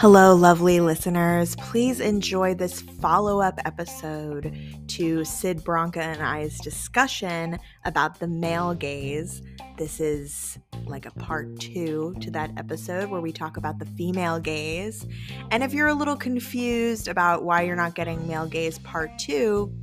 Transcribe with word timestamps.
Hello, 0.00 0.34
lovely 0.34 0.80
listeners. 0.80 1.56
Please 1.56 1.98
enjoy 1.98 2.54
this 2.54 2.80
follow 2.80 3.40
up 3.40 3.60
episode 3.64 4.56
to 4.86 5.24
Sid 5.24 5.64
Branca 5.64 6.00
and 6.00 6.22
I's 6.22 6.58
discussion 6.60 7.58
about 7.84 8.20
the 8.20 8.28
male 8.28 8.74
gaze. 8.74 9.42
This 9.76 9.98
is 10.00 10.56
like 10.86 11.04
a 11.04 11.10
part 11.10 11.58
two 11.58 12.14
to 12.20 12.30
that 12.30 12.52
episode 12.56 13.10
where 13.10 13.20
we 13.20 13.32
talk 13.32 13.56
about 13.56 13.80
the 13.80 13.86
female 13.86 14.38
gaze. 14.38 15.04
And 15.50 15.62
if 15.62 15.74
you're 15.74 15.88
a 15.88 15.94
little 15.94 16.16
confused 16.16 17.08
about 17.08 17.44
why 17.44 17.62
you're 17.62 17.76
not 17.76 17.94
getting 17.94 18.26
male 18.26 18.46
gaze 18.46 18.78
part 18.78 19.10
two, 19.18 19.74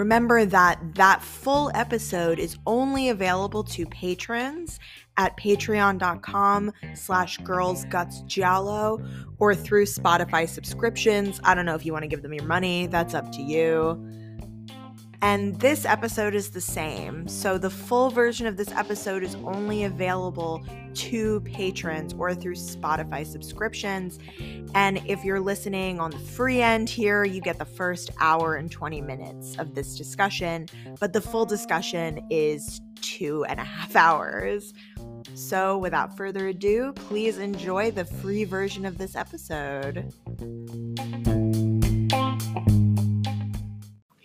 remember 0.00 0.46
that 0.46 0.80
that 0.94 1.22
full 1.22 1.70
episode 1.74 2.38
is 2.38 2.56
only 2.66 3.10
available 3.10 3.62
to 3.62 3.84
patrons 3.86 4.80
at 5.18 5.36
patreon.com 5.36 6.72
slash 6.94 7.38
girlsgutsgiallo 7.40 9.34
or 9.38 9.54
through 9.54 9.84
Spotify 9.84 10.48
subscriptions. 10.48 11.38
I 11.44 11.54
don't 11.54 11.66
know 11.66 11.74
if 11.74 11.84
you 11.84 11.92
want 11.92 12.04
to 12.04 12.08
give 12.08 12.22
them 12.22 12.32
your 12.32 12.44
money, 12.44 12.86
that's 12.86 13.14
up 13.14 13.30
to 13.32 13.42
you. 13.42 14.19
And 15.22 15.58
this 15.60 15.84
episode 15.84 16.34
is 16.34 16.50
the 16.50 16.60
same. 16.60 17.28
So 17.28 17.58
the 17.58 17.68
full 17.68 18.10
version 18.10 18.46
of 18.46 18.56
this 18.56 18.70
episode 18.72 19.22
is 19.22 19.34
only 19.36 19.84
available 19.84 20.64
to 20.94 21.40
patrons 21.42 22.14
or 22.14 22.34
through 22.34 22.54
Spotify 22.54 23.26
subscriptions. 23.26 24.18
And 24.74 25.02
if 25.06 25.22
you're 25.22 25.40
listening 25.40 26.00
on 26.00 26.10
the 26.10 26.18
free 26.18 26.62
end 26.62 26.88
here, 26.88 27.24
you 27.24 27.42
get 27.42 27.58
the 27.58 27.66
first 27.66 28.10
hour 28.18 28.54
and 28.54 28.70
20 28.70 29.02
minutes 29.02 29.56
of 29.58 29.74
this 29.74 29.96
discussion. 29.96 30.68
But 30.98 31.12
the 31.12 31.20
full 31.20 31.44
discussion 31.44 32.26
is 32.30 32.80
two 33.02 33.44
and 33.44 33.60
a 33.60 33.64
half 33.64 33.96
hours. 33.96 34.72
So, 35.34 35.76
without 35.76 36.16
further 36.16 36.48
ado, 36.48 36.92
please 36.94 37.38
enjoy 37.38 37.90
the 37.90 38.04
free 38.04 38.44
version 38.44 38.86
of 38.86 38.96
this 38.96 39.14
episode. 39.14 40.12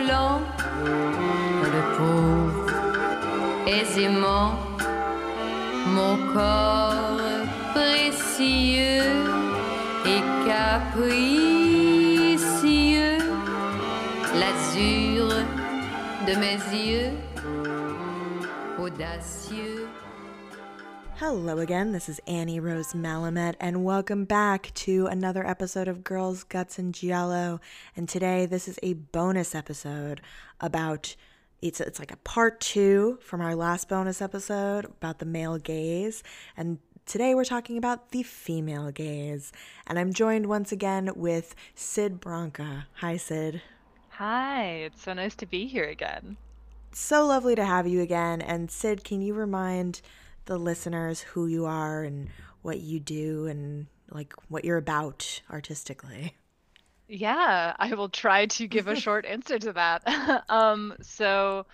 Le 0.00 1.82
pauvre 1.96 2.72
aisément, 3.66 4.54
mon 5.86 6.16
corps 6.32 7.20
précieux 7.74 9.24
et 10.06 10.22
capricieux, 10.46 11.18
l'azur 14.34 15.28
de 16.26 16.34
mes 16.36 16.58
yeux 16.72 17.12
audacieux. 18.78 19.41
Hello 21.24 21.58
again, 21.58 21.92
this 21.92 22.08
is 22.08 22.20
Annie 22.26 22.58
Rose 22.58 22.94
Malamet, 22.94 23.54
and 23.60 23.84
welcome 23.84 24.24
back 24.24 24.72
to 24.74 25.06
another 25.06 25.46
episode 25.46 25.86
of 25.86 26.02
Girls, 26.02 26.42
Guts, 26.42 26.80
and 26.80 26.92
Giallo. 26.92 27.60
And 27.94 28.08
today, 28.08 28.44
this 28.44 28.66
is 28.66 28.76
a 28.82 28.94
bonus 28.94 29.54
episode 29.54 30.20
about 30.60 31.14
it's 31.62 31.80
it's 31.80 32.00
like 32.00 32.10
a 32.10 32.16
part 32.16 32.60
two 32.60 33.20
from 33.22 33.40
our 33.40 33.54
last 33.54 33.88
bonus 33.88 34.20
episode 34.20 34.86
about 34.86 35.20
the 35.20 35.24
male 35.24 35.58
gaze, 35.58 36.24
and 36.56 36.80
today 37.06 37.36
we're 37.36 37.44
talking 37.44 37.78
about 37.78 38.10
the 38.10 38.24
female 38.24 38.90
gaze. 38.90 39.52
And 39.86 40.00
I'm 40.00 40.12
joined 40.12 40.46
once 40.46 40.72
again 40.72 41.08
with 41.14 41.54
Sid 41.76 42.18
Branca. 42.18 42.88
Hi, 42.94 43.16
Sid. 43.16 43.62
Hi, 44.08 44.64
it's 44.64 45.02
so 45.02 45.12
nice 45.12 45.36
to 45.36 45.46
be 45.46 45.68
here 45.68 45.88
again. 45.88 46.36
So 46.90 47.24
lovely 47.24 47.54
to 47.54 47.64
have 47.64 47.86
you 47.86 48.00
again. 48.00 48.42
And 48.42 48.72
Sid, 48.72 49.04
can 49.04 49.22
you 49.22 49.34
remind 49.34 50.00
the 50.44 50.58
listeners 50.58 51.20
who 51.20 51.46
you 51.46 51.66
are 51.66 52.02
and 52.02 52.28
what 52.62 52.80
you 52.80 53.00
do 53.00 53.46
and 53.46 53.86
like 54.10 54.34
what 54.48 54.64
you're 54.64 54.78
about 54.78 55.40
artistically? 55.50 56.36
Yeah, 57.08 57.74
I 57.78 57.94
will 57.94 58.08
try 58.08 58.46
to 58.46 58.66
give 58.66 58.88
a 58.88 58.96
short 58.96 59.26
answer 59.26 59.58
to 59.58 59.72
that. 59.74 60.44
um, 60.48 60.94
so, 61.02 61.66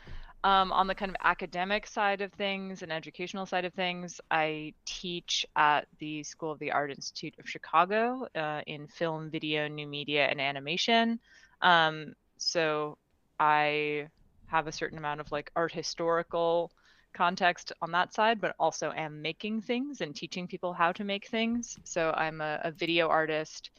um, 0.44 0.72
on 0.72 0.86
the 0.86 0.94
kind 0.94 1.10
of 1.10 1.16
academic 1.22 1.86
side 1.86 2.20
of 2.20 2.32
things 2.32 2.82
and 2.82 2.92
educational 2.92 3.44
side 3.44 3.64
of 3.64 3.72
things, 3.74 4.20
I 4.30 4.72
teach 4.84 5.46
at 5.54 5.86
the 5.98 6.22
School 6.22 6.52
of 6.52 6.58
the 6.58 6.72
Art 6.72 6.90
Institute 6.90 7.34
of 7.38 7.48
Chicago 7.48 8.26
uh, 8.34 8.62
in 8.66 8.88
film, 8.88 9.30
video, 9.30 9.68
new 9.68 9.86
media, 9.86 10.26
and 10.26 10.40
animation. 10.40 11.20
Um, 11.60 12.14
so, 12.36 12.98
I 13.38 14.08
have 14.46 14.66
a 14.66 14.72
certain 14.72 14.98
amount 14.98 15.20
of 15.20 15.30
like 15.30 15.52
art 15.54 15.72
historical 15.72 16.72
context 17.14 17.72
on 17.82 17.92
that 17.92 18.12
side, 18.14 18.41
but 18.41 18.54
also 18.58 18.92
am 18.96 19.20
making 19.22 19.62
things 19.62 20.00
and 20.00 20.14
teaching 20.14 20.46
people 20.46 20.72
how 20.72 20.92
to 20.92 21.04
make 21.04 21.28
things. 21.28 21.78
So 21.84 22.12
I'm 22.16 22.41
a, 22.41 22.60
a 22.64 22.70
video 22.70 23.08
artist 23.08 23.70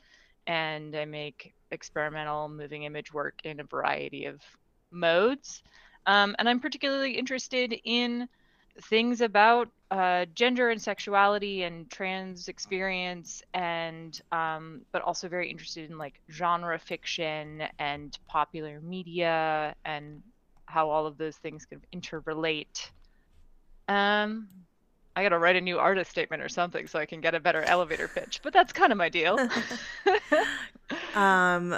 and 0.48 0.96
I 0.96 1.06
make 1.06 1.54
experimental 1.72 2.50
moving 2.50 2.84
image 2.84 3.14
work 3.14 3.40
in 3.44 3.60
a 3.60 3.64
variety 3.64 4.26
of 4.26 4.42
modes. 4.92 5.62
Um, 6.06 6.36
and 6.40 6.50
I'm 6.50 6.60
particularly 6.60 7.14
interested 7.14 7.80
in 7.84 8.28
things 8.84 9.22
about 9.22 9.70
uh, 9.92 10.26
gender 10.36 10.70
and 10.70 10.82
sexuality 10.82 11.64
and 11.64 11.90
trans 11.90 12.48
experience 12.48 13.42
and 13.54 14.22
um, 14.32 14.82
but 14.92 15.02
also 15.02 15.28
very 15.28 15.50
interested 15.50 15.90
in 15.90 15.98
like 15.98 16.22
genre 16.32 16.78
fiction 16.80 17.64
and 17.80 18.18
popular 18.28 18.80
media 18.82 19.76
and 19.86 20.22
how 20.66 20.90
all 20.90 21.06
of 21.06 21.18
those 21.18 21.36
things 21.38 21.66
can 21.66 21.82
interrelate. 21.94 22.90
Um, 23.90 24.48
I 25.16 25.24
gotta 25.24 25.38
write 25.38 25.58
a 25.58 25.62
new 25.62 25.80
artist 25.80 26.10
statement 26.12 26.42
or 26.42 26.48
something 26.48 26.88
so 26.88 27.00
I 27.00 27.06
can 27.06 27.20
get 27.20 27.36
a 27.36 27.40
better 27.40 27.62
elevator 27.64 28.08
pitch, 28.08 28.40
but 28.42 28.54
that's 28.54 28.72
kind 28.72 28.92
of 28.92 28.98
my 28.98 29.10
deal. 29.10 29.38
um, 31.16 31.78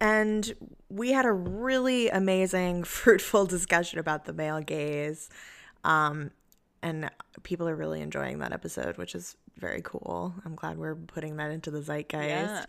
and 0.00 0.54
we 0.88 1.12
had 1.12 1.26
a 1.26 1.32
really 1.32 2.08
amazing, 2.08 2.84
fruitful 2.84 3.46
discussion 3.46 3.98
about 3.98 4.24
the 4.24 4.32
male 4.32 4.60
gaze. 4.60 5.28
Um, 5.84 6.30
and 6.82 7.10
people 7.42 7.68
are 7.68 7.76
really 7.76 8.00
enjoying 8.00 8.38
that 8.40 8.52
episode, 8.52 8.96
which 8.96 9.14
is 9.14 9.36
very 9.56 9.82
cool. 9.82 10.34
I'm 10.44 10.54
glad 10.54 10.78
we're 10.78 10.96
putting 10.96 11.36
that 11.36 11.50
into 11.50 11.70
the 11.70 11.82
zeitgeist. 11.82 12.18
Yeah. 12.18 12.64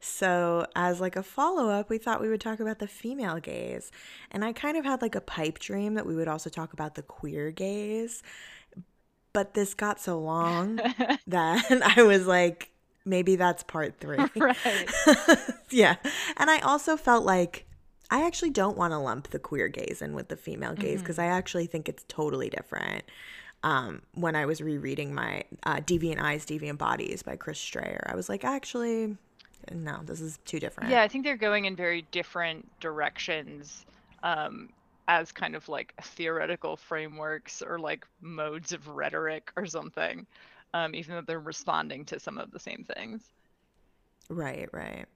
So, 0.00 0.66
as 0.74 0.98
like 0.98 1.14
a 1.14 1.22
follow 1.22 1.68
up, 1.68 1.90
we 1.90 1.98
thought 1.98 2.22
we 2.22 2.28
would 2.30 2.40
talk 2.40 2.58
about 2.58 2.78
the 2.78 2.86
female 2.86 3.38
gaze. 3.38 3.92
And 4.30 4.42
I 4.44 4.54
kind 4.54 4.78
of 4.78 4.84
had 4.84 5.02
like 5.02 5.14
a 5.14 5.20
pipe 5.20 5.58
dream 5.58 5.94
that 5.94 6.06
we 6.06 6.16
would 6.16 6.28
also 6.28 6.48
talk 6.48 6.72
about 6.72 6.94
the 6.94 7.02
queer 7.02 7.50
gaze. 7.50 8.22
But 9.34 9.52
this 9.52 9.74
got 9.74 10.00
so 10.00 10.18
long 10.18 10.76
that 11.26 11.96
I 11.96 12.02
was 12.02 12.26
like, 12.26 12.70
maybe 13.04 13.36
that's 13.36 13.62
part 13.62 14.00
three. 14.00 14.18
right. 14.36 14.56
yeah. 15.70 15.96
And 16.38 16.50
I 16.50 16.60
also 16.60 16.96
felt 16.96 17.26
like 17.26 17.66
I 18.10 18.26
actually 18.26 18.50
don't 18.50 18.78
want 18.78 18.92
to 18.92 18.98
lump 18.98 19.28
the 19.28 19.38
queer 19.38 19.68
gaze 19.68 20.00
in 20.00 20.14
with 20.14 20.28
the 20.28 20.36
female 20.36 20.74
gaze 20.74 21.00
because 21.00 21.18
I 21.18 21.26
actually 21.26 21.66
think 21.66 21.88
it's 21.88 22.04
totally 22.08 22.48
different. 22.48 23.04
Um, 23.62 24.00
when 24.14 24.34
I 24.34 24.46
was 24.46 24.62
rereading 24.62 25.14
my 25.14 25.44
uh, 25.64 25.76
Deviant 25.76 26.18
Eyes, 26.18 26.46
Deviant 26.46 26.78
Bodies 26.78 27.22
by 27.22 27.36
Chris 27.36 27.58
Straayer, 27.58 28.00
I 28.10 28.16
was 28.16 28.30
like, 28.30 28.42
actually, 28.42 29.18
no, 29.72 30.00
this 30.04 30.20
is 30.20 30.38
too 30.44 30.60
different. 30.60 30.90
Yeah, 30.90 31.02
I 31.02 31.08
think 31.08 31.24
they're 31.24 31.36
going 31.36 31.64
in 31.64 31.76
very 31.76 32.02
different 32.10 32.68
directions 32.80 33.84
um, 34.22 34.70
as 35.08 35.32
kind 35.32 35.54
of 35.56 35.68
like 35.68 35.94
theoretical 36.02 36.76
frameworks 36.76 37.62
or 37.62 37.78
like 37.78 38.06
modes 38.20 38.72
of 38.72 38.88
rhetoric 38.88 39.52
or 39.56 39.66
something, 39.66 40.26
um, 40.74 40.94
even 40.94 41.14
though 41.14 41.22
they're 41.22 41.40
responding 41.40 42.04
to 42.06 42.20
some 42.20 42.38
of 42.38 42.50
the 42.50 42.60
same 42.60 42.84
things. 42.94 43.22
Right, 44.28 44.68
right. 44.72 45.06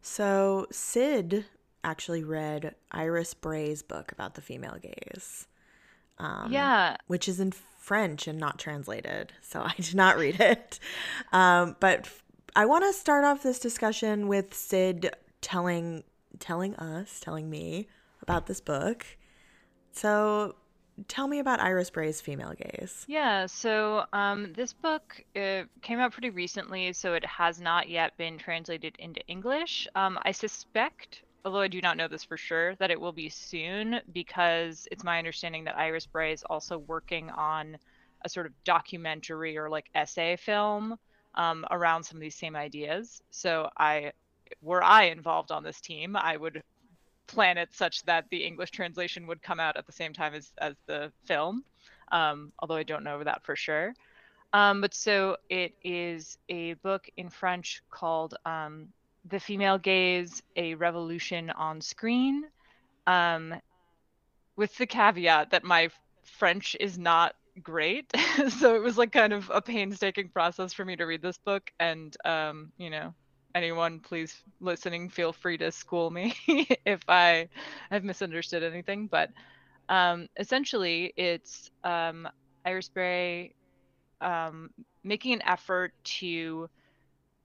So 0.00 0.66
Sid 0.70 1.44
actually 1.84 2.24
read 2.24 2.74
Iris 2.90 3.34
Brey's 3.34 3.82
book 3.82 4.12
about 4.12 4.34
the 4.34 4.40
female 4.40 4.76
gaze. 4.80 5.46
Um, 6.18 6.52
yeah. 6.52 6.96
Which 7.06 7.28
is 7.28 7.40
in 7.40 7.52
French 7.52 8.26
and 8.26 8.38
not 8.38 8.58
translated. 8.58 9.32
So 9.40 9.60
I 9.60 9.74
did 9.76 9.94
not 9.94 10.16
read 10.18 10.40
it. 10.40 10.78
Um, 11.32 11.76
but 11.80 12.08
I 12.54 12.66
want 12.66 12.84
to 12.84 12.92
start 12.92 13.24
off 13.24 13.42
this 13.42 13.58
discussion 13.58 14.28
with 14.28 14.52
Sid 14.52 15.14
telling 15.40 16.04
telling 16.38 16.74
us, 16.76 17.20
telling 17.20 17.48
me 17.48 17.88
about 18.20 18.46
this 18.46 18.60
book. 18.60 19.06
So 19.92 20.56
tell 21.08 21.28
me 21.28 21.38
about 21.38 21.60
Iris 21.60 21.88
Brey's 21.88 22.20
female 22.20 22.52
gaze. 22.52 23.04
Yeah, 23.08 23.46
so 23.46 24.04
um, 24.12 24.52
this 24.54 24.72
book 24.72 25.24
came 25.34 25.98
out 25.98 26.12
pretty 26.12 26.30
recently, 26.30 26.92
so 26.92 27.14
it 27.14 27.24
has 27.24 27.60
not 27.60 27.88
yet 27.88 28.16
been 28.18 28.36
translated 28.36 28.96
into 28.98 29.26
English. 29.28 29.88
Um, 29.94 30.18
I 30.22 30.32
suspect, 30.32 31.22
although 31.44 31.60
I 31.60 31.68
do 31.68 31.80
not 31.80 31.96
know 31.96 32.08
this 32.08 32.24
for 32.24 32.36
sure, 32.36 32.74
that 32.76 32.90
it 32.90 33.00
will 33.00 33.12
be 33.12 33.28
soon 33.30 34.00
because 34.12 34.86
it's 34.90 35.04
my 35.04 35.18
understanding 35.18 35.64
that 35.64 35.78
Iris 35.78 36.06
Brey 36.06 36.32
is 36.32 36.44
also 36.44 36.78
working 36.78 37.30
on 37.30 37.78
a 38.24 38.28
sort 38.28 38.46
of 38.46 38.52
documentary 38.64 39.56
or 39.56 39.70
like 39.70 39.86
essay 39.94 40.36
film 40.36 40.98
um, 41.34 41.66
around 41.70 42.04
some 42.04 42.16
of 42.16 42.20
these 42.20 42.34
same 42.34 42.56
ideas. 42.56 43.22
So 43.30 43.68
I, 43.76 44.12
were 44.60 44.82
I 44.82 45.04
involved 45.04 45.50
on 45.50 45.62
this 45.62 45.80
team, 45.80 46.16
I 46.16 46.36
would 46.36 46.62
plan 47.26 47.56
it 47.58 47.72
such 47.72 48.02
that 48.02 48.26
the 48.30 48.44
English 48.44 48.70
translation 48.70 49.26
would 49.26 49.42
come 49.42 49.58
out 49.58 49.76
at 49.76 49.86
the 49.86 49.92
same 49.92 50.12
time 50.12 50.34
as 50.34 50.52
as 50.58 50.74
the 50.86 51.12
film. 51.24 51.64
Um, 52.10 52.52
although 52.58 52.76
I 52.76 52.82
don't 52.82 53.04
know 53.04 53.24
that 53.24 53.42
for 53.42 53.56
sure. 53.56 53.94
Um, 54.52 54.82
but 54.82 54.92
so 54.92 55.38
it 55.48 55.72
is 55.82 56.36
a 56.50 56.74
book 56.74 57.08
in 57.16 57.30
French 57.30 57.82
called 57.90 58.34
um, 58.44 58.88
"The 59.30 59.40
Female 59.40 59.78
Gaze: 59.78 60.42
A 60.56 60.74
Revolution 60.74 61.48
on 61.50 61.80
Screen," 61.80 62.44
um, 63.06 63.54
with 64.56 64.76
the 64.76 64.86
caveat 64.86 65.50
that 65.50 65.64
my 65.64 65.88
French 66.22 66.76
is 66.78 66.98
not 66.98 67.34
great, 67.62 68.10
so 68.58 68.74
it 68.74 68.82
was 68.82 68.96
like 68.96 69.12
kind 69.12 69.32
of 69.32 69.50
a 69.52 69.60
painstaking 69.60 70.28
process 70.28 70.72
for 70.72 70.84
me 70.84 70.96
to 70.96 71.04
read 71.04 71.22
this 71.22 71.38
book, 71.38 71.70
and 71.80 72.16
um, 72.24 72.72
you 72.78 72.90
know, 72.90 73.14
anyone 73.54 74.00
please 74.00 74.42
listening 74.60 75.08
feel 75.08 75.32
free 75.32 75.58
to 75.58 75.70
school 75.70 76.10
me 76.10 76.34
if 76.86 77.02
i 77.08 77.48
have 77.90 78.04
misunderstood 78.04 78.62
anything. 78.62 79.06
But 79.06 79.30
um, 79.88 80.28
essentially 80.38 81.12
it's 81.16 81.70
um, 81.84 82.28
Iris 82.64 82.88
Brey 82.88 83.54
um, 84.20 84.70
making 85.04 85.34
an 85.34 85.42
effort 85.46 85.92
to 86.04 86.68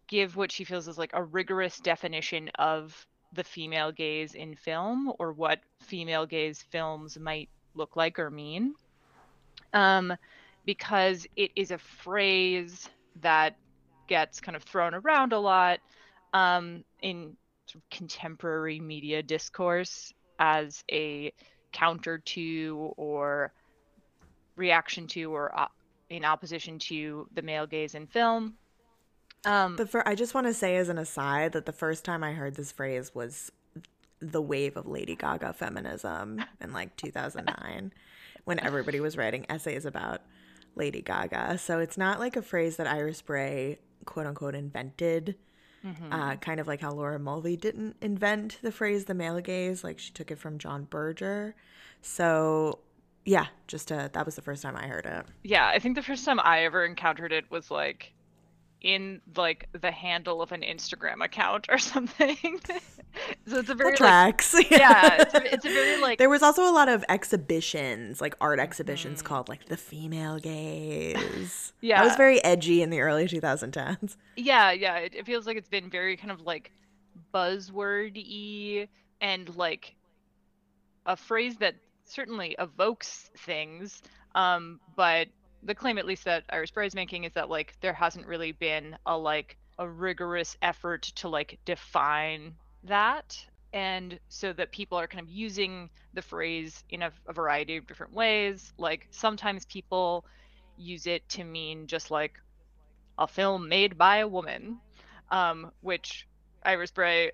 give 0.07 0.35
what 0.35 0.51
she 0.51 0.63
feels 0.63 0.87
is 0.87 0.97
like 0.97 1.11
a 1.13 1.23
rigorous 1.23 1.79
definition 1.79 2.49
of 2.59 3.05
the 3.33 3.43
female 3.43 3.91
gaze 3.91 4.35
in 4.35 4.55
film 4.55 5.11
or 5.19 5.33
what 5.33 5.59
female 5.81 6.25
gaze 6.25 6.63
films 6.71 7.19
might 7.19 7.49
look 7.75 7.95
like 7.95 8.17
or 8.17 8.31
mean 8.31 8.73
um, 9.73 10.15
because 10.65 11.25
it 11.35 11.51
is 11.55 11.71
a 11.71 11.77
phrase 11.77 12.89
that 13.21 13.55
gets 14.07 14.39
kind 14.39 14.55
of 14.55 14.63
thrown 14.63 14.93
around 14.93 15.33
a 15.33 15.39
lot 15.39 15.79
um, 16.33 16.83
in 17.01 17.35
sort 17.65 17.83
of 17.83 17.89
contemporary 17.89 18.79
media 18.79 19.21
discourse 19.21 20.13
as 20.39 20.83
a 20.91 21.31
counter 21.71 22.17
to 22.19 22.93
or 22.97 23.51
reaction 24.55 25.07
to 25.07 25.25
or 25.25 25.57
op- 25.57 25.75
in 26.09 26.23
opposition 26.23 26.79
to 26.79 27.27
the 27.33 27.41
male 27.41 27.67
gaze 27.67 27.95
in 27.95 28.07
film. 28.07 28.55
Um, 29.45 29.75
But 29.75 29.93
I 30.07 30.15
just 30.15 30.33
want 30.33 30.47
to 30.47 30.53
say 30.53 30.77
as 30.77 30.89
an 30.89 30.97
aside 30.97 31.51
that 31.51 31.65
the 31.65 31.71
first 31.71 32.03
time 32.03 32.23
I 32.23 32.33
heard 32.33 32.55
this 32.55 32.71
phrase 32.71 33.13
was 33.13 33.51
the 34.19 34.41
wave 34.41 34.75
of 34.77 34.87
Lady 34.87 35.15
Gaga 35.15 35.53
feminism 35.53 36.43
in 36.59 36.73
like 36.73 36.95
2009 36.95 37.93
when 38.47 38.59
everybody 38.61 39.01
was 39.01 39.17
writing 39.17 39.45
essays 39.49 39.85
about 39.85 40.21
Lady 40.75 41.01
Gaga. 41.01 41.57
So 41.57 41.79
it's 41.79 41.97
not 41.97 42.17
like 42.17 42.37
a 42.37 42.41
phrase 42.41 42.77
that 42.77 42.87
Iris 42.87 43.21
Brey 43.21 43.79
quote 44.05 44.25
unquote 44.25 44.55
invented. 44.55 45.35
Uh, 46.11 46.35
kind 46.37 46.59
of 46.59 46.67
like 46.67 46.81
how 46.81 46.91
Laura 46.91 47.17
Mulvey 47.19 47.55
didn't 47.55 47.95
invent 48.01 48.59
the 48.61 48.71
phrase 48.73 49.05
the 49.05 49.13
male 49.13 49.39
gaze, 49.39 49.83
like 49.85 49.99
she 49.99 50.11
took 50.11 50.31
it 50.31 50.39
from 50.39 50.57
John 50.57 50.85
Berger. 50.89 51.55
So 52.01 52.79
yeah, 53.25 53.47
just 53.67 53.91
uh, 53.91 54.09
that 54.11 54.25
was 54.25 54.35
the 54.35 54.41
first 54.41 54.63
time 54.63 54.75
I 54.75 54.87
heard 54.87 55.05
it. 55.05 55.25
yeah, 55.43 55.67
I 55.67 55.79
think 55.79 55.95
the 55.95 56.01
first 56.01 56.25
time 56.25 56.39
I 56.41 56.63
ever 56.65 56.83
encountered 56.85 57.31
it 57.31 57.49
was 57.51 57.69
like 57.71 58.13
in 58.81 59.21
like 59.35 59.67
the 59.79 59.91
handle 59.91 60.41
of 60.41 60.51
an 60.51 60.61
Instagram 60.61 61.23
account 61.23 61.65
or 61.69 61.77
something. 61.93 62.37
so 63.47 63.57
it's 63.57 63.69
a 63.69 63.75
very 63.75 63.91
That 63.91 63.99
like, 64.01 64.37
tracks. 64.37 64.55
yeah, 64.71 65.17
it's 65.21 65.33
a, 65.33 65.53
it's 65.53 65.65
a 65.65 65.69
very 65.69 66.01
like 66.01 66.19
There 66.19 66.29
was 66.29 66.43
also 66.43 66.63
a 66.63 66.71
lot 66.71 66.87
of 66.89 67.03
exhibitions, 67.09 68.21
like 68.21 68.35
art 68.39 68.59
Mm-hmm. 68.59 68.63
exhibitions 68.63 69.21
called 69.21 69.49
like 69.49 69.65
the 69.65 69.77
female 69.77 70.37
gaze. 70.39 71.73
Yeah. 71.81 71.97
That 72.01 72.05
was 72.05 72.15
very 72.15 72.43
edgy 72.43 72.81
in 72.81 72.89
the 72.91 72.99
early 73.01 73.25
2010s. 73.25 74.15
Yeah, 74.35 74.71
yeah. 74.71 74.97
It, 74.97 75.15
it 75.15 75.25
feels 75.25 75.45
like 75.47 75.57
it's 75.57 75.69
been 75.69 75.89
very 75.89 76.15
kind 76.17 76.31
of 76.31 76.41
like 76.41 76.71
buzzwordy 77.33 78.87
and 79.21 79.55
like 79.55 79.95
a 81.05 81.15
phrase 81.15 81.57
that 81.57 81.75
certainly 82.05 82.55
evokes 82.59 83.29
things. 83.39 84.01
Um, 84.35 84.79
but 84.95 85.27
the 85.63 85.75
claim, 85.75 85.97
at 85.97 86.05
least 86.05 86.25
that 86.25 86.43
Iris 86.49 86.71
Brey 86.71 86.87
is 86.87 86.95
making, 86.95 87.23
is 87.23 87.33
that 87.33 87.49
like 87.49 87.75
there 87.81 87.93
hasn't 87.93 88.27
really 88.27 88.51
been 88.51 88.97
a 89.05 89.17
like 89.17 89.57
a 89.79 89.87
rigorous 89.87 90.57
effort 90.61 91.03
to 91.03 91.29
like 91.29 91.59
define 91.65 92.55
that. 92.83 93.37
And 93.73 94.19
so 94.29 94.53
that 94.53 94.71
people 94.71 94.97
are 94.97 95.07
kind 95.07 95.23
of 95.23 95.29
using 95.29 95.89
the 96.13 96.21
phrase 96.21 96.83
in 96.89 97.01
a, 97.03 97.11
a 97.27 97.33
variety 97.33 97.77
of 97.77 97.85
different 97.85 98.13
ways. 98.13 98.73
Like 98.77 99.07
sometimes 99.11 99.65
people 99.65 100.25
use 100.77 101.05
it 101.05 101.27
to 101.29 101.43
mean 101.43 101.87
just 101.87 102.09
like 102.09 102.39
a 103.17 103.27
film 103.27 103.67
made 103.67 103.97
by 103.97 104.17
a 104.17 104.27
woman, 104.27 104.79
um, 105.31 105.71
which 105.81 106.27
Iris 106.63 106.91
Brey 106.91 107.31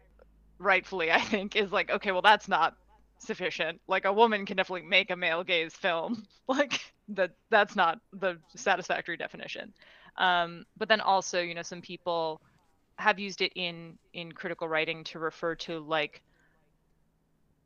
rightfully, 0.59 1.11
I 1.11 1.21
think, 1.21 1.55
is 1.55 1.71
like, 1.71 1.91
okay, 1.91 2.11
well, 2.11 2.21
that's 2.21 2.47
not 2.47 2.75
sufficient. 3.19 3.81
Like, 3.87 4.05
a 4.05 4.13
woman 4.13 4.45
can 4.45 4.57
definitely 4.57 4.87
make 4.87 5.11
a 5.11 5.15
male 5.15 5.43
gaze 5.43 5.73
film. 5.73 6.25
Like, 6.45 6.92
that 7.09 7.31
that's 7.49 7.75
not 7.75 7.99
the 8.13 8.37
satisfactory 8.55 9.17
definition. 9.17 9.73
Um, 10.17 10.65
but 10.77 10.89
then 10.89 11.01
also, 11.01 11.41
you 11.41 11.55
know, 11.55 11.61
some 11.61 11.81
people 11.81 12.41
have 12.97 13.19
used 13.19 13.41
it 13.41 13.51
in 13.55 13.97
in 14.13 14.31
critical 14.31 14.67
writing 14.67 15.03
to 15.03 15.19
refer 15.19 15.55
to 15.55 15.79
like 15.79 16.21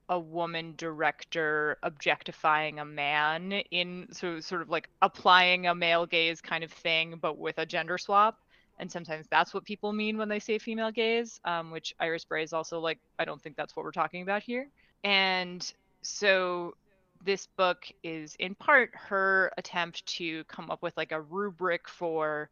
a 0.10 0.18
woman 0.18 0.74
director 0.78 1.78
objectifying 1.84 2.80
a 2.80 2.86
man 2.86 3.52
in 3.72 4.08
so 4.12 4.40
sort 4.40 4.62
of 4.62 4.70
like 4.70 4.90
applying 5.02 5.68
a 5.68 5.76
male 5.76 6.06
gaze 6.06 6.40
kind 6.40 6.64
of 6.64 6.72
thing 6.72 7.20
but 7.22 7.38
with 7.38 7.58
a 7.58 7.66
gender 7.66 7.98
swap 7.98 8.40
and 8.80 8.90
sometimes 8.90 9.28
that's 9.30 9.54
what 9.54 9.66
people 9.66 9.92
mean 9.92 10.18
when 10.18 10.30
they 10.30 10.40
say 10.40 10.58
female 10.58 10.92
gaze 10.92 11.42
um, 11.44 11.72
which 11.72 11.94
Iris 12.00 12.24
Brey 12.24 12.44
is 12.44 12.54
also 12.54 12.80
like 12.80 13.00
i 13.20 13.26
don't 13.26 13.42
think 13.42 13.58
that's 13.58 13.76
what 13.76 13.84
we're 13.84 13.92
talking 13.92 14.22
about 14.22 14.42
here 14.42 14.70
and 15.04 15.74
so 16.02 16.74
this 17.24 17.48
book 17.58 17.88
is 18.04 18.36
in 18.40 18.56
part 18.56 18.92
her 18.94 19.52
attempt 19.58 20.06
to 20.06 20.44
come 20.46 20.70
up 20.72 20.82
with 20.82 20.96
like 20.98 21.12
a 21.12 21.22
rubric 21.22 21.88
for 21.88 22.50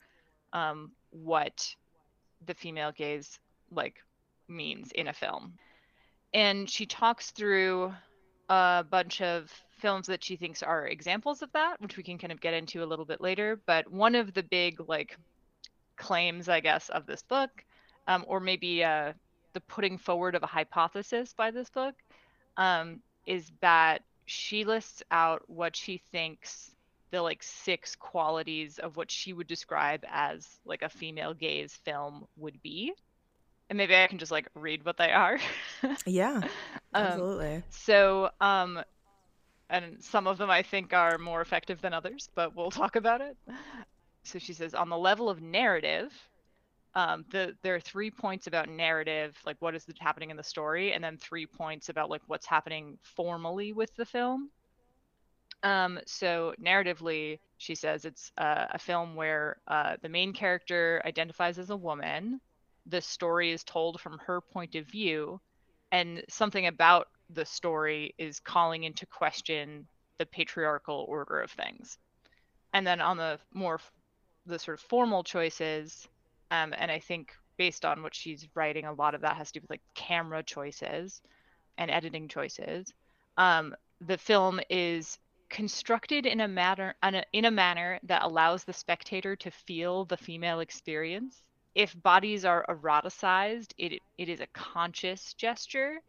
um, 0.53 0.91
what 1.11 1.75
the 2.45 2.53
female 2.53 2.91
gaze 2.91 3.39
like 3.71 3.95
means 4.47 4.91
in 4.93 5.07
a 5.07 5.13
film. 5.13 5.53
And 6.33 6.69
she 6.69 6.85
talks 6.85 7.31
through 7.31 7.93
a 8.49 8.85
bunch 8.89 9.21
of 9.21 9.51
films 9.77 10.07
that 10.07 10.23
she 10.23 10.35
thinks 10.35 10.63
are 10.63 10.87
examples 10.87 11.41
of 11.41 11.51
that 11.51 11.81
which 11.81 11.97
we 11.97 12.03
can 12.03 12.17
kind 12.17 12.31
of 12.31 12.39
get 12.39 12.53
into 12.53 12.83
a 12.83 12.85
little 12.85 13.05
bit 13.05 13.19
later 13.19 13.59
but 13.65 13.91
one 13.91 14.15
of 14.15 14.33
the 14.33 14.43
big 14.43 14.79
like 14.87 15.17
claims 15.97 16.47
i 16.47 16.59
guess 16.59 16.89
of 16.89 17.05
this 17.05 17.23
book 17.23 17.49
um, 18.07 18.23
or 18.27 18.39
maybe 18.39 18.83
uh, 18.83 19.11
the 19.53 19.61
putting 19.61 19.97
forward 19.97 20.35
of 20.35 20.43
a 20.43 20.47
hypothesis 20.47 21.33
by 21.35 21.51
this 21.51 21.69
book 21.69 21.95
um, 22.57 22.99
is 23.25 23.51
that 23.61 24.03
she 24.25 24.65
lists 24.65 25.03
out 25.11 25.43
what 25.47 25.75
she 25.75 25.97
thinks 26.11 26.71
the 27.11 27.21
like 27.21 27.43
six 27.43 27.95
qualities 27.95 28.79
of 28.79 28.97
what 28.97 29.11
she 29.11 29.33
would 29.33 29.47
describe 29.47 30.03
as 30.09 30.47
like 30.65 30.81
a 30.83 30.89
female 30.89 31.33
gaze 31.33 31.73
film 31.85 32.25
would 32.37 32.61
be 32.61 32.93
and 33.69 33.77
maybe 33.77 33.95
i 33.95 34.07
can 34.07 34.17
just 34.19 34.31
like 34.31 34.47
read 34.55 34.83
what 34.85 34.97
they 34.97 35.11
are 35.11 35.37
Yeah, 36.05 36.43
Um, 36.93 37.23
absolutely. 37.23 37.63
so, 37.69 38.29
um, 38.39 38.81
and 39.69 40.03
some 40.03 40.27
of 40.27 40.37
them 40.37 40.49
I 40.49 40.61
think 40.63 40.93
are 40.93 41.17
more 41.17 41.41
effective 41.41 41.81
than 41.81 41.93
others, 41.93 42.29
but 42.35 42.55
we'll 42.55 42.71
talk 42.71 42.95
about 42.95 43.21
it. 43.21 43.37
So 44.23 44.39
she 44.39 44.53
says, 44.53 44.73
on 44.73 44.89
the 44.89 44.97
level 44.97 45.29
of 45.29 45.41
narrative, 45.41 46.11
um, 46.95 47.25
the 47.31 47.55
there 47.61 47.75
are 47.75 47.79
three 47.79 48.09
points 48.09 48.47
about 48.47 48.69
narrative, 48.69 49.37
like 49.45 49.57
what 49.59 49.75
is 49.75 49.85
happening 49.99 50.31
in 50.31 50.37
the 50.37 50.43
story, 50.43 50.93
and 50.93 51.03
then 51.03 51.17
three 51.17 51.45
points 51.45 51.89
about 51.89 52.09
like 52.09 52.21
what's 52.27 52.45
happening 52.45 52.97
formally 53.03 53.73
with 53.73 53.93
the 53.95 54.05
film. 54.05 54.49
Um, 55.63 55.99
so 56.05 56.53
narratively, 56.61 57.39
she 57.57 57.75
says 57.75 58.05
it's 58.05 58.31
uh, 58.37 58.67
a 58.71 58.79
film 58.79 59.15
where 59.15 59.57
uh, 59.67 59.97
the 60.01 60.09
main 60.09 60.31
character 60.31 61.01
identifies 61.05 61.57
as 61.57 61.69
a 61.69 61.77
woman, 61.77 62.39
the 62.85 63.01
story 63.01 63.51
is 63.51 63.63
told 63.63 63.99
from 63.99 64.19
her 64.19 64.41
point 64.41 64.75
of 64.75 64.85
view 64.85 65.39
and 65.91 66.23
something 66.29 66.67
about 66.67 67.07
the 67.31 67.45
story 67.45 68.13
is 68.17 68.39
calling 68.39 68.83
into 68.83 69.05
question 69.05 69.87
the 70.19 70.25
patriarchal 70.25 71.05
order 71.07 71.41
of 71.41 71.51
things 71.51 71.97
and 72.73 72.85
then 72.85 73.01
on 73.01 73.17
the 73.17 73.39
more 73.53 73.79
the 74.45 74.59
sort 74.59 74.79
of 74.79 74.85
formal 74.85 75.23
choices 75.23 76.07
um, 76.51 76.73
and 76.77 76.91
i 76.91 76.99
think 76.99 77.31
based 77.57 77.85
on 77.85 78.03
what 78.03 78.13
she's 78.13 78.47
writing 78.55 78.85
a 78.85 78.93
lot 78.93 79.15
of 79.15 79.21
that 79.21 79.35
has 79.35 79.51
to 79.51 79.59
do 79.59 79.63
with 79.63 79.69
like 79.69 79.81
camera 79.93 80.43
choices 80.43 81.21
and 81.77 81.91
editing 81.91 82.27
choices 82.27 82.93
um, 83.37 83.75
the 84.01 84.17
film 84.17 84.59
is 84.69 85.17
constructed 85.49 86.25
in 86.25 86.41
a 86.41 86.47
manner 86.47 86.95
in 87.33 87.45
a 87.45 87.51
manner 87.51 87.99
that 88.03 88.23
allows 88.23 88.63
the 88.63 88.73
spectator 88.73 89.35
to 89.35 89.51
feel 89.51 90.05
the 90.05 90.17
female 90.17 90.59
experience 90.59 91.43
if 91.75 91.95
bodies 92.01 92.45
are 92.45 92.65
eroticized 92.67 93.71
it 93.77 94.01
it 94.17 94.27
is 94.27 94.39
a 94.39 94.47
conscious 94.47 95.33
gesture 95.33 96.01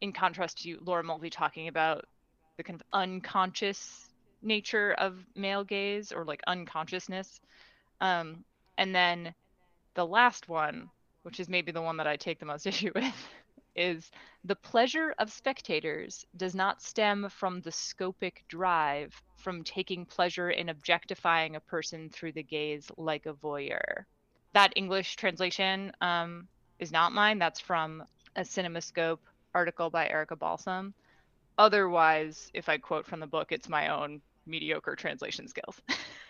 in 0.00 0.12
contrast 0.12 0.62
to 0.62 0.78
Laura 0.84 1.02
Mulvey 1.02 1.30
talking 1.30 1.68
about 1.68 2.04
the 2.56 2.62
kind 2.62 2.80
of 2.80 2.86
unconscious 2.92 4.08
nature 4.42 4.94
of 4.98 5.18
male 5.34 5.64
gaze 5.64 6.12
or 6.12 6.24
like 6.24 6.40
unconsciousness. 6.46 7.40
Um, 8.00 8.44
and 8.78 8.94
then 8.94 9.34
the 9.96 10.06
last 10.06 10.48
one, 10.48 10.88
which 11.22 11.40
is 11.40 11.48
maybe 11.48 11.72
the 11.72 11.82
one 11.82 11.96
that 11.96 12.06
I 12.06 12.16
take 12.16 12.38
the 12.38 12.46
most 12.46 12.66
issue 12.72 12.92
with, 12.94 13.28
is 13.74 14.10
the 14.44 14.54
pleasure 14.54 15.14
of 15.18 15.32
spectators 15.32 16.24
does 16.36 16.54
not 16.54 16.80
stem 16.80 17.28
from 17.28 17.60
the 17.60 17.70
scopic 17.70 18.46
drive 18.48 19.20
from 19.36 19.64
taking 19.64 20.06
pleasure 20.06 20.50
in 20.50 20.68
objectifying 20.68 21.56
a 21.56 21.60
person 21.60 22.08
through 22.08 22.32
the 22.32 22.42
gaze 22.42 22.90
like 22.96 23.26
a 23.26 23.34
voyeur. 23.34 24.04
That 24.52 24.72
English 24.76 25.16
translation 25.16 25.92
um, 26.00 26.48
is 26.78 26.92
not 26.92 27.12
mine. 27.12 27.38
That's 27.38 27.60
from 27.60 28.04
a 28.36 28.42
CinemaScope 28.42 29.18
article 29.54 29.90
by 29.90 30.08
Erika 30.08 30.36
Balsom. 30.36 30.94
Otherwise, 31.58 32.50
if 32.54 32.68
I 32.68 32.78
quote 32.78 33.06
from 33.06 33.20
the 33.20 33.26
book, 33.26 33.50
it's 33.50 33.68
my 33.68 33.88
own 33.88 34.20
mediocre 34.46 34.94
translation 34.94 35.48
skills. 35.48 35.80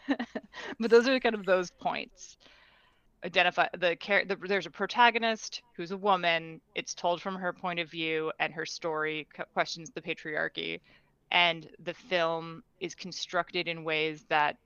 but 0.81 0.91
those 0.91 1.07
are 1.07 1.21
kind 1.21 1.35
of 1.35 1.45
those 1.45 1.71
points. 1.71 2.39
Identify 3.25 3.69
the, 3.73 3.97
the 4.27 4.37
there's 4.47 4.67
a 4.67 4.71
protagonist 4.71 5.63
who's 5.75 5.91
a 5.91 5.97
woman. 5.97 6.61
It's 6.75 6.95
told 6.95 7.21
from 7.21 7.37
her 7.37 7.53
point 7.53 7.81
of 7.81 7.91
view, 7.91 8.33
and 8.39 8.53
her 8.53 8.67
story 8.67 9.27
questions 9.53 9.91
the 9.91 10.03
patriarchy. 10.03 10.81
And 11.33 11.69
the 11.83 11.95
film 11.95 12.63
is 12.79 12.95
constructed 12.95 13.67
in 13.67 13.83
ways 13.85 14.25
that 14.29 14.57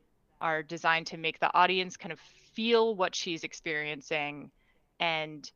are 0.41 0.63
designed 0.63 1.07
to 1.09 1.17
make 1.17 1.39
the 1.41 1.55
audience 1.55 1.97
kind 1.97 2.13
of 2.13 2.21
feel 2.55 2.95
what 2.95 3.15
she's 3.15 3.45
experiencing 3.45 4.51
and 4.99 5.51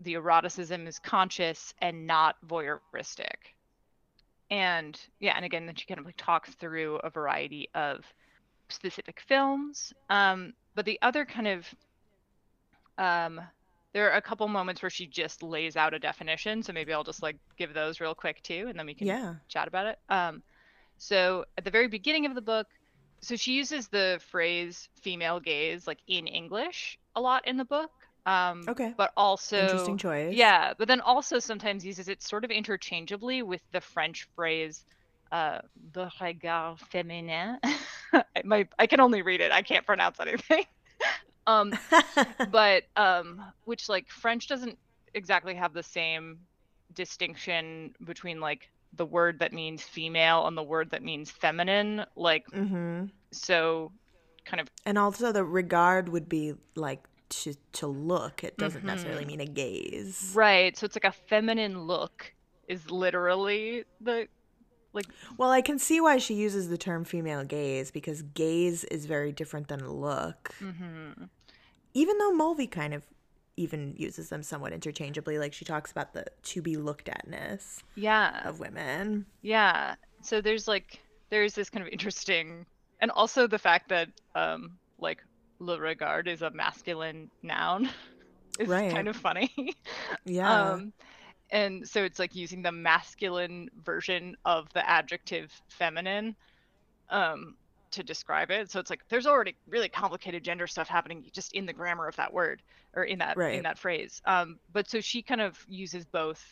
the 0.00 0.14
eroticism 0.14 0.86
is 0.86 0.98
conscious 0.98 1.74
and 1.80 2.06
not 2.06 2.36
voyeuristic. 2.46 3.54
And 4.50 4.98
yeah, 5.20 5.34
and 5.36 5.44
again, 5.44 5.66
then 5.66 5.74
she 5.74 5.86
kind 5.86 6.00
of 6.00 6.06
like 6.06 6.16
talks 6.16 6.50
through 6.54 6.96
a 6.96 7.10
variety 7.10 7.68
of 7.74 8.04
specific 8.68 9.20
films. 9.20 9.92
Um, 10.10 10.52
but 10.74 10.84
the 10.84 10.98
other 11.02 11.24
kind 11.24 11.46
of 11.46 11.66
um, 12.98 13.40
there 13.92 14.10
are 14.10 14.16
a 14.16 14.22
couple 14.22 14.46
moments 14.48 14.82
where 14.82 14.90
she 14.90 15.06
just 15.06 15.42
lays 15.42 15.76
out 15.76 15.94
a 15.94 15.98
definition. 15.98 16.62
So 16.62 16.72
maybe 16.72 16.92
I'll 16.92 17.04
just 17.04 17.22
like 17.22 17.36
give 17.56 17.72
those 17.72 18.00
real 18.00 18.14
quick 18.14 18.42
too, 18.42 18.66
and 18.68 18.78
then 18.78 18.86
we 18.86 18.94
can 18.94 19.06
yeah. 19.06 19.34
chat 19.48 19.68
about 19.68 19.86
it. 19.86 19.98
Um, 20.08 20.42
so 20.98 21.44
at 21.56 21.64
the 21.64 21.70
very 21.70 21.88
beginning 21.88 22.26
of 22.26 22.34
the 22.34 22.42
book, 22.42 22.66
so 23.20 23.36
she 23.36 23.52
uses 23.52 23.88
the 23.88 24.20
phrase 24.30 24.88
female 25.00 25.40
gaze 25.40 25.86
like 25.86 25.98
in 26.06 26.26
English 26.26 26.98
a 27.16 27.20
lot 27.20 27.46
in 27.46 27.56
the 27.56 27.64
book. 27.64 27.90
Um, 28.26 28.64
okay. 28.68 28.94
But 28.96 29.12
also 29.16 29.58
interesting 29.58 29.98
choice. 29.98 30.34
Yeah, 30.34 30.72
but 30.76 30.88
then 30.88 31.00
also 31.00 31.38
sometimes 31.38 31.84
uses 31.84 32.08
it 32.08 32.22
sort 32.22 32.44
of 32.44 32.50
interchangeably 32.50 33.42
with 33.42 33.60
the 33.72 33.80
French 33.80 34.26
phrase 34.34 34.84
uh, 35.30 35.60
"le 35.94 36.10
regard 36.20 36.78
féminin." 36.92 37.58
My 38.44 38.66
I 38.78 38.86
can 38.86 39.00
only 39.00 39.22
read 39.22 39.40
it. 39.40 39.52
I 39.52 39.62
can't 39.62 39.86
pronounce 39.86 40.20
anything. 40.20 40.64
Um, 41.46 41.72
but 42.50 42.84
um, 42.96 43.42
which 43.64 43.88
like 43.88 44.08
French 44.08 44.48
doesn't 44.48 44.78
exactly 45.14 45.54
have 45.54 45.72
the 45.72 45.82
same 45.82 46.38
distinction 46.94 47.94
between 48.04 48.40
like 48.40 48.70
the 48.96 49.06
word 49.06 49.40
that 49.40 49.52
means 49.52 49.82
female 49.82 50.46
and 50.46 50.56
the 50.56 50.62
word 50.62 50.90
that 50.90 51.02
means 51.02 51.30
feminine. 51.30 52.04
Like, 52.16 52.48
mm-hmm. 52.50 53.06
so 53.30 53.92
kind 54.44 54.60
of. 54.60 54.70
And 54.86 54.98
also, 54.98 55.32
the 55.32 55.44
regard 55.44 56.08
would 56.08 56.28
be 56.28 56.54
like 56.74 57.04
to 57.30 57.54
to 57.72 57.86
look. 57.86 58.44
It 58.44 58.56
doesn't 58.56 58.80
mm-hmm. 58.80 58.88
necessarily 58.88 59.24
mean 59.24 59.40
a 59.40 59.46
gaze. 59.46 60.32
Right. 60.34 60.76
So 60.76 60.84
it's 60.86 60.96
like 60.96 61.04
a 61.04 61.12
feminine 61.12 61.82
look 61.82 62.32
is 62.68 62.90
literally 62.90 63.84
the 64.00 64.28
like 64.94 65.06
Well, 65.36 65.50
I 65.50 65.60
can 65.60 65.78
see 65.78 66.00
why 66.00 66.18
she 66.18 66.34
uses 66.34 66.68
the 66.68 66.78
term 66.78 67.04
female 67.04 67.44
gaze 67.44 67.90
because 67.90 68.22
gaze 68.22 68.84
is 68.84 69.06
very 69.06 69.32
different 69.32 69.68
than 69.68 69.88
look. 69.88 70.54
Mm-hmm. 70.60 71.24
Even 71.94 72.18
though 72.18 72.32
Mulvey 72.32 72.66
kind 72.66 72.94
of 72.94 73.04
even 73.56 73.94
uses 73.96 74.28
them 74.30 74.42
somewhat 74.42 74.72
interchangeably 74.72 75.38
like 75.38 75.52
she 75.52 75.64
talks 75.64 75.92
about 75.92 76.12
the 76.12 76.24
to 76.42 76.60
be 76.60 76.76
looked 76.76 77.08
atness 77.08 77.82
yeah 77.94 78.46
of 78.48 78.58
women. 78.58 79.26
Yeah. 79.42 79.94
So 80.22 80.40
there's 80.40 80.66
like 80.66 81.00
there's 81.30 81.54
this 81.54 81.70
kind 81.70 81.86
of 81.86 81.92
interesting 81.92 82.66
and 83.00 83.10
also 83.10 83.46
the 83.46 83.58
fact 83.58 83.88
that 83.90 84.08
um 84.34 84.78
like 84.98 85.22
le 85.60 85.78
regard 85.78 86.28
is 86.28 86.42
a 86.42 86.50
masculine 86.50 87.30
noun 87.42 87.88
is 88.58 88.68
right. 88.68 88.92
kind 88.92 89.08
of 89.08 89.16
funny. 89.16 89.74
Yeah. 90.24 90.72
Um, 90.72 90.92
and 91.54 91.88
so 91.88 92.02
it's 92.02 92.18
like 92.18 92.34
using 92.34 92.62
the 92.62 92.72
masculine 92.72 93.70
version 93.84 94.36
of 94.44 94.70
the 94.72 94.86
adjective 94.90 95.52
feminine 95.68 96.34
um, 97.10 97.54
to 97.92 98.02
describe 98.02 98.50
it. 98.50 98.72
So 98.72 98.80
it's 98.80 98.90
like 98.90 99.02
there's 99.08 99.28
already 99.28 99.54
really 99.68 99.88
complicated 99.88 100.42
gender 100.42 100.66
stuff 100.66 100.88
happening 100.88 101.24
just 101.32 101.52
in 101.52 101.64
the 101.64 101.72
grammar 101.72 102.08
of 102.08 102.16
that 102.16 102.32
word 102.32 102.60
or 102.94 103.04
in 103.04 103.20
that 103.20 103.36
right. 103.36 103.54
in 103.54 103.62
that 103.62 103.78
phrase. 103.78 104.20
Um, 104.26 104.58
but 104.72 104.90
so 104.90 105.00
she 105.00 105.22
kind 105.22 105.40
of 105.40 105.56
uses 105.68 106.04
both 106.04 106.44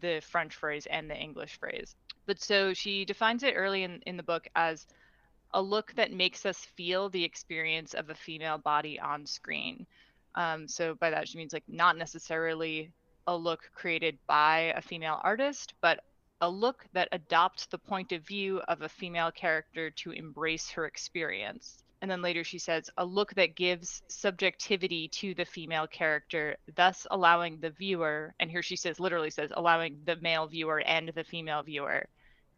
the 0.00 0.20
French 0.20 0.54
phrase 0.54 0.86
and 0.86 1.10
the 1.10 1.16
English 1.16 1.58
phrase. 1.60 1.94
But 2.24 2.40
so 2.40 2.72
she 2.72 3.04
defines 3.04 3.42
it 3.42 3.52
early 3.56 3.82
in, 3.82 4.00
in 4.06 4.16
the 4.16 4.22
book 4.22 4.48
as 4.56 4.86
a 5.52 5.60
look 5.60 5.92
that 5.96 6.14
makes 6.14 6.46
us 6.46 6.56
feel 6.76 7.10
the 7.10 7.24
experience 7.24 7.92
of 7.92 8.08
a 8.08 8.14
female 8.14 8.56
body 8.56 8.98
on 8.98 9.26
screen. 9.26 9.86
Um, 10.34 10.66
so 10.66 10.94
by 10.94 11.10
that 11.10 11.28
she 11.28 11.36
means 11.36 11.52
like 11.52 11.64
not 11.68 11.98
necessarily 11.98 12.90
a 13.26 13.36
look 13.36 13.70
created 13.74 14.18
by 14.26 14.72
a 14.76 14.82
female 14.82 15.20
artist, 15.22 15.74
but 15.80 16.00
a 16.40 16.48
look 16.48 16.84
that 16.92 17.08
adopts 17.12 17.66
the 17.66 17.78
point 17.78 18.12
of 18.12 18.26
view 18.26 18.60
of 18.68 18.82
a 18.82 18.88
female 18.88 19.30
character 19.30 19.90
to 19.90 20.10
embrace 20.10 20.70
her 20.70 20.86
experience. 20.86 21.82
And 22.02 22.10
then 22.10 22.20
later 22.20 22.44
she 22.44 22.58
says, 22.58 22.90
a 22.98 23.04
look 23.04 23.34
that 23.34 23.56
gives 23.56 24.02
subjectivity 24.08 25.08
to 25.08 25.34
the 25.34 25.46
female 25.46 25.86
character, 25.86 26.56
thus 26.74 27.06
allowing 27.10 27.58
the 27.58 27.70
viewer, 27.70 28.34
and 28.38 28.50
here 28.50 28.62
she 28.62 28.76
says, 28.76 29.00
literally 29.00 29.30
says, 29.30 29.50
allowing 29.54 29.98
the 30.04 30.16
male 30.16 30.46
viewer 30.46 30.80
and 30.80 31.10
the 31.14 31.24
female 31.24 31.62
viewer 31.62 32.06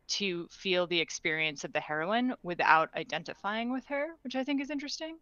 to 0.09 0.49
feel 0.51 0.87
the 0.87 1.01
experience 1.01 1.65
of 1.65 1.73
the 1.73 1.81
heroine 1.81 2.35
without 2.43 2.91
identifying 2.97 3.71
with 3.71 3.87
her, 3.87 4.09
which 4.25 4.35
I 4.35 4.43
think 4.43 4.61
is 4.61 4.71
interesting. 4.71 5.19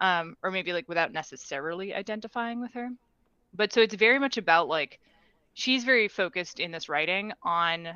Um, 0.00 0.36
or 0.42 0.50
maybe 0.50 0.72
like 0.72 0.88
without 0.88 1.12
necessarily 1.12 1.92
identifying 1.94 2.60
with 2.60 2.72
her. 2.72 2.88
But 3.54 3.72
so 3.72 3.80
it's 3.80 3.94
very 3.94 4.18
much 4.18 4.36
about 4.36 4.68
like 4.68 5.00
she's 5.54 5.84
very 5.84 6.08
focused 6.08 6.60
in 6.60 6.70
this 6.70 6.88
writing 6.88 7.32
on 7.42 7.88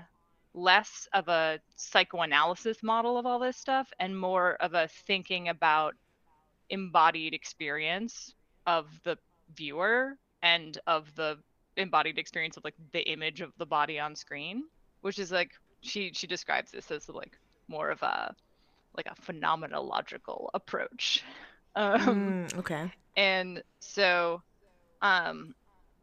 less 0.55 1.09
of 1.13 1.29
a 1.29 1.59
psychoanalysis 1.77 2.83
model 2.83 3.19
of 3.19 3.27
all 3.27 3.39
this 3.39 3.57
stuff 3.57 3.93
and 3.99 4.19
more 4.19 4.55
of 4.61 4.75
a 4.75 4.89
thinking 5.07 5.49
about 5.49 5.95
embodied 6.71 7.35
experience 7.35 8.35
of 8.67 8.87
the 9.05 9.17
viewer 9.57 10.17
and 10.43 10.79
of 10.87 11.13
the 11.17 11.37
embodied 11.77 12.19
experience 12.19 12.57
of 12.57 12.65
like 12.65 12.75
the 12.93 13.03
image 13.11 13.41
of 13.41 13.53
the 13.59 13.67
body 13.67 13.99
on 13.99 14.15
screen 14.15 14.63
which 15.01 15.19
is 15.19 15.33
like 15.33 15.51
she 15.81 16.13
she 16.15 16.27
describes 16.27 16.71
this 16.71 16.91
as 16.91 17.09
like 17.09 17.37
more 17.69 17.91
of 17.91 18.01
a 18.03 18.35
like 18.97 19.07
a 19.07 19.15
phenomenological 19.21 20.49
approach. 20.55 21.23
Um, 21.77 22.47
mm, 22.49 22.59
okay. 22.59 22.93
And 23.17 23.61
so, 23.81 24.43
um, 25.05 25.55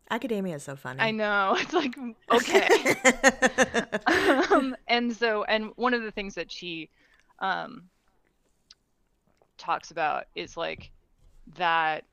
academia 0.10 0.56
is 0.56 0.64
so 0.64 0.76
funny. 0.76 1.02
I 1.02 1.12
know 1.12 1.56
it's 1.60 1.74
like 1.74 1.96
okay. 2.32 2.96
um, 4.52 4.76
and 4.88 5.16
so, 5.16 5.44
and 5.44 5.72
one 5.76 5.94
of 5.94 6.04
the 6.04 6.12
things 6.12 6.36
that 6.36 6.52
she 6.52 6.90
um, 7.40 7.90
talks 9.58 9.92
about 9.92 10.26
is 10.36 10.56
like 10.56 10.92
that 11.58 12.06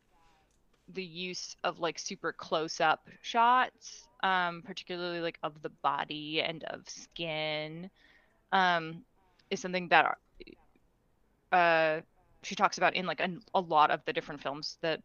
the 0.94 1.04
use 1.04 1.54
of 1.62 1.78
like 1.78 1.98
super 1.98 2.32
close 2.32 2.80
up 2.80 3.06
shots 3.22 4.08
um, 4.22 4.62
particularly 4.62 5.20
like 5.20 5.38
of 5.42 5.60
the 5.62 5.68
body 5.68 6.42
and 6.42 6.64
of 6.64 6.88
skin, 6.88 7.90
um, 8.52 9.04
is 9.50 9.60
something 9.60 9.88
that 9.88 10.18
uh, 11.52 12.00
she 12.42 12.54
talks 12.54 12.78
about 12.78 12.94
in 12.94 13.06
like 13.06 13.20
a, 13.20 13.30
a, 13.54 13.60
lot 13.60 13.90
of 13.90 14.00
the 14.04 14.12
different 14.12 14.42
films 14.42 14.78
that 14.82 15.00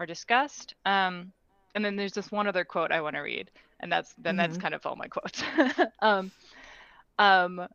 are 0.00 0.06
discussed. 0.06 0.74
Um, 0.86 1.32
and 1.74 1.84
then 1.84 1.96
there's 1.96 2.14
this 2.14 2.32
one 2.32 2.48
other 2.48 2.64
quote 2.64 2.90
I 2.90 3.02
want 3.02 3.16
to 3.16 3.20
read, 3.20 3.50
and 3.80 3.92
that's 3.92 4.12
then 4.18 4.36
that's 4.36 4.56
Mhm. 4.56 4.60
kind 4.62 4.74
of 4.74 4.84
all 4.86 4.96
my 4.96 5.08
quotes. 5.08 5.42
um, 6.00 6.32
um, 7.18 7.68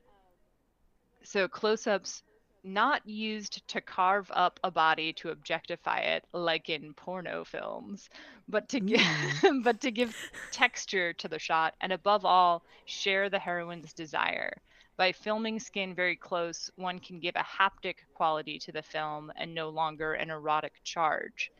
so 1.23 1.47
close-ups 1.47 2.23
not 2.63 3.05
used 3.07 3.67
to 3.69 3.81
carve 3.81 4.31
up 4.33 4.59
a 4.63 4.71
body 4.71 5.13
to 5.13 5.29
objectify 5.29 5.99
it 5.99 6.25
like 6.33 6.69
in 6.69 6.93
porno 6.95 7.43
films, 7.45 8.09
but 8.47 8.67
to 8.69 8.79
give 8.79 9.01
but 9.63 9.81
to 9.81 9.91
give 9.91 10.15
texture 10.51 11.13
to 11.13 11.27
the 11.27 11.39
shot 11.39 11.75
and 11.81 11.91
above 11.93 12.25
all 12.25 12.63
share 12.85 13.29
the 13.29 13.39
heroine's 13.39 13.93
desire. 13.93 14.53
By 14.97 15.11
filming 15.11 15.59
skin 15.59 15.93
very 15.93 16.15
close, 16.15 16.69
one 16.75 16.99
can 16.99 17.19
give 17.19 17.35
a 17.35 17.43
haptic 17.43 17.97
quality 18.15 18.57
to 18.59 18.71
the 18.71 18.81
film 18.83 19.31
and 19.35 19.53
no 19.53 19.69
longer 19.69 20.13
an 20.13 20.29
erotic 20.31 20.73
charge. 20.83 21.51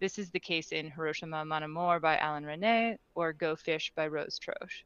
This 0.00 0.18
is 0.18 0.30
the 0.30 0.40
case 0.40 0.70
in 0.72 0.90
Hiroshima 0.90 1.44
Mon 1.44 1.62
Amour 1.64 2.00
by 2.00 2.16
Alain 2.18 2.44
Resnais 2.44 2.98
or 3.14 3.32
Go 3.32 3.56
Fish 3.56 3.92
by 3.96 4.06
Rose 4.06 4.38
Troche. 4.38 4.84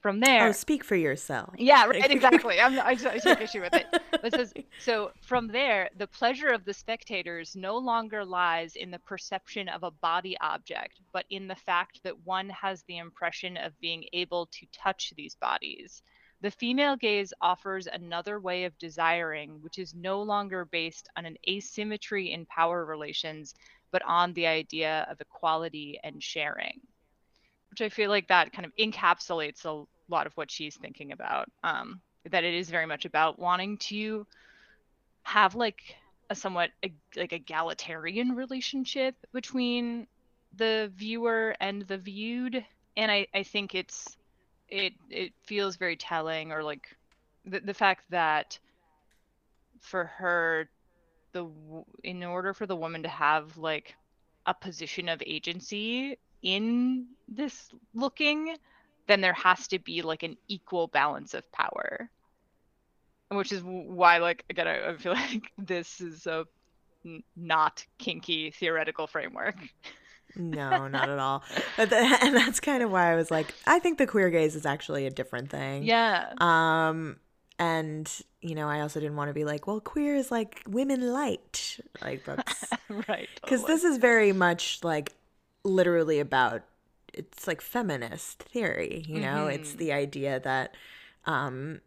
From 0.00 0.20
there, 0.20 0.48
Oh, 0.48 0.52
speak 0.52 0.84
for 0.84 0.96
yourself. 0.96 1.54
yeah, 1.56 1.86
right, 1.86 2.10
exactly. 2.10 2.60
I'm, 2.60 2.78
I, 2.78 2.90
I 2.90 3.18
take 3.18 3.40
issue 3.40 3.62
with 3.62 3.72
it. 3.74 3.86
But 4.20 4.34
says, 4.34 4.52
so 4.78 5.12
from 5.22 5.48
there, 5.48 5.88
the 5.96 6.06
pleasure 6.06 6.48
of 6.48 6.64
the 6.66 6.74
spectators 6.74 7.56
no 7.56 7.78
longer 7.78 8.22
lies 8.22 8.76
in 8.76 8.90
the 8.90 8.98
perception 8.98 9.66
of 9.68 9.82
a 9.82 9.90
body 9.90 10.36
object, 10.42 11.00
but 11.12 11.24
in 11.30 11.48
the 11.48 11.54
fact 11.54 12.00
that 12.04 12.26
one 12.26 12.50
has 12.50 12.82
the 12.82 12.98
impression 12.98 13.56
of 13.56 13.80
being 13.80 14.04
able 14.12 14.46
to 14.52 14.66
touch 14.72 15.14
these 15.16 15.34
bodies. 15.36 16.02
The 16.42 16.50
female 16.50 16.96
gaze 16.96 17.32
offers 17.40 17.86
another 17.86 18.38
way 18.38 18.64
of 18.64 18.78
desiring, 18.78 19.62
which 19.62 19.78
is 19.78 19.94
no 19.94 20.20
longer 20.20 20.66
based 20.66 21.08
on 21.16 21.24
an 21.24 21.38
asymmetry 21.48 22.30
in 22.32 22.44
power 22.44 22.84
relations, 22.84 23.54
but 23.94 24.02
on 24.04 24.32
the 24.34 24.46
idea 24.46 25.06
of 25.10 25.20
equality 25.20 26.00
and 26.04 26.22
sharing 26.22 26.80
which 27.74 27.80
I 27.80 27.88
feel 27.88 28.08
like 28.08 28.28
that 28.28 28.52
kind 28.52 28.64
of 28.64 28.72
encapsulates 28.76 29.64
a 29.64 29.84
lot 30.08 30.28
of 30.28 30.36
what 30.36 30.48
she's 30.48 30.76
thinking 30.76 31.10
about. 31.10 31.48
Um, 31.64 32.00
that 32.30 32.44
it 32.44 32.54
is 32.54 32.70
very 32.70 32.86
much 32.86 33.04
about 33.04 33.40
wanting 33.40 33.78
to 33.78 34.24
have 35.24 35.56
like 35.56 35.96
a 36.30 36.36
somewhat 36.36 36.70
like 37.16 37.32
egalitarian 37.32 38.36
relationship 38.36 39.16
between 39.32 40.06
the 40.56 40.92
viewer 40.94 41.56
and 41.60 41.82
the 41.82 41.98
viewed, 41.98 42.64
and 42.96 43.10
I 43.10 43.26
I 43.34 43.42
think 43.42 43.74
it's 43.74 44.16
it 44.68 44.92
it 45.10 45.32
feels 45.42 45.74
very 45.74 45.96
telling, 45.96 46.52
or 46.52 46.62
like 46.62 46.96
the 47.44 47.58
the 47.58 47.74
fact 47.74 48.04
that 48.10 48.56
for 49.80 50.04
her 50.04 50.68
the 51.34 51.46
in 52.02 52.24
order 52.24 52.54
for 52.54 52.64
the 52.66 52.76
woman 52.76 53.02
to 53.02 53.08
have 53.10 53.58
like 53.58 53.94
a 54.46 54.54
position 54.54 55.08
of 55.10 55.22
agency 55.26 56.18
in 56.42 57.06
this 57.28 57.70
looking, 57.94 58.56
then 59.06 59.20
there 59.20 59.34
has 59.34 59.68
to 59.68 59.78
be 59.78 60.00
like 60.00 60.22
an 60.22 60.36
equal 60.48 60.86
balance 60.86 61.34
of 61.34 61.50
power. 61.52 62.08
Which 63.30 63.52
is 63.52 63.62
why, 63.62 64.18
like, 64.18 64.44
again, 64.48 64.68
I, 64.68 64.90
I 64.90 64.96
feel 64.96 65.12
like 65.14 65.50
this 65.58 66.00
is 66.00 66.26
a 66.26 66.46
n- 67.04 67.22
not 67.36 67.84
kinky 67.98 68.50
theoretical 68.50 69.06
framework. 69.06 69.56
No, 70.36 70.88
not 70.88 71.08
at 71.08 71.18
all. 71.18 71.42
But 71.76 71.90
the, 71.90 71.96
and 72.22 72.36
that's 72.36 72.60
kind 72.60 72.82
of 72.82 72.90
why 72.90 73.12
I 73.12 73.16
was 73.16 73.30
like, 73.30 73.54
I 73.66 73.78
think 73.78 73.98
the 73.98 74.06
queer 74.06 74.30
gaze 74.30 74.54
is 74.54 74.66
actually 74.66 75.06
a 75.06 75.10
different 75.10 75.50
thing. 75.50 75.84
Yeah. 75.84 76.32
Um, 76.38 77.16
and 77.58 78.10
you 78.40 78.54
know, 78.54 78.68
I 78.68 78.80
also 78.80 79.00
didn't 79.00 79.16
want 79.16 79.28
to 79.30 79.34
be 79.34 79.44
like, 79.44 79.66
well, 79.66 79.80
queer 79.80 80.14
is 80.16 80.30
like 80.30 80.62
women 80.68 81.12
light, 81.12 81.78
like 82.02 82.24
that's 82.24 82.70
right. 83.08 83.28
because 83.42 83.60
totally. 83.62 83.74
this 83.74 83.84
is 83.84 83.96
very 83.98 84.32
much 84.32 84.80
like 84.82 85.12
literally 85.64 86.20
about 86.20 86.62
it's 87.12 87.46
like 87.46 87.60
feminist 87.60 88.42
theory. 88.42 89.04
You 89.08 89.20
know, 89.20 89.46
it's 89.46 89.74
Mhm. 89.74 89.78
the 89.78 89.92
idea 89.92 90.40
that 90.40 90.74
um 91.26 91.80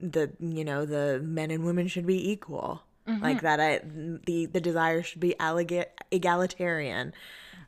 the 0.00 0.30
you 0.38 0.64
know 0.64 0.84
the 0.84 1.20
men 1.24 1.50
and 1.50 1.64
women 1.64 1.88
should 1.88 2.06
be 2.06 2.30
equal 2.30 2.82
like 3.20 3.38
Mhm. 3.38 3.40
that 3.42 3.58
I, 3.60 3.78
the 4.24 4.46
the 4.46 4.60
desire 4.60 5.02
should 5.02 5.18
be 5.20 5.34
allega- 5.40 5.86
egalitarian 6.12 7.12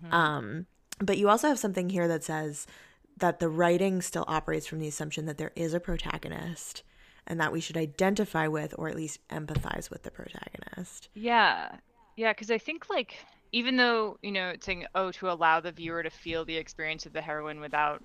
Mhm. 0.05 0.13
um 0.15 0.67
but 1.01 1.19
you 1.19 1.29
also 1.29 1.49
have 1.49 1.59
something 1.59 1.89
here 1.91 2.07
that 2.07 2.23
says 2.23 2.69
that 3.17 3.41
the 3.41 3.49
writing 3.49 4.01
still 4.03 4.25
operates 4.29 4.67
from 4.67 4.79
the 4.79 4.87
assumption 4.87 5.27
that 5.27 5.39
there 5.39 5.51
is 5.57 5.75
a 5.75 5.81
protagonist 5.81 6.85
and 7.31 7.41
that 7.41 7.53
we 7.53 7.61
should 7.61 7.77
identify 7.77 8.49
with 8.49 8.75
or 8.77 8.89
at 8.89 8.97
least 8.97 9.27
empathize 9.29 9.89
with 9.89 10.03
the 10.03 10.11
protagonist 10.11 11.09
Yeah. 11.15 11.77
Yeah, 12.17 12.33
because 12.33 12.51
I 12.51 12.59
think 12.59 12.91
like 12.91 13.25
even 13.53 13.77
though, 13.77 14.19
you 14.23 14.33
know, 14.33 14.51
it's 14.51 14.67
saying, 14.67 14.87
oh, 14.95 15.11
to 15.13 15.31
allow 15.31 15.61
the 15.61 15.73
viewer 15.73 16.03
to 16.03 16.11
feel 16.11 16.45
the 16.45 16.57
experience 16.57 17.07
of 17.07 17.13
the 17.13 17.23
heroine 17.23 17.61
without 17.61 18.03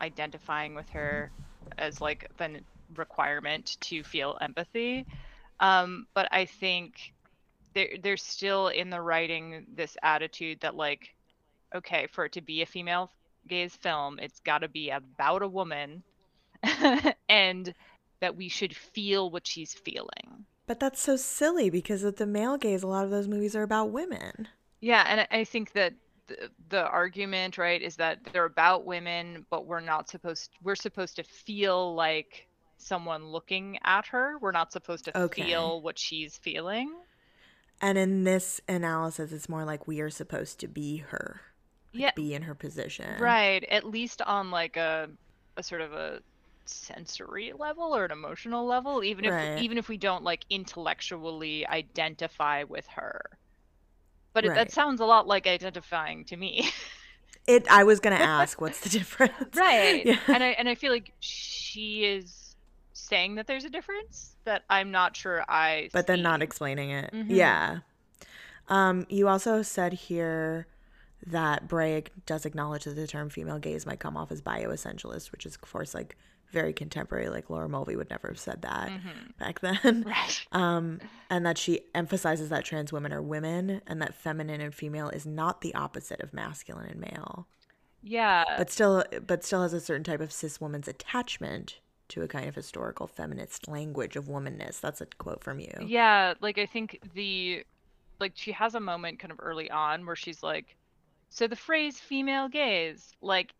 identifying 0.00 0.74
with 0.74 0.88
her 0.90 1.30
as 1.78 2.00
like 2.00 2.28
the 2.38 2.60
requirement 2.96 3.76
to 3.80 4.02
feel 4.02 4.36
empathy. 4.40 5.06
Um, 5.60 6.06
but 6.14 6.28
I 6.32 6.46
think 6.46 6.94
there 7.74 7.88
there's 8.02 8.22
still 8.22 8.68
in 8.68 8.90
the 8.90 9.00
writing 9.00 9.66
this 9.74 9.96
attitude 10.02 10.60
that 10.60 10.74
like, 10.74 11.14
okay, 11.74 12.08
for 12.10 12.24
it 12.24 12.32
to 12.32 12.40
be 12.40 12.62
a 12.62 12.66
female 12.66 13.10
gaze 13.48 13.76
film, 13.76 14.18
it's 14.18 14.40
gotta 14.40 14.68
be 14.68 14.90
about 14.90 15.42
a 15.42 15.48
woman 15.48 16.02
and 17.28 17.74
that 18.22 18.36
we 18.36 18.48
should 18.48 18.74
feel 18.74 19.30
what 19.30 19.46
she's 19.46 19.74
feeling. 19.74 20.46
but 20.66 20.80
that's 20.80 21.00
so 21.02 21.16
silly 21.16 21.68
because 21.68 22.02
with 22.02 22.16
the 22.16 22.26
male 22.26 22.56
gaze 22.56 22.82
a 22.82 22.86
lot 22.86 23.04
of 23.04 23.10
those 23.10 23.28
movies 23.28 23.54
are 23.56 23.62
about 23.64 23.90
women 23.90 24.48
Yeah, 24.80 25.04
and 25.08 25.20
I- 25.20 25.40
I 25.40 25.44
think 25.44 25.72
that 25.72 25.92
the, 26.28 26.50
the 26.70 26.84
argument, 26.86 27.58
right, 27.58 27.82
is 27.82 27.96
that 27.96 28.18
they're 28.32 28.46
about 28.46 28.84
women, 28.86 29.44
but 29.50 29.66
we're 29.66 29.80
not 29.80 30.08
supposed 30.08 30.50
we're 30.62 30.76
supposed 30.76 31.16
to 31.16 31.24
feel 31.24 31.94
like 31.94 32.48
someone 32.78 33.26
looking 33.26 33.78
at 33.84 34.06
her. 34.06 34.38
We're 34.40 34.52
not 34.52 34.72
supposed 34.72 35.04
to 35.06 35.18
Okay. 35.18 35.42
feel 35.42 35.82
what 35.82 35.98
she's 35.98 36.36
feeling. 36.38 36.94
and 37.80 37.98
in 37.98 38.22
this 38.24 38.60
analysis 38.68 39.32
it's 39.32 39.48
more 39.48 39.64
like 39.64 39.86
we 39.88 40.00
are 40.00 40.10
supposed 40.10 40.60
to 40.60 40.68
be 40.68 40.98
her 40.98 41.40
like, 41.92 42.00
Yeah, 42.02 42.10
be 42.14 42.34
in 42.34 42.42
her 42.42 42.54
position 42.54 43.18
right. 43.20 43.64
At 43.64 43.84
least 43.84 44.22
on 44.22 44.50
like 44.50 44.76
a 44.76 45.10
a 45.56 45.62
sort 45.62 45.80
of 45.82 45.92
a 45.92 46.20
sensory 46.66 47.52
level 47.58 47.94
or 47.94 48.04
an 48.04 48.10
emotional 48.10 48.64
level, 48.66 49.02
even 49.04 49.24
if 49.24 49.32
Right. 49.32 49.58
even 49.58 49.78
if 49.78 49.88
we 49.88 49.96
don't 49.96 50.24
like 50.24 50.44
intellectually 50.50 51.66
identify 51.66 52.64
with 52.64 52.86
her. 52.88 53.20
But 54.34 54.44
it, 54.46 54.54
that 54.54 54.70
sounds 54.72 55.00
a 55.00 55.04
lot 55.04 55.26
like 55.26 55.46
identifying 55.46 56.24
to 56.26 56.36
me. 56.36 56.70
it 57.46 57.66
i 57.70 57.82
was 57.84 57.98
gonna 58.00 58.14
ask 58.40 58.60
what's 58.60 58.80
the 58.80 58.88
difference 58.88 59.56
right 59.56 60.06
yeah 60.06 60.16
and 60.28 60.44
i 60.44 60.48
and 60.50 60.68
i 60.68 60.74
feel 60.76 60.92
like 60.92 61.12
she 61.18 62.04
is 62.04 62.54
saying 62.92 63.34
that 63.34 63.48
there's 63.48 63.64
a 63.64 63.70
difference 63.70 64.36
that 64.44 64.62
i'm 64.70 64.92
not 64.92 65.16
sure 65.16 65.44
i 65.48 65.88
but 65.92 66.06
then 66.06 66.22
not 66.22 66.40
explaining 66.40 66.90
it. 66.90 67.10
Mhm. 67.12 67.26
Yeah. 67.28 67.78
Um, 68.68 69.06
you 69.08 69.26
also 69.28 69.62
said 69.62 69.92
here 69.92 70.66
that 71.26 71.68
Brey 71.68 72.04
does 72.26 72.46
acknowledge 72.46 72.84
that 72.84 72.94
the 72.94 73.06
term 73.06 73.28
female 73.28 73.58
gaze 73.58 73.84
might 73.86 74.00
come 74.00 74.16
off 74.16 74.30
as 74.32 74.40
bioessentialist, 74.40 75.32
which 75.32 75.44
is, 75.46 75.54
of 75.56 75.60
course, 75.60 75.94
like 75.94 76.16
very 76.52 76.72
contemporary. 76.72 77.28
Like 77.28 77.50
Laura 77.50 77.68
Mulvey 77.68 77.96
would 77.96 78.10
never 78.10 78.28
have 78.28 78.38
said 78.38 78.62
that 78.62 78.90
Mhm. 78.90 79.36
back 79.38 79.60
then. 79.60 80.02
right 80.06 80.46
Um, 80.52 81.00
and 81.30 81.44
that 81.46 81.58
she 81.58 81.80
emphasizes 81.94 82.50
that 82.50 82.64
trans 82.64 82.92
women 82.92 83.12
are 83.12 83.22
women 83.22 83.80
and 83.86 84.00
that 84.02 84.14
feminine 84.14 84.60
and 84.60 84.74
female 84.74 85.08
is 85.08 85.26
not 85.26 85.60
the 85.62 85.74
opposite 85.74 86.20
of 86.20 86.32
masculine 86.34 86.86
and 86.86 87.00
male, 87.00 87.46
yeah 88.02 88.44
but 88.58 88.70
still, 88.70 89.04
but 89.26 89.44
still 89.44 89.62
has 89.62 89.72
a 89.72 89.80
certain 89.80 90.04
type 90.04 90.20
of 90.20 90.32
cis 90.32 90.60
woman's 90.60 90.88
attachment 90.88 91.78
to 92.08 92.20
a 92.22 92.28
kind 92.28 92.46
of 92.48 92.54
historical 92.54 93.06
feminist 93.06 93.68
language 93.68 94.16
of 94.16 94.26
womanness. 94.26 94.80
That's 94.80 95.00
a 95.00 95.06
quote 95.06 95.42
from 95.42 95.58
you. 95.60 95.72
yeah 95.86 96.34
like 96.40 96.58
i 96.58 96.66
think 96.66 97.00
the 97.14 97.64
like 98.20 98.32
she 98.34 98.52
has 98.52 98.74
a 98.74 98.80
moment 98.80 99.18
kind 99.18 99.32
of 99.32 99.38
early 99.40 99.70
on 99.70 100.04
where 100.06 100.16
she's 100.16 100.42
like 100.42 100.76
so 101.30 101.46
the 101.46 101.56
phrase 101.56 101.98
female 101.98 102.48
gaze 102.48 103.14
like 103.22 103.54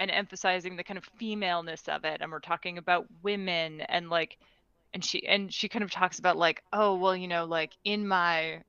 and 0.00 0.10
emphasizing 0.10 0.76
the 0.76 0.84
kind 0.84 0.98
of 0.98 1.04
femaleness 1.18 1.88
of 1.88 2.04
it 2.04 2.20
and 2.20 2.30
we're 2.30 2.38
talking 2.40 2.78
about 2.78 3.06
women 3.22 3.80
and 3.82 4.10
like 4.10 4.38
and 4.94 5.04
she 5.04 5.26
and 5.26 5.52
she 5.52 5.68
kind 5.68 5.82
of 5.82 5.90
talks 5.90 6.18
about 6.18 6.36
like 6.36 6.62
oh 6.72 6.94
well 6.94 7.16
you 7.16 7.28
know 7.28 7.44
like 7.44 7.72
in 7.84 8.06
my 8.06 8.60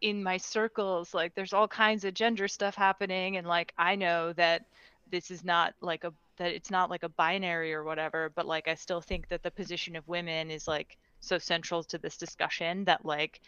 in 0.00 0.22
my 0.22 0.36
circles 0.36 1.12
like 1.12 1.34
there's 1.34 1.52
all 1.52 1.66
kinds 1.66 2.04
of 2.04 2.14
gender 2.14 2.46
stuff 2.46 2.74
happening 2.74 3.36
and 3.36 3.46
like 3.46 3.72
i 3.78 3.94
know 3.94 4.32
that 4.34 4.64
this 5.10 5.30
is 5.30 5.44
not 5.44 5.74
like 5.80 6.04
a 6.04 6.12
that 6.36 6.52
it's 6.52 6.70
not 6.70 6.88
like 6.88 7.02
a 7.02 7.08
binary 7.08 7.74
or 7.74 7.82
whatever 7.82 8.30
but 8.34 8.46
like 8.46 8.68
i 8.68 8.74
still 8.74 9.00
think 9.00 9.28
that 9.28 9.42
the 9.42 9.50
position 9.50 9.96
of 9.96 10.06
women 10.06 10.50
is 10.50 10.68
like 10.68 10.96
so 11.20 11.38
central 11.38 11.82
to 11.82 11.98
this 11.98 12.16
discussion 12.16 12.84
that 12.84 13.04
like 13.04 13.40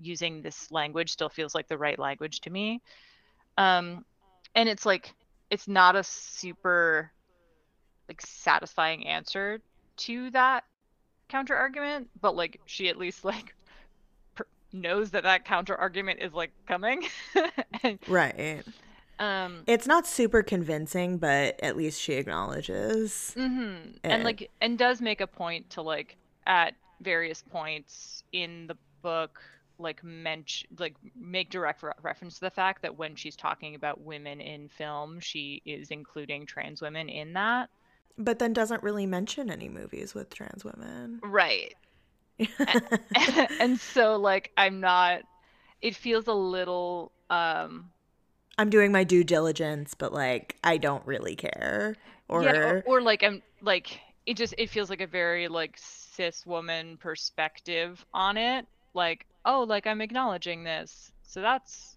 using 0.00 0.42
this 0.42 0.70
language 0.70 1.10
still 1.10 1.28
feels 1.28 1.54
like 1.54 1.68
the 1.68 1.78
right 1.78 1.98
language 1.98 2.40
to 2.40 2.50
me. 2.50 2.80
Um 3.56 4.04
and 4.54 4.68
it's 4.68 4.86
like 4.86 5.14
it's 5.50 5.68
not 5.68 5.96
a 5.96 6.02
super 6.04 7.12
like 8.08 8.20
satisfying 8.22 9.06
answer 9.06 9.60
to 9.96 10.30
that 10.30 10.64
counter 11.28 11.54
argument 11.56 12.08
but 12.20 12.36
like 12.36 12.60
she 12.66 12.88
at 12.88 12.96
least 12.98 13.24
like 13.24 13.54
per- 14.34 14.46
knows 14.72 15.10
that 15.10 15.24
that 15.24 15.44
counter 15.44 15.76
argument 15.76 16.20
is 16.20 16.32
like 16.32 16.52
coming 16.66 17.04
and 17.82 17.98
Right. 18.08 18.62
Um, 19.18 19.64
It's 19.66 19.86
not 19.86 20.06
super 20.06 20.42
convincing, 20.42 21.18
but 21.18 21.58
at 21.62 21.76
least 21.76 22.00
she 22.00 22.14
acknowledges. 22.14 23.34
hmm 23.36 23.76
And 24.04 24.24
like, 24.24 24.50
and 24.60 24.78
does 24.78 25.00
make 25.00 25.20
a 25.20 25.26
point 25.26 25.70
to 25.70 25.82
like 25.82 26.16
at 26.46 26.74
various 27.00 27.42
points 27.42 28.22
in 28.32 28.66
the 28.66 28.76
book, 29.02 29.40
like 29.78 30.02
mention, 30.02 30.68
like 30.78 30.94
make 31.18 31.50
direct 31.50 31.82
re- 31.82 31.92
reference 32.02 32.34
to 32.34 32.40
the 32.40 32.50
fact 32.50 32.82
that 32.82 32.96
when 32.96 33.14
she's 33.14 33.36
talking 33.36 33.74
about 33.74 34.00
women 34.00 34.40
in 34.40 34.68
film, 34.68 35.20
she 35.20 35.62
is 35.64 35.90
including 35.90 36.46
trans 36.46 36.82
women 36.82 37.08
in 37.08 37.32
that. 37.34 37.70
But 38.16 38.38
then 38.38 38.52
doesn't 38.52 38.82
really 38.82 39.06
mention 39.06 39.50
any 39.50 39.68
movies 39.68 40.14
with 40.14 40.30
trans 40.30 40.64
women. 40.64 41.20
Right. 41.22 41.74
and 43.60 43.78
so 43.78 44.16
like 44.16 44.50
I'm 44.56 44.80
not. 44.80 45.22
It 45.80 45.94
feels 45.94 46.26
a 46.26 46.34
little. 46.34 47.12
um 47.30 47.90
I'm 48.58 48.70
doing 48.70 48.90
my 48.90 49.04
due 49.04 49.22
diligence, 49.22 49.94
but 49.94 50.12
like 50.12 50.56
I 50.64 50.78
don't 50.78 51.06
really 51.06 51.36
care. 51.36 51.96
Or, 52.28 52.42
yeah, 52.42 52.58
or, 52.58 52.82
or 52.86 53.00
like 53.00 53.22
I'm 53.22 53.42
like 53.62 54.00
it 54.26 54.36
just 54.36 54.54
it 54.58 54.68
feels 54.68 54.90
like 54.90 55.00
a 55.00 55.06
very 55.06 55.48
like 55.48 55.76
cis 55.76 56.44
woman 56.44 56.98
perspective 56.98 58.04
on 58.12 58.36
it. 58.36 58.66
Like, 58.92 59.26
oh, 59.48 59.62
like 59.62 59.86
I'm 59.86 60.00
acknowledging 60.00 60.62
this. 60.62 61.10
So 61.22 61.40
that's 61.40 61.96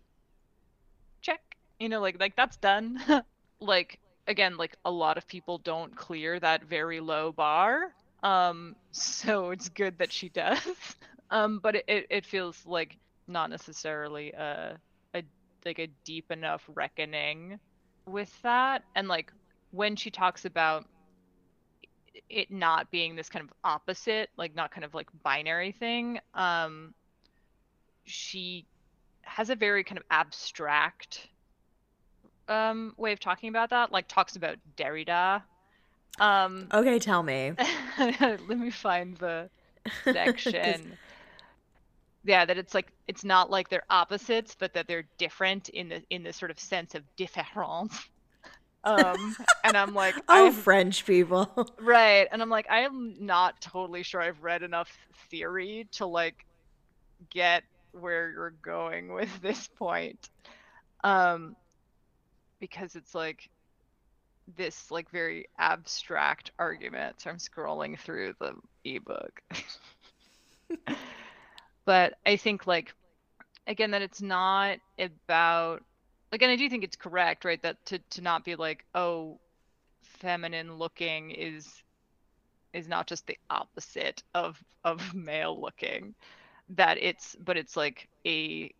check. 1.21 1.41
You 1.79 1.89
know, 1.89 1.99
like 2.01 2.19
like 2.19 2.35
that's 2.35 2.57
done. 2.57 2.99
like 3.59 3.99
again, 4.27 4.57
like 4.57 4.75
a 4.85 4.91
lot 4.91 5.17
of 5.17 5.27
people 5.27 5.59
don't 5.59 5.95
clear 5.95 6.39
that 6.39 6.63
very 6.63 6.99
low 6.99 7.31
bar. 7.31 7.93
Um 8.23 8.75
so 8.91 9.51
it's 9.51 9.69
good 9.69 9.99
that 9.99 10.11
she 10.11 10.29
does. 10.29 10.95
um 11.29 11.59
but 11.59 11.75
it, 11.75 12.07
it, 12.09 12.25
feels 12.25 12.65
like 12.65 12.97
not 13.27 13.49
necessarily 13.49 14.31
a 14.31 14.77
a 15.13 15.23
like 15.65 15.79
a 15.79 15.87
deep 16.05 16.31
enough 16.31 16.63
reckoning 16.73 17.59
with 18.05 18.41
that 18.41 18.83
and 18.95 19.07
like 19.07 19.31
when 19.71 19.95
she 19.95 20.09
talks 20.09 20.43
about 20.45 20.85
it 22.29 22.51
not 22.51 22.89
being 22.91 23.15
this 23.15 23.29
kind 23.29 23.45
of 23.45 23.53
opposite 23.63 24.29
like 24.35 24.55
not 24.55 24.71
kind 24.71 24.83
of 24.83 24.93
like 24.93 25.07
binary 25.23 25.71
thing 25.71 26.19
um 26.33 26.93
she 28.05 28.65
has 29.23 29.49
a 29.49 29.55
very 29.55 29.83
kind 29.83 29.97
of 29.97 30.03
abstract 30.11 31.27
um 32.47 32.93
way 32.97 33.11
of 33.13 33.19
talking 33.19 33.49
about 33.49 33.69
that 33.69 33.91
like 33.91 34.07
talks 34.07 34.35
about 34.35 34.57
derrida 34.75 35.41
um 36.19 36.67
okay, 36.73 36.99
tell 36.99 37.23
me. 37.23 37.53
let 37.99 38.59
me 38.59 38.69
find 38.69 39.17
the 39.17 39.49
section 40.03 40.97
yeah 42.23 42.45
that 42.45 42.57
it's 42.57 42.73
like 42.73 42.91
it's 43.07 43.23
not 43.23 43.49
like 43.49 43.69
they're 43.69 43.83
opposites 43.89 44.55
but 44.57 44.73
that 44.73 44.87
they're 44.87 45.05
different 45.17 45.69
in 45.69 45.89
the 45.89 46.03
in 46.09 46.23
the 46.23 46.31
sort 46.31 46.51
of 46.51 46.59
sense 46.59 46.93
of 46.93 47.03
difference 47.15 48.09
um 48.83 49.35
and 49.63 49.75
i'm 49.75 49.93
like 49.93 50.15
oh, 50.27 50.47
I'm, 50.47 50.53
French 50.53 51.05
people. 51.05 51.69
right 51.79 52.27
and 52.31 52.41
i'm 52.41 52.49
like 52.49 52.67
i 52.69 52.81
am 52.81 53.15
not 53.19 53.59
totally 53.61 54.03
sure 54.03 54.21
i've 54.21 54.41
read 54.43 54.63
enough 54.63 54.95
theory 55.29 55.87
to 55.93 56.05
like 56.05 56.45
get 57.29 57.63
where 57.93 58.31
you're 58.31 58.53
going 58.63 59.13
with 59.13 59.41
this 59.41 59.67
point 59.67 60.29
um 61.03 61.55
because 62.59 62.95
it's 62.95 63.15
like 63.15 63.49
this 64.57 64.91
like 64.91 65.09
very 65.11 65.47
abstract 65.57 66.51
argument. 66.59 67.21
So 67.21 67.29
i'm 67.29 67.37
scrolling 67.37 67.99
through 67.99 68.33
the 68.39 68.53
ebook. 68.85 69.41
But 71.85 72.13
i 72.25 72.37
think 72.37 72.67
like 72.67 72.93
again 73.67 73.91
that 73.91 74.01
it's 74.01 74.21
not 74.21 74.77
about 74.99 75.83
and 76.31 76.43
i 76.43 76.55
do 76.55 76.69
think 76.69 76.83
it's 76.83 76.95
correct 76.95 77.45
right 77.45 77.61
that 77.63 77.83
to 77.87 77.99
to 78.11 78.21
not 78.21 78.45
be 78.45 78.55
like 78.55 78.85
oh 78.95 79.39
feminine 80.03 80.75
looking 80.77 81.31
is 81.31 81.83
is 82.73 82.87
not 82.87 83.07
just 83.07 83.27
the 83.27 83.37
opposite 83.49 84.23
of 84.33 84.63
of 84.83 85.13
male 85.13 85.59
looking 85.59 86.15
that 86.75 86.97
it's 87.01 87.35
but 87.43 87.57
it's 87.57 87.75
like 87.75 88.07
a 88.25 88.73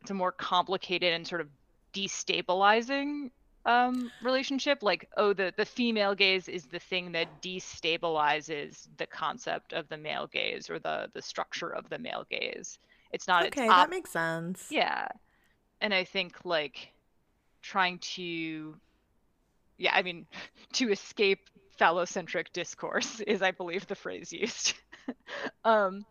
it's 0.00 0.10
a 0.10 0.14
more 0.14 0.32
complicated 0.32 1.12
and 1.12 1.26
sort 1.26 1.40
of 1.40 1.48
destabilizing 1.92 3.30
um 3.66 4.10
relationship. 4.22 4.82
Like 4.82 5.08
oh 5.16 5.32
the 5.32 5.52
the 5.56 5.64
female 5.64 6.14
gaze 6.14 6.48
is 6.48 6.66
the 6.66 6.78
thing 6.78 7.12
that 7.12 7.28
destabilizes 7.42 8.88
the 8.96 9.06
concept 9.06 9.72
of 9.72 9.88
the 9.88 9.96
male 9.96 10.26
gaze 10.26 10.70
or 10.70 10.78
the 10.78 11.10
the 11.12 11.22
structure 11.22 11.70
of 11.70 11.88
the 11.88 11.98
male 11.98 12.24
gaze. 12.30 12.78
It's 13.12 13.26
not 13.26 13.46
okay, 13.46 13.64
its 13.64 13.70
that 13.70 13.90
makes 13.90 14.10
sense. 14.10 14.66
yeah. 14.70 15.08
And 15.80 15.94
i 15.94 16.04
think 16.04 16.36
like 16.44 16.92
trying 17.62 17.98
to 17.98 18.76
yeah 19.76 19.92
i 19.94 20.02
mean 20.02 20.26
to 20.72 20.90
escape 20.90 21.40
phallocentric 21.78 22.46
discourse 22.52 23.20
is 23.26 23.42
i 23.42 23.50
believe 23.50 23.86
the 23.86 23.94
phrase 23.94 24.32
used. 24.32 24.74
Um 25.64 26.04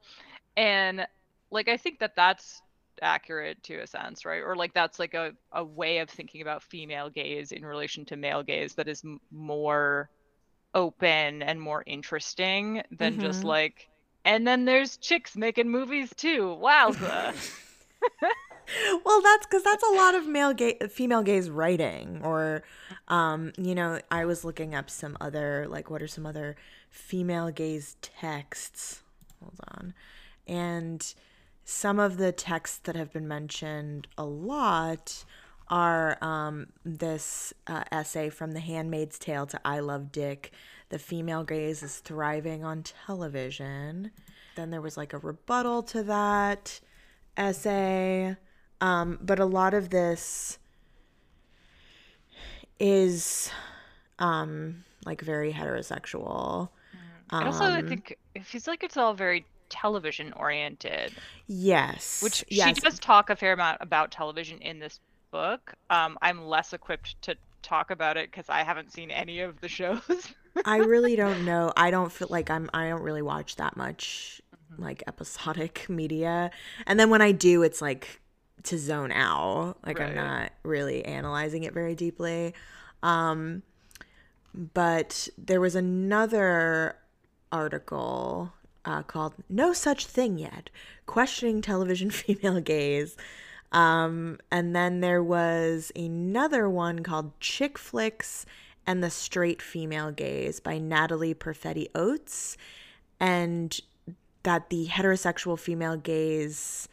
and 0.58 1.08
like 1.52 1.70
i 1.70 1.78
think 1.78 2.00
that 2.00 2.14
that's 2.18 2.62
accurate 3.04 3.62
to 3.64 3.76
a 3.78 3.86
sense 3.88 4.26
right? 4.26 4.42
Or 4.42 4.56
like 4.56 4.74
that's 4.74 4.98
like 4.98 5.14
a, 5.14 5.32
a 5.52 5.64
way 5.64 6.00
of 6.00 6.10
thinking 6.10 6.42
about 6.42 6.64
female 6.64 7.12
gaze 7.12 7.52
in 7.52 7.64
relation 7.64 8.06
to 8.06 8.16
male 8.18 8.42
gaze 8.42 8.74
that 8.74 8.88
is 8.88 9.04
m- 9.06 9.22
more 9.32 10.10
open 10.74 11.44
and 11.44 11.62
more 11.62 11.84
interesting 11.86 12.82
than 12.92 13.20
just 13.20 13.44
Mhm. 13.44 13.50
like 13.50 13.88
and 14.26 14.48
then 14.48 14.66
there's 14.66 14.98
chicks 14.98 15.38
making 15.38 15.70
movies 15.70 16.12
too. 16.18 16.58
Wowza. 16.60 17.36
Well 19.06 19.22
that's 19.22 19.46
because 19.48 19.64
that's 19.64 19.84
a 19.84 19.96
lot 19.96 20.14
of 20.16 20.28
male 20.28 20.54
gay 20.54 20.78
female 20.90 21.24
gaze 21.24 21.50
writing 21.50 22.22
or 22.24 22.64
um 23.08 23.54
you 23.58 23.74
know 23.74 24.00
i 24.12 24.26
was 24.26 24.44
looking 24.44 24.76
up 24.76 24.90
some 24.90 25.16
other 25.22 25.68
like 25.70 25.90
what 25.90 26.02
are 26.02 26.08
some 26.08 26.26
other 26.26 26.56
female 26.90 27.50
gaze 27.50 27.96
texts? 28.02 29.04
Hold 29.42 29.60
on 29.78 29.94
and 30.48 31.14
some 31.66 32.00
of 32.00 32.18
the 32.18 32.32
texts 32.32 32.78
that 32.80 32.96
have 32.96 33.12
been 33.12 33.28
mentioned 33.28 34.08
a 34.18 34.26
lot 34.26 35.26
are 35.70 36.18
um, 36.24 36.68
this 36.86 37.54
uh, 37.68 37.84
essay 37.92 38.30
from 38.30 38.54
The 38.54 38.62
Handmaid's 38.62 39.20
Tale 39.20 39.46
to 39.48 39.60
I 39.66 39.80
Love 39.80 40.12
Dick. 40.12 40.54
The 40.90 41.00
female 41.00 41.44
gaze 41.44 41.84
is 41.84 41.98
thriving 41.98 42.64
on 42.64 42.84
television. 42.84 44.12
Then 44.56 44.70
there 44.72 44.82
was 44.82 44.96
like 44.96 45.12
a 45.14 45.18
rebuttal 45.18 45.84
to 45.84 46.04
that 46.04 46.80
essay. 47.36 48.38
Um, 48.80 49.20
but 49.22 49.40
a 49.40 49.46
lot 49.46 49.74
of 49.74 49.90
this 49.90 50.58
is 52.80 53.52
um, 54.20 54.84
like 55.06 55.22
very 55.22 55.52
heterosexual. 55.52 56.70
I 57.30 57.46
also 57.46 57.66
I 57.66 57.80
Um, 57.80 57.88
think 57.88 58.18
it 58.36 58.46
feels 58.46 58.68
like 58.68 58.84
it's 58.84 58.98
all 58.98 59.14
very 59.14 59.46
television 59.70 60.34
oriented, 60.34 61.14
Yes. 61.48 62.22
which 62.24 62.44
yes. 62.50 62.68
she 62.76 62.82
does 62.82 63.00
talk 63.00 63.30
a 63.30 63.36
fair 63.36 63.54
amount 63.54 63.78
about 63.82 64.12
television 64.12 64.60
in 64.60 64.80
this 64.80 65.00
book. 65.32 65.74
Um, 65.90 66.18
I'm 66.22 66.46
less 66.48 66.74
equipped 66.74 67.22
to 67.24 67.36
talk 67.62 67.92
about 67.92 68.18
it 68.18 68.32
because 68.32 68.50
I 68.50 68.64
haven't 68.64 68.92
seen 68.94 69.12
any 69.12 69.42
of 69.42 69.60
the 69.62 69.68
shows. 69.68 70.34
I 70.66 70.78
really 70.78 71.16
don't 71.24 71.46
know. 71.46 71.74
I 71.76 71.92
don't 71.92 72.12
feel 72.12 72.28
like 72.32 72.50
I'm 72.50 72.70
I 72.74 72.90
don't 72.90 73.02
really 73.02 73.22
watch 73.22 73.58
that 73.58 73.76
much 73.76 74.42
like 74.78 75.04
episodic 75.08 75.86
media. 75.90 76.52
And 76.86 77.00
then 77.00 77.10
when 77.10 77.22
I 77.22 77.32
do 77.32 77.64
it's 77.64 77.82
like 77.82 78.22
to 78.64 78.78
zone 78.78 79.12
out. 79.12 79.78
Like 79.86 80.00
I'm 80.00 80.16
not 80.16 80.52
really 80.64 81.04
analyzing 81.06 81.64
it 81.64 81.74
very 81.74 81.96
deeply. 81.96 82.54
Um 83.04 83.64
but 84.54 85.28
there 85.38 85.62
was 85.62 85.76
another 85.76 86.96
article 87.52 88.52
uh, 88.88 89.04
called 89.04 89.34
No 89.50 89.74
Such 89.74 90.06
Thing 90.06 90.40
Yet 90.40 90.70
Questioning 91.06 91.62
Television 91.62 92.10
Female 92.12 92.62
Gaze. 92.62 93.18
Um, 93.74 94.40
and 94.50 94.74
then 94.74 95.02
there 95.02 95.22
was 95.22 95.92
another 95.96 96.70
one 96.70 97.04
called 97.04 97.38
Chick 97.42 97.78
Flicks 97.78 98.46
and 98.88 99.04
the 99.04 99.10
Straight 99.10 99.62
Female 99.62 100.12
Gaze 100.12 100.62
by 100.62 100.78
Natalie 100.78 101.36
Perfetti 101.36 101.88
Oates. 101.94 102.58
And 103.20 103.78
that 104.44 104.70
the 104.70 104.88
heterosexual 104.88 105.60
female 105.60 105.98
gaze 105.98 106.88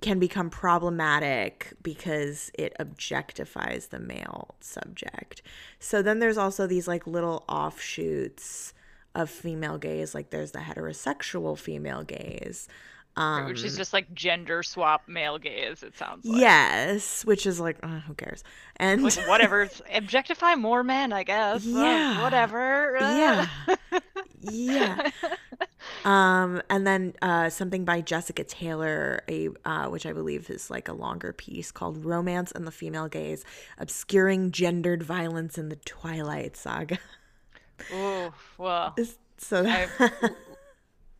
can 0.00 0.18
become 0.18 0.50
problematic 0.50 1.72
because 1.84 2.50
it 2.54 2.74
objectifies 2.80 3.90
the 3.90 4.00
male 4.00 4.56
subject. 4.58 5.42
So 5.78 6.02
then 6.02 6.18
there's 6.18 6.38
also 6.38 6.66
these 6.66 6.88
like 6.88 7.06
little 7.06 7.44
offshoots 7.48 8.74
of 9.14 9.30
female 9.30 9.78
gaze, 9.78 10.14
like 10.14 10.30
there's 10.30 10.52
the 10.52 10.58
heterosexual 10.60 11.58
female 11.58 12.02
gaze. 12.02 12.68
Um, 13.14 13.44
which 13.44 13.62
is 13.62 13.76
just 13.76 13.92
like 13.92 14.12
gender 14.14 14.62
swap 14.62 15.06
male 15.06 15.36
gaze, 15.36 15.82
it 15.82 15.94
sounds 15.98 16.24
like. 16.24 16.40
yes, 16.40 17.26
which 17.26 17.44
is 17.44 17.60
like 17.60 17.76
uh, 17.82 18.00
who 18.00 18.14
cares? 18.14 18.42
And 18.76 19.02
Like, 19.02 19.28
whatever. 19.28 19.68
Objectify 19.94 20.54
more 20.54 20.82
men, 20.82 21.12
I 21.12 21.22
guess. 21.22 21.66
Uh, 21.66 21.68
Yeah. 21.70 22.22
whatever. 22.22 22.96
Yeah. 23.00 23.46
yeah. 24.40 25.10
Um, 26.06 26.62
and 26.70 26.86
then 26.86 27.12
uh, 27.20 27.50
something 27.50 27.84
by 27.84 28.00
Jessica 28.00 28.44
Taylor, 28.44 29.22
a 29.28 29.50
uh, 29.66 29.88
which 29.88 30.06
I 30.06 30.14
believe 30.14 30.48
is 30.48 30.70
like 30.70 30.88
a 30.88 30.92
longer 30.94 31.34
piece 31.34 31.70
called 31.70 32.04
"Romance 32.04 32.50
and 32.52 32.66
the 32.66 32.70
Female 32.72 33.08
Gaze: 33.08 33.44
Obscuring 33.78 34.52
Gendered 34.52 35.02
Violence 35.02 35.58
in 35.58 35.68
the 35.68 35.76
Twilight 35.76 36.56
Saga." 36.56 36.98
Oh, 37.92 38.32
well, 38.58 38.94
so 39.38 39.62
that, 39.62 39.90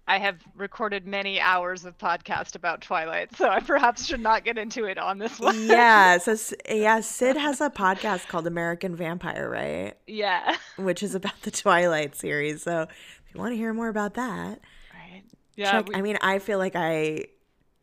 I 0.07 0.19
have 0.19 0.37
recorded 0.57 1.07
many 1.07 1.41
hours 1.41 1.85
of 1.85 1.97
podcast 1.97 2.55
about 2.57 2.81
Twilight, 2.83 3.35
so 3.37 3.49
I 3.49 3.61
perhaps 3.61 4.05
should 4.05 4.21
not 4.21 4.45
get 4.45 4.59
into 4.59 4.85
it 4.85 4.99
on 4.99 5.19
this 5.19 5.39
one. 5.39 5.67
yeah, 5.67 6.19
so 6.19 6.37
yeah, 6.69 7.01
Sid 7.01 7.37
has 7.37 7.61
a 7.61 7.71
podcast 7.71 8.29
called 8.29 8.47
American 8.47 8.97
Vampire, 8.97 9.49
right? 9.49 9.95
yeah. 10.07 10.57
Which 10.77 11.03
is 11.03 11.15
about 11.15 11.41
the 11.43 11.51
Twilight 11.51 12.17
series. 12.17 12.63
So 12.65 12.83
if 12.83 13.35
you 13.35 13.41
want 13.41 13.53
to 13.53 13.57
hear 13.57 13.73
more 13.73 13.89
about 13.89 14.15
that, 14.15 14.61
Right. 14.93 15.23
Yeah. 15.57 15.71
check. 15.73 15.89
we- 15.89 15.95
I 15.95 16.03
mean, 16.03 16.19
I 16.21 16.39
feel 16.41 16.59
like 16.59 16.75
I 16.77 17.27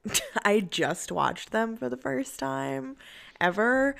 I 0.45 0.59
just 0.61 1.11
watched 1.11 1.51
them 1.51 1.77
for 1.77 1.89
the 1.89 1.97
first 1.97 2.37
time 2.39 2.95
ever, 3.41 3.95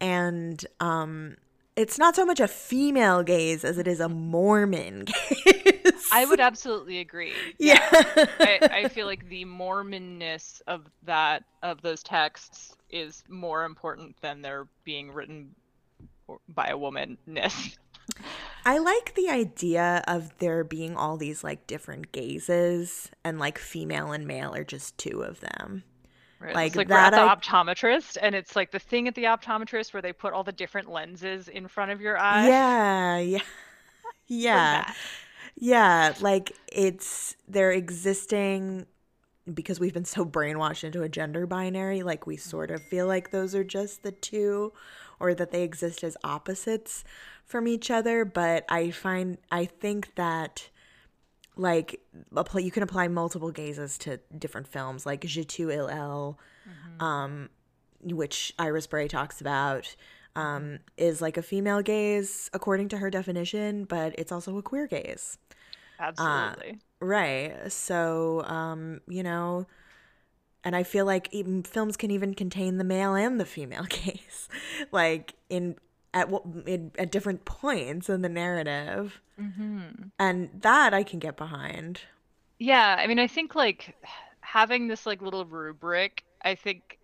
and 0.00 0.64
um, 0.80 1.36
it's 1.76 1.98
not 1.98 2.16
so 2.16 2.24
much 2.24 2.40
a 2.40 2.48
female 2.48 3.22
gaze 3.22 3.64
as 3.64 3.78
it 3.78 3.86
is 3.86 4.00
a 4.00 4.08
Mormon 4.08 5.04
gaze. 5.44 6.08
I 6.10 6.24
would 6.24 6.40
absolutely 6.40 6.98
agree. 7.00 7.32
yeah. 7.58 7.86
I, 7.92 8.68
I 8.72 8.88
feel 8.88 9.06
like 9.06 9.28
the 9.28 9.44
Mormonness 9.44 10.62
of 10.66 10.86
that 11.04 11.44
of 11.62 11.82
those 11.82 12.02
texts 12.02 12.74
is 12.90 13.22
more 13.28 13.64
important 13.64 14.16
than 14.22 14.42
they're 14.42 14.66
being 14.84 15.12
written 15.12 15.54
by 16.48 16.68
a 16.68 16.76
womanness. 16.76 17.76
I 18.64 18.78
like 18.78 19.14
the 19.14 19.28
idea 19.28 20.02
of 20.08 20.36
there 20.38 20.64
being 20.64 20.96
all 20.96 21.16
these 21.16 21.44
like 21.44 21.66
different 21.66 22.12
gazes 22.12 23.10
and 23.22 23.38
like 23.38 23.58
female 23.58 24.12
and 24.12 24.26
male 24.26 24.54
are 24.54 24.64
just 24.64 24.96
two 24.98 25.22
of 25.22 25.40
them. 25.40 25.84
Right? 26.38 26.54
Like 26.54 26.66
it's 26.68 26.76
like 26.76 26.88
that 26.88 27.12
we're 27.12 27.18
at 27.18 27.40
the 27.40 27.48
optometrist, 27.50 28.18
and 28.20 28.34
it's 28.34 28.54
like 28.54 28.70
the 28.70 28.78
thing 28.78 29.08
at 29.08 29.14
the 29.14 29.24
optometrist 29.24 29.92
where 29.92 30.02
they 30.02 30.12
put 30.12 30.32
all 30.32 30.44
the 30.44 30.52
different 30.52 30.90
lenses 30.90 31.48
in 31.48 31.66
front 31.66 31.90
of 31.90 32.00
your 32.00 32.18
eye. 32.18 32.48
Yeah, 32.48 33.18
yeah. 33.18 33.38
Yeah. 34.28 34.92
Yeah, 35.58 36.14
like 36.20 36.52
it's 36.70 37.36
they're 37.48 37.72
existing 37.72 38.86
because 39.52 39.78
we've 39.78 39.94
been 39.94 40.04
so 40.04 40.24
brainwashed 40.24 40.84
into 40.84 41.02
a 41.02 41.08
gender 41.08 41.46
binary, 41.46 42.02
like 42.02 42.26
we 42.26 42.36
mm-hmm. 42.36 42.50
sort 42.50 42.70
of 42.70 42.82
feel 42.82 43.06
like 43.06 43.30
those 43.30 43.54
are 43.54 43.64
just 43.64 44.02
the 44.02 44.12
two 44.12 44.72
or 45.18 45.34
that 45.34 45.52
they 45.52 45.62
exist 45.62 46.04
as 46.04 46.16
opposites 46.24 47.04
from 47.44 47.68
each 47.68 47.90
other, 47.90 48.24
but 48.24 48.64
I 48.68 48.90
find 48.90 49.38
I 49.50 49.64
think 49.64 50.14
that 50.16 50.68
like 51.56 52.00
apply, 52.34 52.60
you 52.60 52.70
can 52.70 52.82
apply 52.82 53.08
multiple 53.08 53.50
gazes 53.50 53.98
to 53.98 54.18
different 54.38 54.68
films 54.68 55.06
like 55.06 55.24
Je 55.24 55.42
tu 55.44 55.70
il 55.70 55.88
elle 55.88 56.38
um 57.00 57.48
which 58.02 58.52
Iris 58.58 58.86
Brey 58.86 59.08
talks 59.08 59.40
about 59.40 59.96
um 60.34 60.78
is 60.96 61.22
like 61.22 61.36
a 61.36 61.42
female 61.42 61.82
gaze 61.82 62.50
according 62.52 62.88
to 62.90 62.98
her 62.98 63.10
definition 63.10 63.84
but 63.84 64.14
it's 64.18 64.32
also 64.32 64.56
a 64.58 64.62
queer 64.62 64.86
gaze. 64.86 65.38
Absolutely. 65.98 66.78
right. 67.00 67.72
So 67.72 68.42
um 68.44 69.00
you 69.08 69.22
know 69.22 69.66
and 70.62 70.74
I 70.74 70.82
feel 70.82 71.06
like 71.06 71.32
even 71.32 71.62
films 71.62 71.96
can 71.96 72.10
even 72.10 72.34
contain 72.34 72.76
the 72.76 72.84
male 72.84 73.14
and 73.14 73.40
the 73.40 73.46
female 73.46 73.84
gaze 73.88 74.48
like 74.92 75.34
in 75.48 75.76
at 76.14 76.28
what 76.28 76.42
in, 76.66 76.92
at 76.98 77.10
different 77.10 77.44
points 77.44 78.08
in 78.08 78.22
the 78.22 78.28
narrative. 78.28 79.20
Hmm 79.38 79.76
and 80.18 80.50
that 80.62 80.94
I 80.94 81.02
can 81.02 81.18
get 81.18 81.36
behind. 81.36 82.00
Yeah, 82.58 82.96
I 82.98 83.06
mean, 83.06 83.18
I 83.18 83.26
think 83.26 83.54
like 83.54 83.94
having 84.40 84.88
this 84.88 85.06
like 85.06 85.22
little 85.22 85.44
rubric, 85.44 86.24
I 86.42 86.54
think 86.54 86.98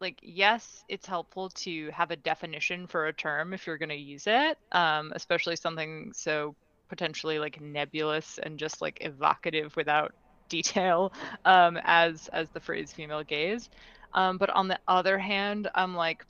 like 0.00 0.18
yes, 0.22 0.84
it's 0.88 1.06
helpful 1.06 1.50
to 1.50 1.90
have 1.90 2.10
a 2.10 2.16
definition 2.16 2.86
for 2.86 3.06
a 3.06 3.12
term 3.12 3.52
if 3.52 3.66
you're 3.66 3.78
going 3.78 3.90
to 3.90 3.94
use 3.94 4.24
it, 4.26 4.58
um, 4.72 5.12
especially 5.14 5.56
something 5.56 6.12
so 6.14 6.54
potentially 6.88 7.38
like 7.38 7.60
nebulous 7.60 8.38
and 8.42 8.58
just 8.58 8.82
like 8.82 8.98
evocative 9.02 9.76
without 9.76 10.12
detail 10.48 11.12
um, 11.44 11.78
as 11.84 12.28
as 12.32 12.48
the 12.50 12.60
phrase 12.60 12.92
female 12.92 13.22
gaze. 13.22 13.70
Um, 14.12 14.38
but 14.38 14.50
on 14.50 14.66
the 14.66 14.78
other 14.88 15.18
hand, 15.18 15.70
I'm 15.76 15.94
like 15.94 16.24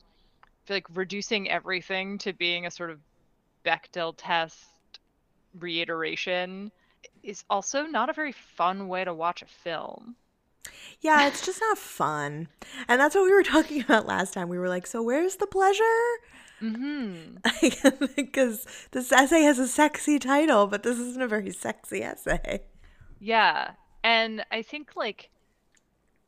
like 0.70 0.86
reducing 0.94 1.50
everything 1.50 2.18
to 2.18 2.32
being 2.32 2.66
a 2.66 2.70
sort 2.70 2.90
of 2.90 3.00
Bechdel 3.64 4.14
test 4.16 4.58
reiteration 5.58 6.70
is 7.22 7.44
also 7.50 7.82
not 7.82 8.08
a 8.08 8.12
very 8.12 8.32
fun 8.32 8.88
way 8.88 9.04
to 9.04 9.12
watch 9.12 9.42
a 9.42 9.46
film. 9.46 10.16
Yeah, 11.00 11.26
it's 11.26 11.44
just 11.44 11.60
not 11.60 11.78
fun. 11.78 12.48
And 12.88 13.00
that's 13.00 13.14
what 13.14 13.24
we 13.24 13.32
were 13.32 13.42
talking 13.44 13.82
about 13.82 14.06
last 14.06 14.34
time. 14.34 14.48
We 14.48 14.58
were 14.58 14.68
like, 14.68 14.86
so 14.86 15.02
where's 15.02 15.36
the 15.36 15.46
pleasure? 15.46 15.84
Mm-hmm. 16.62 18.06
Because 18.16 18.66
this 18.90 19.10
essay 19.12 19.42
has 19.42 19.58
a 19.58 19.68
sexy 19.68 20.18
title, 20.18 20.66
but 20.66 20.82
this 20.82 20.98
isn't 20.98 21.22
a 21.22 21.28
very 21.28 21.50
sexy 21.50 22.02
essay. 22.02 22.62
Yeah. 23.18 23.72
And 24.04 24.44
I 24.50 24.62
think 24.62 24.96
like 24.96 25.30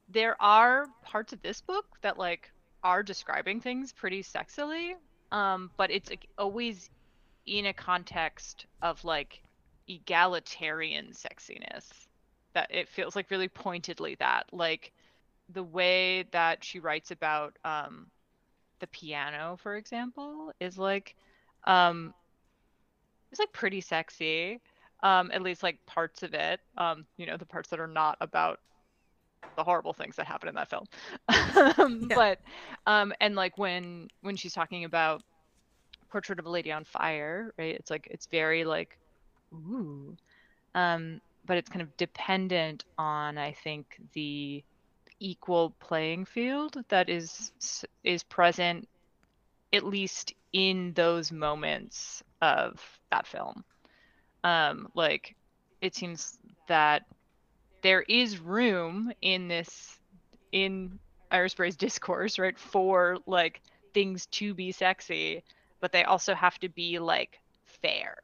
there 0.08 0.40
are 0.40 0.86
parts 1.02 1.32
of 1.32 1.42
this 1.42 1.60
book 1.60 1.86
that 2.02 2.18
like 2.18 2.50
are 2.82 3.02
describing 3.02 3.60
things 3.60 3.92
pretty 3.92 4.22
sexily. 4.22 4.92
Um, 5.30 5.70
but 5.76 5.90
it's 5.90 6.10
like, 6.10 6.26
always 6.38 6.90
in 7.46 7.66
a 7.66 7.72
context 7.72 8.66
of 8.82 9.02
like 9.04 9.42
egalitarian 9.88 11.12
sexiness. 11.12 11.88
That 12.54 12.70
it 12.70 12.88
feels 12.88 13.16
like 13.16 13.30
really 13.30 13.48
pointedly 13.48 14.16
that. 14.16 14.44
Like 14.52 14.92
the 15.48 15.62
way 15.62 16.24
that 16.32 16.62
she 16.62 16.80
writes 16.80 17.10
about 17.10 17.58
um 17.64 18.06
the 18.80 18.86
piano, 18.88 19.58
for 19.62 19.76
example, 19.76 20.52
is 20.60 20.76
like 20.78 21.16
um 21.64 22.12
it's 23.30 23.40
like 23.40 23.52
pretty 23.52 23.80
sexy. 23.80 24.60
Um, 25.02 25.32
at 25.32 25.42
least 25.42 25.64
like 25.64 25.84
parts 25.84 26.22
of 26.22 26.32
it. 26.32 26.60
Um, 26.78 27.06
you 27.16 27.26
know, 27.26 27.36
the 27.36 27.46
parts 27.46 27.70
that 27.70 27.80
are 27.80 27.88
not 27.88 28.16
about 28.20 28.60
the 29.56 29.64
horrible 29.64 29.92
things 29.92 30.16
that 30.16 30.26
happen 30.26 30.48
in 30.48 30.54
that 30.54 30.70
film. 30.70 30.84
Yeah. 32.08 32.14
But 32.14 32.38
um, 32.86 33.12
and 33.20 33.34
like 33.34 33.58
when 33.58 34.08
when 34.22 34.36
she's 34.36 34.52
talking 34.52 34.84
about 34.84 35.22
Portrait 36.10 36.38
of 36.38 36.46
a 36.46 36.50
Lady 36.50 36.72
on 36.72 36.84
Fire, 36.84 37.52
right? 37.58 37.74
It's 37.74 37.90
like 37.90 38.08
it's 38.10 38.26
very 38.26 38.64
like 38.64 38.98
ooh. 39.54 40.16
Um, 40.74 41.20
but 41.44 41.58
it's 41.58 41.68
kind 41.68 41.82
of 41.82 41.96
dependent 41.96 42.84
on 42.98 43.38
I 43.38 43.52
think 43.52 43.86
the 44.14 44.64
equal 45.20 45.74
playing 45.80 46.24
field 46.24 46.76
that 46.88 47.08
is 47.08 47.52
is 48.02 48.22
present 48.24 48.88
at 49.72 49.84
least 49.84 50.34
in 50.52 50.92
those 50.94 51.32
moments 51.32 52.22
of 52.42 52.80
that 53.10 53.26
film 53.26 53.64
um 54.44 54.88
like 54.94 55.36
it 55.80 55.94
seems 55.94 56.38
that 56.68 57.02
there 57.82 58.02
is 58.02 58.38
room 58.38 59.12
in 59.22 59.48
this 59.48 59.98
in 60.52 60.98
Iris 61.30 61.54
Brey's 61.54 61.76
discourse 61.76 62.38
right 62.38 62.58
for 62.58 63.18
like 63.26 63.60
things 63.94 64.26
to 64.26 64.54
be 64.54 64.72
sexy 64.72 65.42
but 65.80 65.92
they 65.92 66.04
also 66.04 66.34
have 66.34 66.58
to 66.60 66.68
be 66.68 66.98
like 66.98 67.38
fair 67.66 68.16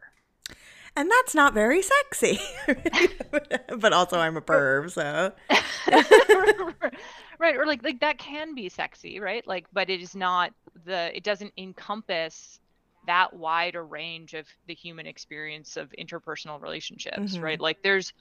And 0.97 1.11
that's 1.11 1.35
not 1.35 1.55
very 1.55 1.81
sexy. 1.83 2.41
but 3.79 3.93
also, 3.93 4.19
I'm 4.19 4.37
a 4.37 4.41
perv, 4.41 4.91
so. 4.91 5.33
right 7.39 7.57
or 7.57 7.67
like 7.67 7.83
like 7.85 8.01
that 8.01 8.19
can 8.19 8.55
be 8.55 8.69
sexy 8.69 9.21
right 9.21 9.47
like 9.47 9.67
but 9.73 9.89
it 9.91 10.01
is 10.01 10.15
not 10.17 10.53
the 10.85 11.15
it 11.17 11.23
doesn't 11.23 11.53
encompass 11.57 12.59
that 13.07 13.33
wide 13.33 13.75
a 13.75 13.83
range 13.83 14.35
of 14.35 14.47
the 14.67 14.75
human 14.75 15.07
experience 15.07 15.77
of 15.77 15.93
interpersonal 15.99 16.61
relationships 16.61 17.37
Mhm. 17.37 17.43
right 17.43 17.61
like 17.61 17.81
there's 17.83 18.13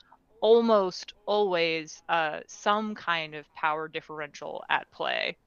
almost 0.41 1.13
always 1.25 2.01
uh 2.09 2.39
some 2.47 2.95
kind 2.95 3.35
of 3.35 3.45
power 3.55 3.87
differential 3.87 4.63
at 4.69 4.89
play 4.91 5.37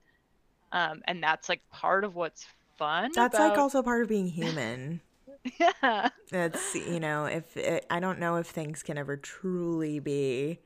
um 0.71 1.01
and 1.07 1.23
that's 1.23 1.49
like 1.49 1.61
part 1.71 2.03
of 2.03 2.15
what's 2.15 2.45
fun 2.77 3.11
That's 3.15 3.39
like 3.39 3.57
also 3.57 3.81
part 3.83 4.03
of 4.03 4.09
being 4.09 4.27
human. 4.27 5.01
yeah 5.59 6.09
It's, 6.31 6.75
you 6.75 6.99
know, 6.99 7.25
if 7.25 7.57
it, 7.57 7.85
I 7.89 7.99
don't 7.99 8.19
know 8.19 8.37
if 8.37 8.47
things 8.47 8.83
can 8.83 8.97
ever 8.97 9.17
truly 9.17 9.99
be 9.99 10.59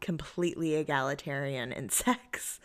completely 0.00 0.74
egalitarian 0.76 1.72
in 1.72 1.88
sex. 1.90 2.60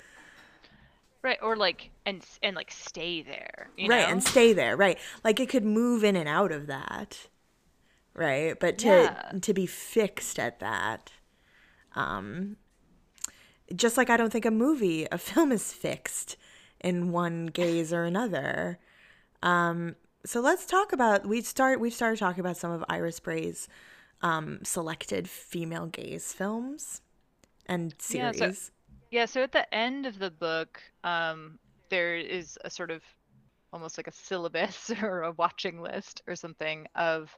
right 1.23 1.37
or 1.41 1.55
like 1.55 1.91
and 2.05 2.25
and 2.41 2.55
like 2.55 2.71
stay 2.71 3.21
there 3.21 3.69
you 3.77 3.89
right 3.89 3.89
know? 3.89 4.07
and 4.09 4.23
stay 4.23 4.53
there 4.53 4.75
right 4.77 4.97
like 5.23 5.39
it 5.39 5.49
could 5.49 5.65
move 5.65 6.03
in 6.03 6.15
and 6.15 6.29
out 6.29 6.51
of 6.51 6.67
that 6.67 7.27
right 8.13 8.59
but 8.59 8.77
to 8.79 8.87
Yeah. 8.87 9.31
to 9.41 9.53
be 9.53 9.65
fixed 9.65 10.37
at 10.39 10.59
that 10.59 11.11
um 11.95 12.57
just 13.75 13.97
like 13.97 14.09
i 14.09 14.17
don't 14.17 14.31
think 14.31 14.45
a 14.45 14.51
movie 14.51 15.07
a 15.11 15.17
film 15.29 15.51
is 15.51 15.71
fixed 15.73 16.37
in 16.81 17.11
one 17.11 17.45
gaze 17.47 17.93
or 17.93 18.03
another 18.03 18.79
um 19.43 19.95
so 20.25 20.39
let's 20.39 20.65
talk 20.65 20.93
about 20.93 21.25
we 21.25 21.41
start 21.41 21.79
we've 21.79 21.93
started 21.93 22.19
talking 22.19 22.41
about 22.41 22.55
some 22.57 22.69
of 22.71 22.83
Iris 22.87 23.19
Brey's 23.19 23.67
um, 24.21 24.59
selected 24.61 25.27
female 25.27 25.87
gaze 25.87 26.31
films 26.31 27.01
and 27.65 27.95
Yeah, 28.11 28.31
series. 28.31 28.61
so- 28.65 28.71
Yeah, 29.09 29.25
so 29.25 29.41
at 29.41 29.51
the 29.51 29.73
end 29.73 30.05
of 30.05 30.19
the 30.19 30.29
book, 30.29 30.79
um, 31.03 31.57
there 31.89 32.15
is 32.17 32.55
a 32.63 32.69
sort 32.69 32.91
of 32.91 33.01
almost 33.73 33.97
like 33.97 34.05
a 34.05 34.11
syllabus 34.11 34.91
or 35.01 35.23
a 35.23 35.31
watching 35.31 35.81
list 35.81 36.21
or 36.27 36.35
something 36.35 36.85
of 36.93 37.35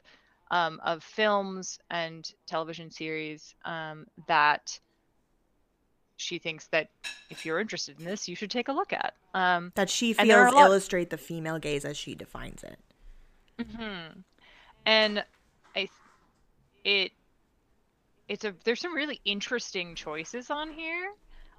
um, 0.50 0.80
of 0.84 1.02
films 1.02 1.78
and 1.90 2.30
television 2.46 2.90
series 2.90 3.54
um, 3.64 4.06
that 4.28 4.78
she 6.16 6.38
thinks 6.38 6.66
that 6.68 6.88
if 7.30 7.44
you're 7.44 7.58
interested 7.60 7.98
in 7.98 8.04
this, 8.04 8.28
you 8.28 8.36
should 8.36 8.50
take 8.50 8.68
a 8.68 8.72
look 8.72 8.92
at. 8.92 9.14
Um, 9.34 9.72
that 9.74 9.90
she 9.90 10.14
and 10.16 10.30
there 10.30 10.38
are 10.38 10.46
feels 10.46 10.54
lot- 10.54 10.66
illustrate 10.66 11.10
the 11.10 11.16
female 11.18 11.58
gaze 11.58 11.84
as 11.84 11.96
she 11.96 12.14
defines 12.14 12.62
it. 12.62 12.78
hmm 13.70 14.20
And 14.86 15.24
I, 15.76 15.88
it, 16.84 17.12
it's 18.28 18.44
a 18.44 18.54
there's 18.64 18.80
some 18.80 18.94
really 18.94 19.20
interesting 19.24 19.94
choices 19.94 20.50
on 20.50 20.70
here. 20.72 21.12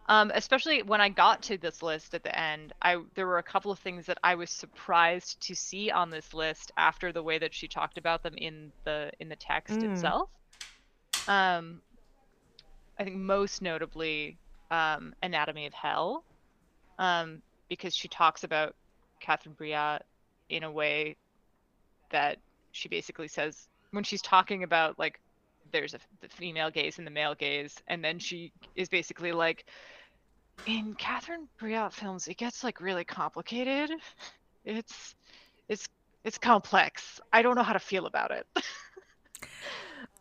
Um, 0.08 0.32
especially 0.36 0.84
when 0.84 1.02
I 1.02 1.10
got 1.10 1.42
to 1.44 1.58
this 1.58 1.82
list 1.82 2.14
at 2.14 2.24
the 2.24 2.38
end, 2.40 2.74
I 2.82 2.98
there 3.16 3.26
were 3.26 3.40
a 3.40 3.44
couple 3.44 3.72
of 3.72 3.80
things 3.80 4.06
that 4.06 4.20
I 4.24 4.36
was 4.36 4.52
surprised 4.52 5.42
to 5.48 5.56
see 5.56 5.90
on 5.90 6.12
this 6.12 6.34
list 6.34 6.72
after 6.78 7.12
the 7.12 7.24
way 7.24 7.40
that 7.40 7.54
she 7.56 7.68
talked 7.68 7.98
about 7.98 8.22
them 8.22 8.36
in 8.38 8.72
the 8.84 9.12
in 9.20 9.30
the 9.30 9.36
text 9.36 9.82
Mm. 9.82 9.86
itself. 9.86 10.30
Um, 11.28 11.82
I 13.00 13.04
think 13.04 13.18
most 13.18 13.62
notably, 13.62 14.38
um, 14.72 15.14
Anatomy 15.24 15.66
of 15.66 15.74
Hell, 15.74 16.24
um, 17.00 17.42
because 17.68 17.96
she 17.96 18.08
talks 18.08 18.44
about 18.44 18.76
Catherine 19.22 19.56
Breillat 19.56 20.02
in 20.50 20.64
a 20.64 20.72
way 20.72 21.18
that 22.12 22.38
she 22.72 22.90
basically 22.90 23.28
says 23.28 23.68
when 23.92 24.04
she's 24.04 24.22
talking 24.22 24.64
about 24.64 25.00
like 25.00 25.20
there's 25.72 25.94
a 25.96 26.00
the 26.22 26.30
female 26.30 26.70
gaze 26.70 26.98
and 27.00 27.08
the 27.08 27.12
male 27.12 27.36
gaze, 27.36 27.76
and 27.88 28.04
then 28.04 28.20
she 28.20 28.52
is 28.76 28.88
basically 28.90 29.32
like, 29.32 29.66
in 30.66 30.96
Catherine 30.96 31.48
Breillat 31.60 31.94
films, 31.94 32.28
it 32.28 32.38
gets 32.38 32.64
like 32.64 32.82
really 32.82 33.04
complicated. 33.04 33.92
It's 34.64 35.16
it's 35.70 35.88
it's 36.24 36.38
complex. 36.38 37.20
I 37.32 37.42
don't 37.42 37.56
know 37.56 37.64
how 37.64 37.74
to 37.74 37.80
feel 37.80 38.06
about 38.08 38.32
it. 38.32 38.48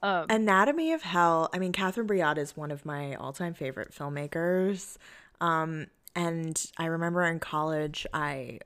um, 0.02 0.26
Anatomy 0.28 0.92
of 0.92 1.02
Hell. 1.02 1.48
I 1.52 1.58
mean, 1.58 1.72
Catherine 1.72 2.06
Breillat 2.06 2.38
is 2.38 2.56
one 2.56 2.70
of 2.70 2.84
my 2.84 3.14
all-time 3.14 3.54
favorite 3.54 3.92
filmmakers. 3.92 4.96
Um, 5.40 5.86
and 6.14 6.62
I 6.78 6.86
remember 6.86 7.24
in 7.24 7.40
college, 7.40 8.06
I 8.12 8.60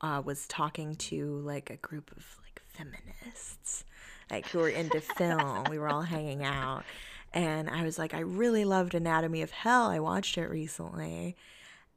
uh, 0.00 0.22
was 0.24 0.46
talking 0.46 0.94
to 0.94 1.40
like 1.40 1.70
a 1.70 1.76
group 1.76 2.10
of 2.16 2.24
like 2.42 2.62
feminists, 2.68 3.84
like 4.30 4.48
who 4.48 4.60
were 4.60 4.68
into 4.68 5.00
film. 5.00 5.64
We 5.68 5.78
were 5.78 5.88
all 5.88 6.02
hanging 6.02 6.44
out, 6.44 6.84
and 7.32 7.70
I 7.70 7.84
was 7.84 7.98
like, 7.98 8.14
I 8.14 8.20
really 8.20 8.64
loved 8.64 8.94
Anatomy 8.94 9.42
of 9.42 9.50
Hell. 9.50 9.86
I 9.86 10.00
watched 10.00 10.38
it 10.38 10.48
recently, 10.48 11.36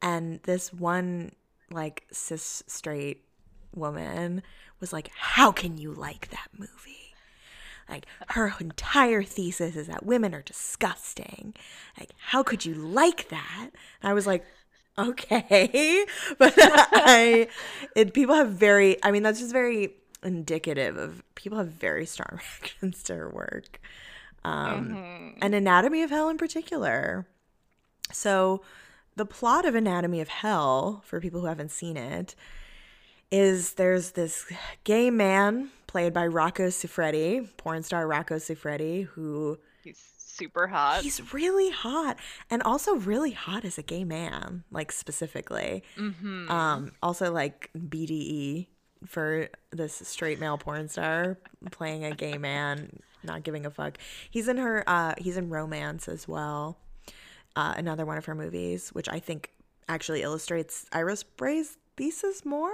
and 0.02 0.40
this 0.42 0.72
one 0.72 1.32
like 1.70 2.04
cis 2.12 2.62
straight 2.66 3.24
woman 3.74 4.42
was 4.80 4.92
like, 4.92 5.10
"How 5.16 5.52
can 5.52 5.78
you 5.78 5.92
like 5.92 6.30
that 6.30 6.48
movie?" 6.56 7.14
Like 7.88 8.06
her 8.28 8.54
entire 8.60 9.22
thesis 9.22 9.76
is 9.76 9.88
that 9.88 10.06
women 10.06 10.34
are 10.34 10.42
disgusting. 10.42 11.54
Like, 11.98 12.10
how 12.18 12.42
could 12.42 12.64
you 12.64 12.74
like 12.74 13.28
that? 13.28 13.70
And 14.02 14.10
I 14.10 14.14
was 14.14 14.26
like, 14.26 14.44
okay, 14.98 16.06
but 16.38 16.54
I, 16.56 17.48
it, 17.94 18.14
people 18.14 18.34
have 18.34 18.50
very. 18.50 19.02
I 19.02 19.10
mean, 19.10 19.22
that's 19.22 19.40
just 19.40 19.52
very 19.52 19.94
indicative 20.22 20.96
of 20.96 21.22
people 21.34 21.58
have 21.58 21.68
very 21.68 22.06
strong 22.06 22.28
reactions 22.62 23.02
to 23.04 23.14
her 23.14 23.28
work, 23.28 23.80
um, 24.44 24.88
mhm. 24.90 25.38
and 25.42 25.54
Anatomy 25.54 26.02
of 26.02 26.10
Hell 26.10 26.28
in 26.28 26.38
particular. 26.38 27.26
So, 28.12 28.62
the 29.16 29.24
plot 29.26 29.64
of 29.64 29.74
Anatomy 29.74 30.20
of 30.20 30.28
Hell, 30.28 31.02
for 31.04 31.20
people 31.20 31.40
who 31.40 31.46
haven't 31.46 31.70
seen 31.70 31.96
it, 31.96 32.34
is 33.30 33.74
there's 33.74 34.12
this 34.12 34.44
gay 34.84 35.10
man 35.10 35.70
played 35.86 36.12
by 36.12 36.26
Rocco 36.26 36.68
Siffredi, 36.68 37.48
porn 37.56 37.82
star 37.82 38.06
Rocco 38.06 38.36
Siffredi, 38.36 39.04
who 39.06 39.58
He's 39.82 40.02
super 40.16 40.66
hot. 40.66 41.02
he's 41.02 41.32
really 41.32 41.70
hot 41.70 42.18
and 42.50 42.62
also 42.62 42.96
really 42.96 43.30
hot 43.32 43.64
as 43.64 43.78
a 43.78 43.82
gay 43.82 44.04
man, 44.04 44.64
like 44.70 44.90
specifically. 44.92 45.82
hmm 45.96 46.50
Um, 46.50 46.92
also 47.02 47.32
like 47.32 47.70
BDE 47.76 48.66
for 49.06 49.48
this 49.70 49.94
straight 49.94 50.40
male 50.40 50.58
porn 50.58 50.88
star 50.88 51.38
playing 51.70 52.04
a 52.04 52.12
gay 52.12 52.38
man, 52.38 53.00
not 53.22 53.42
giving 53.42 53.66
a 53.66 53.70
fuck. 53.70 53.98
He's 54.30 54.48
in 54.48 54.56
her 54.58 54.84
uh 54.86 55.14
he's 55.18 55.36
in 55.36 55.50
romance 55.50 56.08
as 56.08 56.26
well. 56.28 56.78
Uh 57.56 57.74
another 57.76 58.04
one 58.04 58.18
of 58.18 58.24
her 58.26 58.34
movies, 58.34 58.90
which 58.90 59.08
I 59.08 59.18
think 59.20 59.50
actually 59.88 60.22
illustrates 60.22 60.86
Iris 60.92 61.22
Brey's 61.22 61.76
thesis 61.96 62.44
more. 62.44 62.70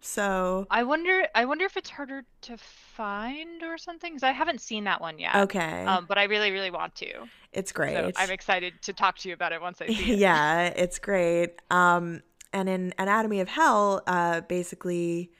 So 0.00 0.66
I 0.70 0.82
wonder. 0.84 1.26
I 1.34 1.44
wonder 1.44 1.64
if 1.64 1.76
it's 1.76 1.90
harder 1.90 2.24
to 2.42 2.56
find 2.56 3.62
or 3.62 3.76
something. 3.76 4.12
Because 4.12 4.22
I 4.22 4.32
haven't 4.32 4.60
seen 4.60 4.84
that 4.84 5.00
one 5.00 5.18
yet. 5.18 5.34
okay. 5.34 5.84
Um, 5.84 6.06
but 6.08 6.18
I 6.18 6.24
really, 6.24 6.50
really 6.50 6.70
want 6.70 6.94
to. 6.96 7.10
it's 7.52 7.72
great. 7.72 7.96
So 7.96 8.12
I'm 8.16 8.30
excited 8.30 8.74
to 8.82 8.92
talk 8.92 9.18
to 9.18 9.28
you 9.28 9.34
about 9.34 9.52
it 9.52 9.60
once 9.60 9.82
I 9.82 9.88
see 9.88 10.12
it. 10.12 10.18
yeah, 10.18 10.66
it's 10.68 10.98
great. 10.98 11.60
Um, 11.70 12.22
and 12.52 12.68
in 12.68 12.94
Anatomy 12.98 13.40
of 13.40 13.48
Hell, 13.48 14.02
uh, 14.06 14.42
basically, 14.42 15.32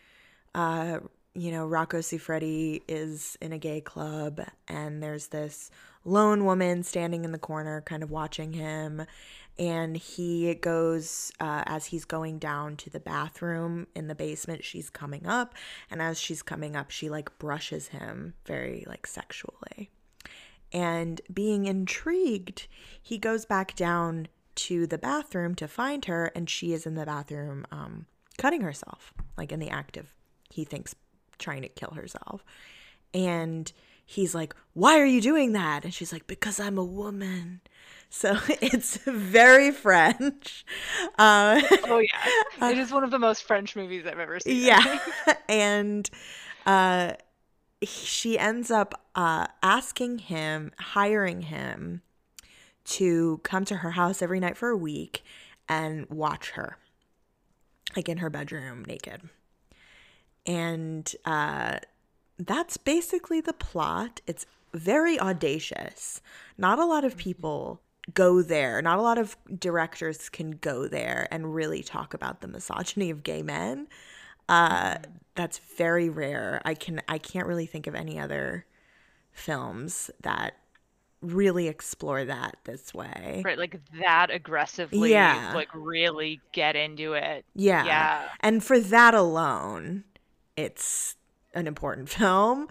uh, 0.55 1.01
you 1.35 1.51
know, 1.51 1.67
Rocco 1.67 1.99
Siffredi 1.99 2.83
is 2.87 3.39
in 3.41 3.53
a 3.53 3.59
gay 3.59 3.81
club, 3.81 4.41
and 4.69 5.03
there's 5.03 5.29
this 5.29 5.71
lone 6.05 6.45
woman 6.45 6.83
standing 6.83 7.25
in 7.25 7.33
the 7.33 7.39
corner, 7.39 7.81
kind 7.83 8.03
of 8.03 8.11
watching 8.11 8.53
him. 8.53 9.07
And 9.59 9.97
he 9.97 10.55
goes, 10.55 11.31
uh, 11.39 11.63
as 11.67 11.87
he's 11.87 12.05
going 12.05 12.39
down 12.39 12.77
to 12.79 12.91
the 12.91 13.01
bathroom 13.01 13.87
in 13.95 14.09
the 14.09 14.15
basement, 14.15 14.65
she's 14.65 14.91
coming 14.91 15.27
up. 15.27 15.55
And 15.91 16.01
as 16.01 16.19
she's 16.19 16.43
coming 16.43 16.75
up, 16.75 16.91
she 16.91 17.11
like 17.11 17.39
brushes 17.39 17.89
him 17.89 18.35
very 18.47 18.85
like 18.89 19.07
sexually. 19.07 19.91
And 20.73 21.21
being 21.33 21.67
intrigued, 21.67 22.67
he 23.01 23.19
goes 23.19 23.45
back 23.45 23.77
down 23.77 24.29
to 24.55 24.87
the 24.87 24.99
bathroom 24.99 25.55
to 25.57 25.69
find 25.69 26.05
her, 26.07 26.27
and 26.35 26.49
she 26.49 26.73
is 26.73 26.87
in 26.87 26.95
the 26.95 27.07
bathroom 27.07 27.67
um, 27.71 28.07
cutting 28.39 28.63
herself, 28.63 29.13
like 29.37 29.53
in 29.53 29.61
the 29.61 29.71
act 29.71 29.97
of, 29.97 30.15
he 30.53 30.65
thinks, 30.65 30.95
trying 31.39 31.63
to 31.63 31.69
kill 31.69 31.91
herself. 31.91 32.45
And 33.15 33.73
he's 34.05 34.35
like, 34.35 34.55
Why 34.75 34.99
are 34.99 35.07
you 35.07 35.21
doing 35.21 35.53
that? 35.53 35.85
And 35.85 35.93
she's 35.93 36.13
like, 36.13 36.27
Because 36.27 36.61
I'm 36.61 36.79
a 36.79 36.85
woman. 36.85 37.61
So 38.11 38.37
it's 38.49 38.99
very 38.99 39.71
French. 39.71 40.65
Uh, 41.19 41.61
Oh 41.85 41.99
yeah, 41.99 42.71
it 42.71 42.79
is 42.79 42.93
one 42.93 43.05
of 43.05 43.11
the 43.11 43.19
most 43.19 43.45
French 43.45 43.75
movies 43.75 44.05
I've 44.07 44.19
ever 44.19 44.41
seen. 44.41 44.63
Yeah. 44.65 44.99
and 45.49 46.09
uh, 46.67 47.15
she 47.83 48.39
ends 48.39 48.71
up 48.71 49.01
uh, 49.15 49.47
asking 49.63 50.19
him, 50.19 50.73
hiring 50.79 51.43
him 51.43 52.03
to 52.85 53.41
come 53.45 53.65
to 53.65 53.77
her 53.77 53.93
house 53.93 54.23
every 54.23 54.41
night 54.41 54.57
for 54.57 54.69
a 54.69 54.77
week 54.77 55.23
and 55.69 56.09
watch 56.11 56.51
her, 56.51 56.77
like 57.97 58.09
in 58.09 58.19
her 58.19 58.29
bedroom, 58.31 58.85
naked. 58.87 59.23
And 60.47 61.13
uh, 61.25 61.79
that's 62.39 62.77
basically 62.77 63.41
the 63.41 63.53
plot. 63.53 64.21
It's 64.27 64.47
very 64.75 65.19
audacious. 65.19 66.21
Not 66.59 66.79
a 66.79 66.85
lot 66.85 67.05
of 67.05 67.17
people 67.17 67.81
go 68.15 68.43
there. 68.43 68.83
Not 68.83 68.99
a 68.99 69.03
lot 69.03 69.19
of 69.19 69.37
directors 69.59 70.29
can 70.29 70.53
go 70.53 70.89
there 70.89 71.29
and 71.31 71.55
really 71.55 71.83
talk 71.83 72.15
about 72.15 72.41
the 72.41 72.49
misogyny 72.49 73.11
of 73.11 73.23
gay 73.23 73.43
men. 73.43 73.89
Uh, 74.49 74.97
that's 75.35 75.59
very 75.79 76.09
rare. 76.09 76.61
I 76.65 76.75
can 76.75 77.01
I 77.09 77.19
can't 77.19 77.47
really 77.47 77.67
think 77.67 77.87
of 77.87 77.95
any 77.95 78.19
other 78.19 78.67
films 79.31 80.11
that 80.23 80.57
really 81.23 81.69
explore 81.69 82.25
that 82.25 82.57
this 82.65 82.93
way. 82.93 83.43
Right, 83.45 83.57
like 83.57 83.81
that 84.01 84.31
aggressively. 84.31 85.13
Yeah. 85.13 85.53
Like 85.55 85.69
really 85.73 86.41
get 86.53 86.77
into 86.77 87.15
it. 87.15 87.45
Yeah. 87.55 87.85
Yeah. 87.85 88.29
And 88.41 88.63
for 88.63 88.81
that 88.81 89.15
alone, 89.15 90.05
it's 90.57 91.17
an 91.55 91.67
important 91.67 92.09
film. 92.21 92.69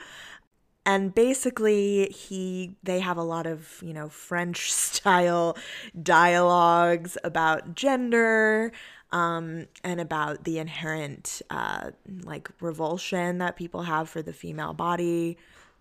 And 0.84 1.14
basically 1.14 2.08
he 2.08 2.76
they 2.82 3.00
have 3.02 3.18
a 3.18 3.24
lot 3.24 3.46
of, 3.46 3.82
you 3.84 3.94
know, 3.94 4.10
French 4.10 4.72
style 4.74 5.58
dialogues 6.02 7.18
about 7.24 7.76
gender 7.76 8.72
um 9.12 9.68
and 9.84 10.00
about 10.00 10.46
the 10.46 10.58
inherent 10.58 11.42
uh 11.50 11.92
like 12.24 12.50
revulsion 12.62 13.40
that 13.40 13.58
people 13.58 13.84
have 13.84 14.10
for 14.10 14.22
the 14.22 14.34
female 14.34 14.74
body, 14.74 15.38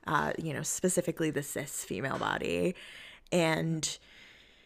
uh 0.06 0.32
you 0.36 0.52
know, 0.52 0.62
specifically 0.62 1.30
the 1.30 1.42
cis 1.42 1.82
female 1.84 2.18
body. 2.18 2.74
And 3.32 3.98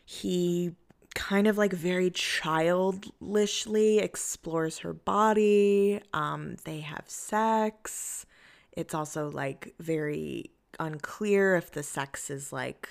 he 0.04 0.72
kind 1.14 1.46
of 1.46 1.56
like 1.56 1.72
very 1.72 2.10
childishly 2.10 3.98
explores 3.98 4.78
her 4.78 4.92
body. 4.92 6.00
Um, 6.12 6.56
they 6.64 6.80
have 6.80 7.04
sex. 7.06 8.26
It's 8.72 8.94
also 8.94 9.30
like 9.30 9.74
very 9.78 10.50
unclear 10.80 11.56
if 11.56 11.70
the 11.70 11.82
sex 11.82 12.30
is 12.30 12.52
like 12.52 12.88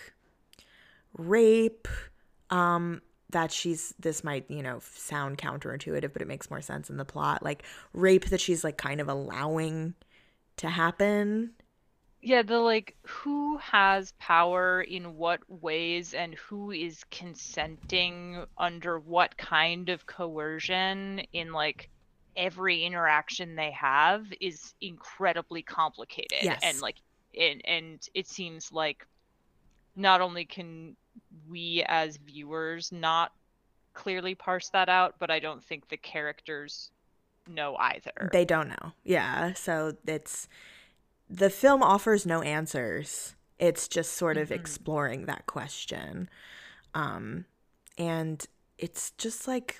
rape. 1.17 1.87
Um, 2.49 3.01
that 3.29 3.51
she's 3.51 3.93
this 3.99 4.23
might 4.23 4.49
you 4.49 4.63
know 4.63 4.79
sound 4.81 5.37
counterintuitive, 5.37 6.13
but 6.13 6.21
it 6.21 6.27
makes 6.27 6.49
more 6.49 6.61
sense 6.61 6.89
in 6.89 6.97
the 6.97 7.05
plot. 7.05 7.43
Like 7.43 7.63
rape 7.91 8.29
that 8.29 8.39
she's 8.39 8.63
like 8.63 8.77
kind 8.77 9.01
of 9.01 9.09
allowing 9.09 9.95
to 10.57 10.69
happen. 10.69 11.51
Yeah, 12.23 12.41
the 12.41 12.57
like 12.59 12.95
who 13.05 13.57
has 13.57 14.13
power 14.17 14.81
in 14.81 15.17
what 15.17 15.41
ways 15.49 16.13
and 16.13 16.35
who 16.35 16.71
is 16.71 17.03
consenting 17.11 18.45
under 18.57 18.97
what 18.97 19.37
kind 19.37 19.89
of 19.89 20.05
coercion 20.05 21.21
in 21.33 21.51
like 21.51 21.89
every 22.35 22.83
interaction 22.83 23.55
they 23.55 23.71
have 23.71 24.25
is 24.39 24.73
incredibly 24.81 25.61
complicated 25.61 26.39
Yes. 26.41 26.61
and 26.63 26.79
like 26.81 26.95
and 27.39 27.61
and 27.65 28.07
it 28.13 28.27
seems 28.27 28.71
like 28.71 29.05
not 29.95 30.21
only 30.21 30.45
can 30.45 30.95
we 31.47 31.83
as 31.87 32.17
viewers 32.17 32.91
not 32.91 33.31
clearly 33.93 34.33
parse 34.33 34.69
that 34.69 34.89
out, 34.89 35.15
but 35.19 35.29
I 35.29 35.39
don't 35.39 35.63
think 35.63 35.87
the 35.89 35.97
characters 35.97 36.89
know 37.47 37.75
either. 37.75 38.29
They 38.31 38.45
don't 38.45 38.69
know. 38.69 38.93
Yeah. 39.03 39.53
So 39.53 39.93
it's 40.07 40.47
the 41.29 41.49
film 41.49 41.81
offers 41.81 42.25
no 42.25 42.41
answers. 42.41 43.35
It's 43.59 43.87
just 43.87 44.13
sort 44.13 44.37
of 44.37 44.49
Mhm. 44.49 44.55
exploring 44.55 45.25
that 45.25 45.45
question. 45.45 46.29
Um 46.93 47.45
and 47.97 48.45
it's 48.77 49.11
just 49.11 49.47
like 49.47 49.79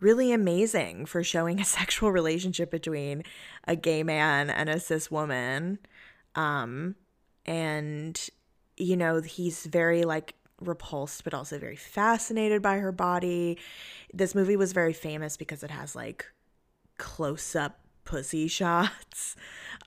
really 0.00 0.32
amazing 0.32 1.06
for 1.06 1.22
showing 1.24 1.60
a 1.60 1.64
sexual 1.64 2.12
relationship 2.12 2.70
between 2.70 3.22
a 3.66 3.76
gay 3.76 4.02
man 4.02 4.50
and 4.50 4.68
a 4.68 4.78
cis 4.80 5.10
woman. 5.10 5.78
Um 6.34 6.96
and 7.46 8.28
you 8.76 8.96
know, 8.96 9.20
he's 9.22 9.64
very 9.66 10.04
like 10.04 10.34
repulsed 10.60 11.24
but 11.24 11.34
also 11.34 11.58
very 11.58 11.76
fascinated 11.76 12.62
by 12.62 12.78
her 12.78 12.92
body. 12.92 13.58
This 14.12 14.34
movie 14.34 14.56
was 14.56 14.72
very 14.72 14.92
famous 14.92 15.36
because 15.36 15.62
it 15.62 15.70
has 15.70 15.94
like 15.96 16.26
close 16.98 17.54
up 17.56 17.78
pussy 18.06 18.48
shots 18.60 19.36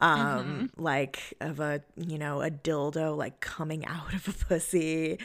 um 0.01 0.69
like 0.77 1.33
of 1.41 1.59
a 1.59 1.81
you 1.97 2.17
know 2.17 2.41
a 2.41 2.49
dildo 2.49 3.17
like 3.17 3.39
coming 3.41 3.85
out 3.85 4.13
of 4.13 4.27
a 4.27 4.45
pussy 4.45 5.17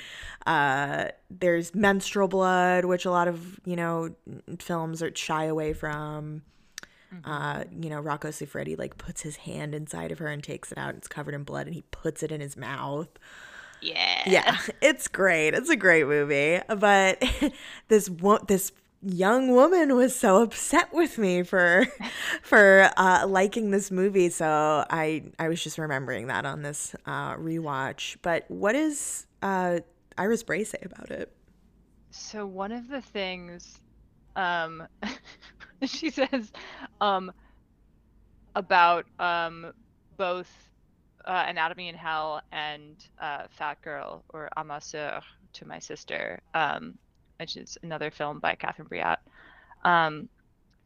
uh 0.47 1.07
there's 1.31 1.75
menstrual 1.75 2.27
blood 2.27 2.85
which 2.85 3.05
a 3.05 3.11
lot 3.11 3.29
of 3.29 3.61
you 3.65 3.77
know 3.77 4.15
films 4.59 5.03
are 5.03 5.15
shy 5.15 5.45
away 5.45 5.73
from 5.73 6.43
uh 7.25 7.63
you 7.71 7.89
know 7.89 8.01
Rocco 8.01 8.31
Siffredi 8.31 8.77
like 8.77 8.99
puts 8.99 9.21
his 9.21 9.37
hand 9.37 9.73
inside 9.73 10.11
of 10.11 10.19
her 10.19 10.27
and 10.27 10.43
takes 10.43 10.73
it 10.73 10.79
out 10.79 10.89
and 10.89 10.99
it's 10.99 11.07
covered 11.07 11.35
in 11.35 11.45
blood 11.45 11.67
and 11.67 11.75
he 11.75 11.83
puts 11.93 12.25
it 12.25 12.33
in 12.33 12.41
his 12.41 12.57
mouth 12.57 13.09
yeah. 13.85 14.23
yeah, 14.27 14.57
it's 14.83 15.09
great. 15.09 15.55
It's 15.55 15.69
a 15.69 15.77
great 15.77 16.07
movie. 16.07 16.61
But 16.69 17.23
this 17.89 18.09
wo- 18.09 18.43
this 18.47 18.73
young 19.05 19.51
woman 19.51 19.95
was 19.95 20.15
so 20.15 20.43
upset 20.43 20.93
with 20.93 21.19
me 21.19 21.43
for 21.43 21.87
for 22.43 22.91
uh, 22.97 23.27
liking 23.27 23.71
this 23.71 23.91
movie. 23.91 24.31
So 24.31 24.85
I 24.91 25.25
I 25.39 25.49
was 25.49 25.63
just 25.63 25.79
remembering 25.79 26.29
that 26.29 26.45
on 26.47 26.63
this 26.63 26.95
uh, 27.07 27.35
rewatch. 27.37 28.17
But 28.23 28.45
what 28.51 28.73
does 28.73 29.27
uh, 29.43 29.81
Iris 30.17 30.43
Brey 30.43 30.65
say 30.65 30.79
about 30.83 31.11
it? 31.11 31.33
So 32.11 32.47
one 32.47 32.73
of 32.73 32.89
the 32.89 33.01
things 33.01 33.79
um 34.37 34.89
she 35.85 36.11
says 36.11 36.53
um 37.01 37.33
about 38.57 39.07
um 39.21 39.73
both 40.17 40.51
uh, 41.27 41.45
Anatomy 41.49 41.89
in 41.89 41.95
Hell 41.95 42.43
and 42.53 42.97
uh, 43.19 43.45
Fat 43.51 43.81
Girl 43.83 44.25
or 44.29 44.49
A 44.57 44.65
ma 44.65 44.79
sœur 44.79 45.23
to 45.55 45.67
my 45.67 45.79
sister, 45.79 46.41
um, 46.55 46.99
which 47.39 47.57
is 47.57 47.79
another 47.83 48.11
film 48.11 48.39
by 48.39 48.55
Catherine 48.55 48.89
Breillat. 48.89 49.19
Um, 49.85 50.29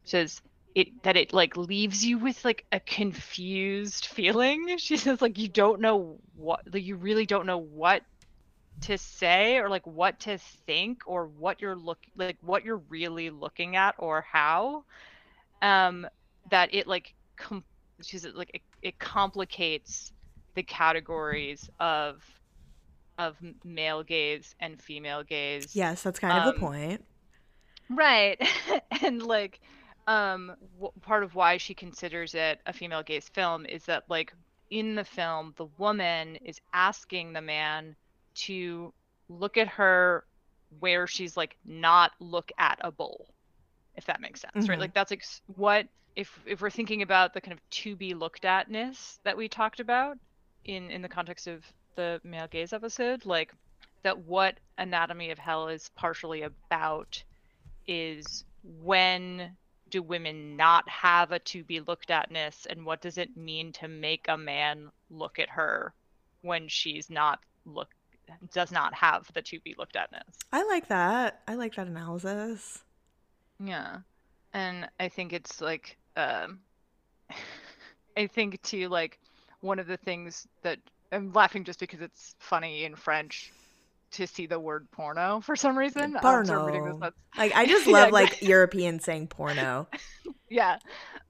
says 0.03 0.41
it 0.75 1.03
that 1.03 1.17
it 1.17 1.33
like 1.33 1.57
leaves 1.57 2.05
you 2.05 2.17
with 2.17 2.43
like 2.45 2.65
a 2.71 2.79
confused 2.79 4.05
feeling. 4.05 4.75
She 4.77 4.97
says 4.97 5.21
like 5.21 5.37
you 5.37 5.47
don't 5.47 5.81
know 5.81 6.17
what 6.35 6.61
like 6.71 6.83
you 6.83 6.95
really 6.95 7.25
don't 7.25 7.45
know 7.45 7.57
what 7.57 8.03
to 8.81 8.97
say 8.97 9.57
or 9.57 9.69
like 9.69 9.85
what 9.85 10.19
to 10.21 10.37
think 10.37 11.01
or 11.05 11.25
what 11.27 11.61
you're 11.61 11.75
look 11.75 11.99
like 12.15 12.37
what 12.41 12.63
you're 12.63 12.81
really 12.89 13.29
looking 13.29 13.75
at 13.75 13.95
or 13.97 14.21
how 14.21 14.85
um 15.61 16.07
that 16.49 16.73
it 16.73 16.87
like 16.87 17.13
com- 17.35 17.63
she's 18.01 18.25
like 18.25 18.51
it, 18.53 18.61
it 18.81 18.99
complicates 18.99 20.13
the 20.55 20.63
categories 20.63 21.69
of 21.79 22.23
of 23.19 23.37
male 23.65 24.03
gaze 24.03 24.55
and 24.61 24.81
female 24.81 25.23
gaze 25.23 25.75
Yes, 25.75 26.03
that's 26.03 26.19
kind 26.19 26.37
of 26.37 26.43
the 26.43 26.53
Um, 26.53 26.59
point. 26.59 27.05
Right. 27.89 28.39
and 29.03 29.21
like 29.23 29.59
um 30.07 30.55
w- 30.75 30.93
part 31.01 31.23
of 31.23 31.35
why 31.35 31.57
she 31.57 31.73
considers 31.75 32.33
it 32.33 32.59
a 32.65 32.73
female 32.73 33.03
gaze 33.03 33.29
film 33.29 33.65
is 33.65 33.85
that 33.85 34.03
like 34.09 34.33
in 34.71 34.95
the 34.95 35.03
film 35.05 35.53
the 35.57 35.67
woman 35.77 36.35
is 36.37 36.59
asking 36.73 37.33
the 37.33 37.41
man 37.41 37.95
to 38.35 38.93
look 39.29 39.57
at 39.57 39.67
her 39.67 40.25
where 40.79 41.07
she's 41.07 41.37
like 41.37 41.57
not 41.65 42.11
look 42.19 42.51
at 42.59 42.79
a 42.81 42.91
bowl 42.91 43.33
if 43.95 44.05
that 44.07 44.21
makes 44.21 44.41
sense 44.41 44.69
right 44.69 44.79
Mhm. 44.79 44.81
like 44.81 44.93
that's 44.93 45.11
like 45.11 45.23
what 45.47 45.87
if 46.15 46.39
if 46.45 46.61
we're 46.61 46.69
thinking 46.71 47.01
about 47.03 47.33
the 47.33 47.41
kind 47.41 47.53
of 47.53 47.69
to 47.71 47.95
be 47.95 48.13
looked 48.15 48.45
atness 48.45 49.19
that 49.25 49.37
we 49.37 49.49
talked 49.49 49.79
about 49.81 50.17
in 50.65 50.91
in 50.91 51.01
the 51.01 51.09
context 51.09 51.47
of 51.47 51.65
the 51.99 52.21
male 52.23 52.47
gaze 52.49 52.71
episode 52.71 53.25
like 53.25 53.51
that 54.03 54.17
what 54.19 54.55
anatomy 54.77 55.31
of 55.31 55.37
hell 55.37 55.67
is 55.67 55.91
partially 55.97 56.43
about 56.43 57.21
is 57.87 58.45
when 58.81 59.51
do 59.89 60.01
women 60.01 60.55
not 60.55 60.87
have 60.87 61.33
a 61.33 61.39
to 61.39 61.61
be 61.61 61.81
looked 61.81 62.09
atness 62.09 62.65
and 62.69 62.85
what 62.85 63.01
does 63.01 63.17
it 63.17 63.35
mean 63.35 63.73
to 63.73 63.89
make 63.89 64.27
a 64.29 64.37
man 64.37 64.89
look 65.09 65.39
at 65.39 65.49
her 65.49 65.93
when 66.41 66.69
she's 66.69 67.09
not 67.09 67.39
look 67.65 67.89
does 68.53 68.71
not 68.71 68.93
have 68.93 69.29
the 69.33 69.41
to 69.41 69.59
be 69.59 69.75
looked 69.77 69.97
atness 69.97 70.23
I 70.53 70.63
like 70.63 70.87
that. 70.87 71.41
I 71.49 71.55
like 71.55 71.75
that 71.75 71.87
analysis. 71.87 72.81
yeah 73.59 73.97
and 74.53 74.87
i 75.01 75.09
think 75.09 75.33
it's 75.33 75.59
like 75.59 75.97
um 76.15 76.59
i 78.17 78.25
think 78.25 78.61
too 78.61 78.87
like 78.87 79.19
one 79.59 79.79
of 79.79 79.87
the 79.87 79.97
things 79.97 80.47
that 80.61 80.79
i'm 81.11 81.31
laughing 81.33 81.63
just 81.63 81.79
because 81.79 82.01
it's 82.01 82.35
funny 82.39 82.83
in 82.83 82.95
french 82.95 83.51
to 84.11 84.25
see 84.25 84.45
the 84.45 84.59
word 84.59 84.89
porno 84.91 85.39
for 85.41 85.55
some 85.55 85.77
reason 85.77 86.15
I'm 86.17 86.21
sort 86.21 86.47
this, 86.47 86.51
Porno. 86.51 87.11
Like 87.37 87.55
I 87.55 87.65
just 87.65 87.85
love 87.87 88.09
exactly. 88.09 88.11
like 88.11 88.41
Europeans 88.41 89.03
saying 89.03 89.27
porno. 89.27 89.87
yeah 90.49 90.77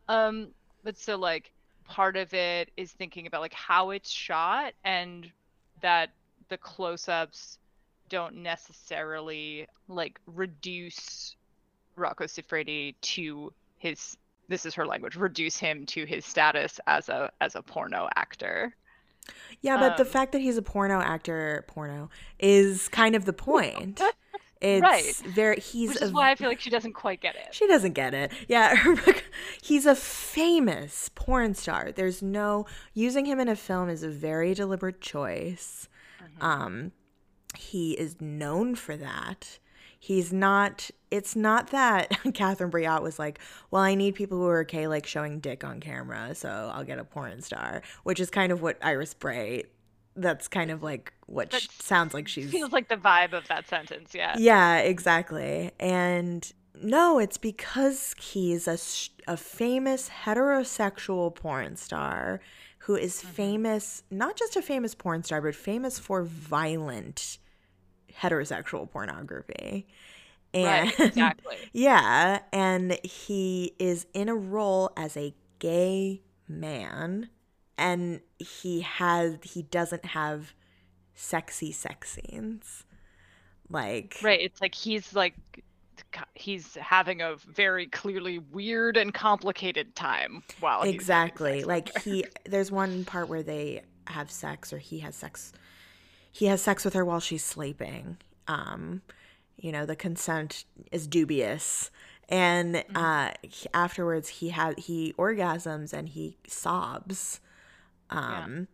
um 0.08 0.50
but 0.84 0.98
so 0.98 1.18
like 1.18 1.52
part 1.84 2.16
of 2.16 2.34
it 2.34 2.72
is 2.78 2.92
thinking 2.92 3.28
about 3.28 3.42
like 3.42 3.54
how 3.54 3.90
it's 3.90 4.10
shot 4.10 4.74
and 4.86 5.30
that 5.82 6.12
the 6.50 6.58
close-ups 6.58 7.58
don't 8.10 8.36
necessarily 8.36 9.68
like 9.88 10.20
reduce 10.26 11.36
Rocco 11.96 12.26
Siffredi 12.26 12.96
to 13.02 13.54
his 13.78 14.18
this 14.48 14.66
is 14.66 14.74
her 14.74 14.86
language 14.86 15.16
reduce 15.16 15.58
him 15.58 15.86
to 15.88 16.06
his 16.06 16.26
status 16.26 16.80
as 16.88 17.10
a 17.10 17.32
as 17.42 17.56
a 17.56 17.62
porno 17.62 18.08
actor 18.16 18.76
Yeah, 19.62 19.78
but 19.78 19.98
the 19.98 20.04
Um, 20.04 20.10
fact 20.10 20.32
that 20.32 20.42
he's 20.42 20.58
a 20.58 20.62
porno 20.62 21.00
actor, 21.02 21.66
porno, 21.68 22.10
is 22.40 22.88
kind 22.90 23.16
of 23.16 23.26
the 23.26 23.34
point. 23.34 24.02
It's 24.62 24.82
Right. 24.82 25.16
very 25.34 25.58
he's 25.62 25.88
which 25.92 26.02
a 26.02 26.06
is 26.06 26.12
why 26.12 26.32
I 26.32 26.36
feel 26.36 26.50
like 26.50 26.60
she 26.60 26.70
doesn't 26.70 26.92
quite 26.92 27.22
get 27.22 27.34
it 27.38 27.48
she 27.54 27.66
doesn't 27.66 27.94
get 27.94 28.14
it. 28.14 28.30
Yeah, 28.50 28.76
he's 29.62 29.86
a 29.86 29.96
famous 29.96 31.10
porn 31.16 31.54
star. 31.54 31.94
There's 31.94 32.22
no 32.22 32.66
using 32.94 33.24
him 33.26 33.40
in 33.40 33.48
a 33.48 33.56
film 33.56 33.88
is 33.88 34.04
a 34.04 34.10
very 34.10 34.54
deliberate 34.54 35.00
choice. 35.00 35.88
Mm-hmm. 36.22 36.44
Um 36.46 36.92
he 37.56 37.94
is 37.94 38.20
known 38.20 38.76
for 38.76 38.98
that. 38.98 39.60
He's 39.98 40.34
not 40.34 40.92
it's 41.12 41.36
not 41.36 41.72
that 41.72 42.12
Catherine 42.34 42.72
Breillat 42.72 43.02
was 43.02 43.20
like, 43.20 43.40
well, 43.72 43.82
I 43.82 43.96
need 43.96 44.16
people 44.16 44.38
who 44.38 44.48
are 44.48 44.62
okay 44.62 44.88
like 44.88 45.06
showing 45.06 45.40
dick 45.40 45.64
on 45.64 45.80
camera, 45.80 46.36
so 46.36 46.72
I'll 46.74 46.84
get 46.84 47.00
a 47.00 47.04
porn 47.04 47.42
star, 47.42 47.82
which 48.04 48.20
is 48.20 48.30
kind 48.30 48.52
of 48.52 48.62
what 48.62 48.78
Iris 48.82 49.14
Brey 49.14 49.66
that's 50.16 50.48
kind 50.48 50.70
of 50.70 50.84
like 50.84 51.14
what 51.28 51.54
sh- 51.54 51.68
That 51.68 51.84
sounds 51.84 52.14
like 52.14 52.28
she's 52.28 52.52
feels 52.52 52.72
like 52.72 52.90
the 52.90 52.98
vibe 52.98 53.32
of 53.32 53.48
that 53.48 53.70
sentence 53.70 54.14
yeah 54.14 54.36
yeah, 54.38 54.80
exactly. 54.80 55.72
And 55.80 56.52
no, 56.82 57.20
it's 57.20 57.38
because 57.38 58.16
he's 58.20 58.68
a 58.68 58.78
a 59.32 59.38
famous 59.38 60.10
heterosexual 60.26 61.34
porn 61.34 61.76
star 61.76 62.42
who 62.80 62.96
is 62.96 63.18
mm-hmm. 63.18 63.30
famous, 63.30 64.04
not 64.10 64.36
just 64.36 64.56
a 64.56 64.62
famous 64.62 64.96
porn 64.96 65.24
star, 65.24 65.42
but 65.42 65.56
famous 65.56 66.00
for 66.00 66.24
violent 66.24 67.38
heterosexual 68.22 68.90
pornography. 68.90 69.88
And 70.54 70.66
right 70.66 71.00
exactly 71.00 71.58
yeah, 71.74 72.40
and 72.52 72.98
he 73.04 73.74
is 73.80 74.08
in 74.14 74.30
a 74.30 74.36
role 74.36 74.92
as 74.98 75.16
a 75.16 75.34
gay 75.60 76.22
man 76.48 77.30
and 77.78 78.20
he 78.38 78.82
has 78.82 79.38
he 79.44 79.64
doesn't 79.64 80.06
have 80.06 80.54
sexy 81.16 81.72
sex 81.72 82.12
scenes. 82.12 82.84
Like 83.70 84.20
Right. 84.22 84.42
It's 84.42 84.62
like 84.62 84.76
he's 84.76 85.16
like 85.16 85.36
he's 86.34 86.76
having 86.76 87.22
a 87.22 87.36
very 87.36 87.88
clearly 87.88 88.40
weird 88.40 88.98
and 88.98 89.14
complicated 89.14 89.96
time 89.96 90.42
while 90.60 90.82
exactly 90.82 91.64
like 91.64 91.96
he 92.00 92.26
there's 92.46 92.72
one 92.72 93.06
part 93.06 93.28
where 93.28 93.44
they 93.44 93.84
have 94.08 94.32
sex 94.32 94.72
or 94.72 94.78
he 94.80 95.00
has 95.00 95.16
sex 95.16 95.52
he 96.32 96.46
has 96.46 96.62
sex 96.62 96.86
with 96.86 96.94
her 96.94 97.04
while 97.04 97.20
she's 97.20 97.44
sleeping 97.44 98.18
um 98.48 99.02
you 99.60 99.72
know 99.72 99.86
the 99.86 99.96
consent 99.96 100.66
is 100.92 101.08
dubious. 101.08 101.92
And 102.28 102.76
Mm-hmm. 102.76 102.98
uh 102.98 103.32
afterwards 103.74 104.30
he 104.30 104.50
has 104.50 104.76
he 104.78 105.14
orgasms 105.18 105.94
and 105.94 106.10
he 106.10 106.38
sobs 106.48 107.40
um 108.12 108.68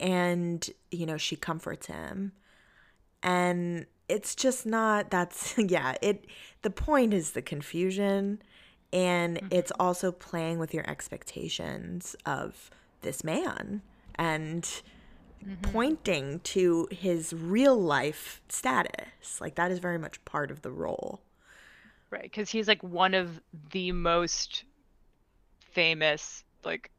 and 0.00 0.68
you 0.90 1.06
know 1.06 1.16
she 1.16 1.36
comforts 1.36 1.86
him. 1.86 2.32
And 3.22 3.86
it's 4.08 4.34
just 4.34 4.64
not 4.66 5.10
that's 5.10 5.56
yeah 5.58 5.94
it 6.02 6.26
the 6.62 6.70
point 6.70 7.14
is 7.14 7.32
the 7.32 7.42
confusion. 7.42 8.40
And 8.92 9.40
it's 9.50 9.72
also 9.78 10.12
playing 10.12 10.58
with 10.58 10.72
your 10.72 10.88
expectations 10.88 12.16
of 12.24 12.70
this 13.02 13.22
man. 13.22 13.82
And 14.14 14.66
pointing 15.62 16.40
to 16.40 16.88
his 16.90 17.32
real 17.32 17.76
life 17.80 18.40
status 18.48 19.40
like 19.40 19.54
that 19.54 19.70
is 19.70 19.78
very 19.78 19.98
much 19.98 20.22
part 20.24 20.50
of 20.50 20.62
the 20.62 20.70
role 20.70 21.20
Right, 22.10 22.22
because 22.22 22.50
he's 22.50 22.66
like 22.68 22.82
one 22.82 23.12
of 23.14 23.40
the 23.70 23.92
most 23.92 24.64
famous 25.60 26.42
like 26.64 26.90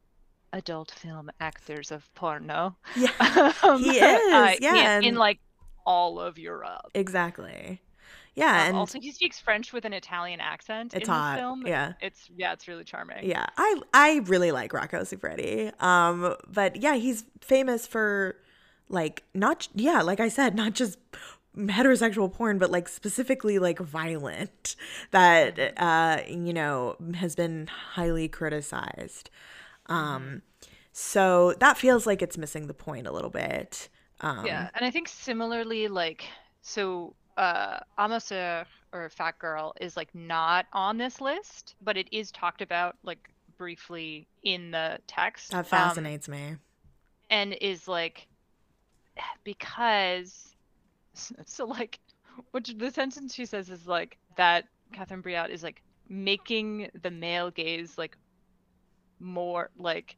adult 0.52 0.90
film 0.92 1.30
actors 1.40 1.90
of 1.90 2.12
porno. 2.14 2.76
yeah 2.96 3.52
Um, 3.62 3.82
He 3.82 3.98
is, 3.98 4.32
uh, 4.32 4.54
yeah, 4.60 4.98
in, 4.98 5.04
in 5.04 5.14
like 5.16 5.40
all 5.84 6.20
of 6.20 6.38
Europe. 6.38 6.90
exactly 6.94 7.80
yeah 8.34 8.62
Um, 8.62 8.68
and 8.68 8.76
also, 8.76 8.98
he 9.00 9.12
speaks 9.12 9.38
French 9.40 9.72
with 9.72 9.84
an 9.84 9.92
Italian 9.92 10.40
accent 10.40 10.94
It's 10.94 11.08
in 11.08 11.14
hot, 11.14 11.34
this 11.34 11.40
film. 11.40 11.66
yeah. 11.66 11.92
it's 12.00 12.30
yeah, 12.36 12.52
it's 12.52 12.68
really 12.68 12.84
charming. 12.84 13.24
Yeah, 13.28 13.46
I 13.56 13.80
I 13.92 14.20
really 14.26 14.52
like 14.52 14.72
Rocco 14.72 15.00
Siffredi. 15.02 15.72
Um, 15.82 16.36
but 16.48 16.76
yeah, 16.76 16.94
he's 16.96 17.24
famous 17.40 17.86
for 17.86 18.36
like 18.88 19.24
not 19.34 19.68
yeah, 19.74 20.02
like 20.02 20.20
I 20.20 20.28
said, 20.28 20.54
not 20.54 20.74
just 20.74 20.98
heterosexual 21.56 22.32
porn, 22.32 22.58
but 22.58 22.70
like 22.70 22.88
specifically 22.88 23.58
like 23.58 23.78
violent 23.78 24.76
that 25.10 25.58
uh 25.76 26.22
you 26.28 26.52
know 26.52 26.96
has 27.14 27.34
been 27.34 27.66
highly 27.66 28.28
criticized. 28.28 29.30
Um, 29.86 30.42
so 30.92 31.54
that 31.60 31.76
feels 31.78 32.06
like 32.06 32.22
it's 32.22 32.38
missing 32.38 32.66
the 32.66 32.74
point 32.74 33.06
a 33.06 33.12
little 33.12 33.30
bit. 33.30 33.88
Um, 34.20 34.46
Yeah, 34.46 34.70
and 34.74 34.84
I 34.84 34.90
think 34.90 35.08
similarly, 35.08 35.88
like 35.88 36.24
so, 36.62 37.14
uh, 37.36 37.80
A 37.98 38.08
ma 38.08 38.16
sœur 38.18 38.66
or 38.92 39.08
Fat 39.08 39.38
Girl 39.38 39.72
is 39.80 39.96
like 39.96 40.14
not 40.14 40.66
on 40.72 40.98
this 40.98 41.20
list, 41.20 41.74
but 41.80 41.96
it 41.96 42.08
is 42.12 42.30
talked 42.32 42.62
about 42.62 42.96
like 43.02 43.30
briefly 43.58 44.26
in 44.42 44.70
the 44.70 44.98
text. 45.06 45.50
that 45.52 45.58
Um, 45.58 45.64
fascinates 45.64 46.28
me. 46.28 46.56
and 47.30 47.54
is 47.60 47.86
like 47.88 48.26
because 49.44 50.54
so 51.46 51.66
like 51.66 51.98
which 52.52 52.68
the 52.78 52.90
sentence 52.90 53.34
she 53.34 53.44
says 53.44 53.68
is 53.70 53.86
like 53.86 54.16
that 54.36 54.64
Catherine 54.92 55.22
Breillat 55.22 55.50
is 55.50 55.62
like 55.62 55.82
making 56.08 56.90
the 57.02 57.10
male 57.10 57.50
gaze 57.50 57.96
like 57.98 58.16
more 59.20 59.70
like 59.76 60.16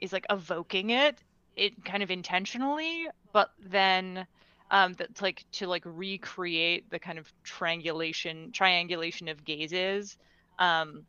is 0.00 0.12
like 0.12 0.26
evoking 0.30 0.90
it 0.90 1.18
it 1.56 1.84
kind 1.84 2.02
of 2.02 2.10
intentionally 2.10 3.06
but 3.32 3.50
then 3.58 4.26
um 4.70 4.94
that's 4.94 5.22
like 5.22 5.44
to 5.52 5.66
like 5.66 5.82
recreate 5.84 6.88
the 6.90 6.98
kind 6.98 7.18
of 7.18 7.32
triangulation 7.44 8.50
triangulation 8.52 9.28
of 9.28 9.44
gazes 9.44 10.16
um 10.58 11.04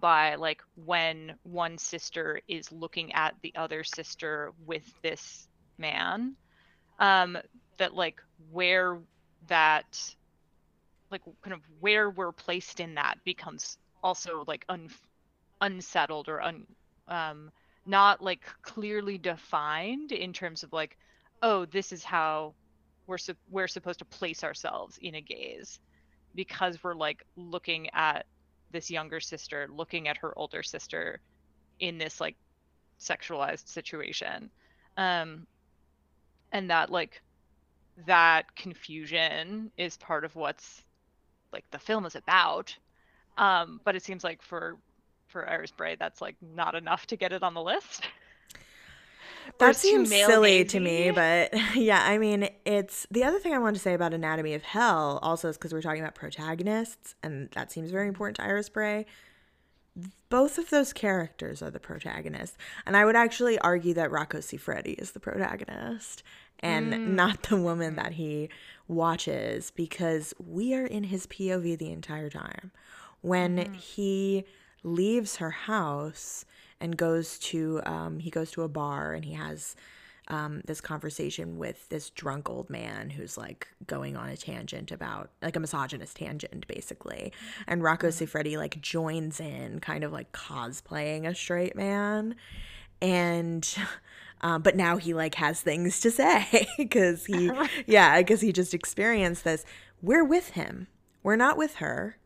by 0.00 0.36
like 0.36 0.62
when 0.76 1.34
one 1.42 1.76
sister 1.76 2.40
is 2.48 2.70
looking 2.70 3.12
at 3.12 3.34
the 3.42 3.52
other 3.56 3.82
sister 3.82 4.52
with 4.66 4.84
this 5.02 5.48
man 5.78 6.36
um 7.00 7.36
that 7.78 7.94
like 7.94 8.20
where 8.52 8.98
that 9.48 10.14
like 11.10 11.22
kind 11.42 11.54
of 11.54 11.60
where 11.80 12.10
we're 12.10 12.32
placed 12.32 12.80
in 12.80 12.94
that 12.94 13.16
becomes 13.24 13.78
also 14.02 14.44
like 14.46 14.64
un- 14.68 14.90
unsettled 15.60 16.28
or 16.28 16.40
un 16.40 16.66
um 17.08 17.50
not 17.86 18.22
like 18.22 18.42
clearly 18.62 19.18
defined 19.18 20.12
in 20.12 20.32
terms 20.32 20.62
of 20.62 20.72
like 20.72 20.96
oh 21.42 21.64
this 21.66 21.92
is 21.92 22.04
how 22.04 22.54
we're 23.06 23.18
sup- 23.18 23.36
we're 23.50 23.68
supposed 23.68 23.98
to 23.98 24.04
place 24.04 24.44
ourselves 24.44 24.98
in 25.02 25.14
a 25.14 25.20
gaze 25.20 25.80
because 26.34 26.82
we're 26.82 26.94
like 26.94 27.24
looking 27.36 27.88
at 27.92 28.26
this 28.70 28.90
younger 28.90 29.20
sister 29.20 29.68
looking 29.70 30.08
at 30.08 30.18
her 30.18 30.36
older 30.38 30.62
sister 30.62 31.20
in 31.80 31.98
this 31.98 32.20
like 32.20 32.36
sexualized 33.00 33.68
situation. 33.68 34.50
Um 34.96 35.46
and 36.52 36.70
that 36.70 36.90
like 36.90 37.22
that 38.06 38.54
confusion 38.56 39.70
is 39.76 39.96
part 39.96 40.24
of 40.24 40.34
what's 40.36 40.82
like 41.52 41.64
the 41.70 41.78
film 41.78 42.06
is 42.06 42.16
about. 42.16 42.76
Um 43.38 43.80
but 43.84 43.96
it 43.96 44.04
seems 44.04 44.24
like 44.24 44.42
for 44.42 44.78
for 45.28 45.48
Iris 45.48 45.72
Brey 45.72 45.96
that's 45.98 46.20
like 46.20 46.36
not 46.42 46.74
enough 46.74 47.06
to 47.08 47.16
get 47.16 47.32
it 47.32 47.42
on 47.42 47.54
the 47.54 47.62
list 47.62 48.08
That 49.58 49.76
seems 49.76 50.08
silly 50.08 50.64
to 50.64 50.80
me, 50.80 51.10
but 51.10 51.52
yeah, 51.74 52.02
I 52.04 52.18
mean, 52.18 52.48
it's 52.64 53.06
the 53.10 53.24
other 53.24 53.38
thing 53.38 53.52
I 53.52 53.58
wanted 53.58 53.74
to 53.74 53.80
say 53.80 53.94
about 53.94 54.14
Anatomy 54.14 54.54
of 54.54 54.62
Hell 54.62 55.18
also 55.22 55.48
is 55.48 55.58
because 55.58 55.72
we're 55.72 55.82
talking 55.82 56.00
about 56.00 56.14
protagonists, 56.14 57.14
and 57.22 57.50
that 57.52 57.70
seems 57.70 57.90
very 57.90 58.08
important 58.08 58.36
to 58.36 58.44
Iris 58.44 58.68
Brey. 58.68 59.06
Both 60.30 60.56
of 60.56 60.70
those 60.70 60.92
characters 60.92 61.62
are 61.62 61.70
the 61.70 61.80
protagonists, 61.80 62.56
and 62.86 62.96
I 62.96 63.04
would 63.04 63.16
actually 63.16 63.58
argue 63.58 63.92
that 63.94 64.10
Rocco 64.10 64.38
Siffredi 64.38 64.94
is 64.94 65.10
the 65.10 65.20
protagonist 65.20 66.22
and 66.60 67.16
not 67.16 67.44
the 67.44 67.56
woman 67.56 67.96
that 67.96 68.12
he 68.12 68.48
watches 68.86 69.70
because 69.70 70.34
we 70.38 70.74
are 70.74 70.86
in 70.86 71.04
his 71.04 71.26
POV 71.26 71.78
the 71.78 71.90
entire 71.90 72.30
time. 72.30 72.70
When 73.22 73.74
he 73.74 74.44
leaves 74.82 75.36
her 75.36 75.50
house 75.50 76.44
and 76.80 76.96
goes 76.96 77.38
to 77.38 77.80
um, 77.84 78.18
he 78.18 78.30
goes 78.30 78.50
to 78.52 78.62
a 78.62 78.68
bar 78.68 79.12
and 79.12 79.24
he 79.24 79.34
has 79.34 79.76
um, 80.30 80.62
this 80.64 80.80
conversation 80.80 81.58
with 81.58 81.88
this 81.88 82.10
drunk 82.10 82.48
old 82.48 82.70
man 82.70 83.10
who's 83.10 83.36
like 83.36 83.66
going 83.86 84.16
on 84.16 84.28
a 84.28 84.36
tangent 84.36 84.92
about 84.92 85.30
like 85.42 85.56
a 85.56 85.60
misogynist 85.60 86.16
tangent 86.16 86.66
basically. 86.68 87.32
And 87.66 87.82
rocco 87.82 88.08
siffredi 88.08 88.56
like 88.56 88.80
joins 88.80 89.40
in 89.40 89.80
kind 89.80 90.04
of 90.04 90.12
like 90.12 90.32
cosplaying 90.32 91.26
a 91.26 91.34
straight 91.34 91.74
man. 91.74 92.36
And 93.02 93.68
um, 94.40 94.62
but 94.62 94.76
now 94.76 94.96
he 94.96 95.14
like 95.14 95.34
has 95.34 95.60
things 95.60 96.00
to 96.00 96.10
say 96.10 96.68
because 96.78 97.26
he 97.26 97.50
yeah 97.86 98.18
because 98.18 98.40
he 98.40 98.52
just 98.52 98.72
experienced 98.72 99.44
this. 99.44 99.64
We're 100.00 100.24
with 100.24 100.50
him. 100.50 100.86
We're 101.22 101.36
not 101.36 101.58
with 101.58 101.76
her. 101.76 102.16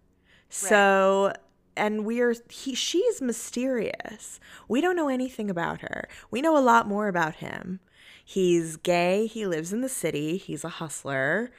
So 0.51 1.33
and 1.77 2.05
we're 2.05 2.35
he 2.49 2.75
she's 2.75 3.21
mysterious. 3.21 4.41
We 4.69 4.81
don't 4.81 4.97
know 4.97 5.09
anything 5.09 5.51
about 5.51 5.81
her. 5.81 6.09
We 6.31 6.41
know 6.41 6.57
a 6.57 6.61
lot 6.61 6.87
more 6.87 7.09
about 7.09 7.37
him. 7.37 7.81
He's 8.25 8.77
gay, 8.77 9.27
he 9.27 9.47
lives 9.47 9.73
in 9.73 9.81
the 9.81 9.89
city, 9.89 10.37
he's 10.37 10.65
a 10.65 10.69
hustler. 10.69 11.51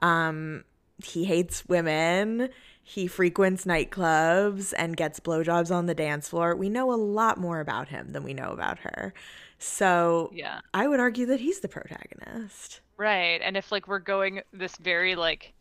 Um 0.00 0.64
he 1.04 1.24
hates 1.24 1.66
women. 1.66 2.48
He 2.82 3.06
frequents 3.06 3.66
nightclubs 3.66 4.72
and 4.76 4.96
gets 4.96 5.20
blowjobs 5.20 5.74
on 5.74 5.86
the 5.86 5.94
dance 5.94 6.28
floor. 6.28 6.56
We 6.56 6.68
know 6.68 6.92
a 6.92 6.96
lot 6.96 7.38
more 7.38 7.60
about 7.60 7.88
him 7.88 8.12
than 8.12 8.24
we 8.24 8.34
know 8.34 8.50
about 8.50 8.80
her. 8.80 9.14
So 9.58 10.30
yeah 10.32 10.60
I 10.74 10.88
would 10.88 11.00
argue 11.00 11.26
that 11.26 11.40
he's 11.40 11.60
the 11.60 11.68
protagonist. 11.68 12.80
Right. 12.96 13.40
And 13.42 13.56
if 13.56 13.70
like 13.70 13.86
we're 13.86 14.00
going 14.00 14.42
this 14.52 14.76
very 14.76 15.14
like 15.14 15.54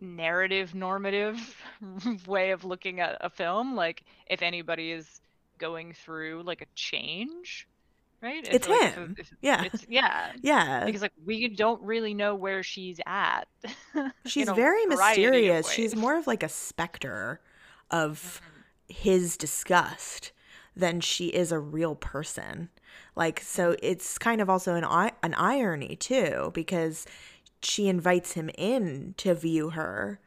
narrative 0.00 0.74
normative 0.74 1.38
way 2.26 2.50
of 2.50 2.64
looking 2.64 3.00
at 3.00 3.16
a 3.20 3.30
film, 3.30 3.74
like 3.76 4.04
if 4.26 4.42
anybody 4.42 4.92
is 4.92 5.20
going 5.58 5.92
through 5.92 6.42
like 6.44 6.60
a 6.62 6.66
change, 6.74 7.66
right? 8.22 8.46
If, 8.46 8.54
It's 8.54 8.68
like, 8.68 8.94
him. 8.94 9.16
if 9.18 9.32
Yeah. 9.40 9.64
It's 9.64 9.84
yeah. 9.88 10.32
Yeah. 10.42 10.84
Because 10.84 11.02
like 11.02 11.12
we 11.24 11.48
don't 11.48 11.82
really 11.82 12.14
know 12.14 12.34
where 12.34 12.62
she's 12.62 13.00
at. 13.06 13.46
She's 14.26 14.48
very 14.50 14.86
mysterious. 14.86 15.70
She's 15.70 15.94
more 15.96 16.16
of 16.18 16.26
like 16.26 16.42
a 16.42 16.48
specter 16.48 17.40
of 17.90 18.42
Mm-hmm. 18.42 18.52
his 18.88 19.36
disgust 19.36 20.32
than 20.76 21.00
she 21.00 21.28
is 21.28 21.50
a 21.52 21.58
real 21.58 21.94
person. 21.94 22.68
Like 23.16 23.40
so 23.40 23.76
it's 23.82 24.18
kind 24.18 24.40
of 24.40 24.50
also 24.50 24.74
an 24.74 24.84
an 25.22 25.34
irony 25.34 25.96
too 25.96 26.50
because 26.54 27.06
she 27.66 27.88
invites 27.88 28.32
him 28.32 28.48
in 28.56 29.14
to 29.18 29.34
view 29.34 29.70
her 29.70 30.20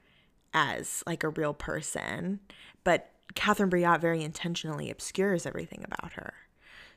as 0.53 1.03
like 1.07 1.23
a 1.23 1.29
real 1.29 1.53
person, 1.53 2.39
but 2.83 3.11
Catherine 3.33 3.69
Breillat 3.69 4.01
very 4.01 4.21
intentionally 4.21 4.89
obscures 4.89 5.45
everything 5.45 5.85
about 5.85 6.13
her. 6.13 6.33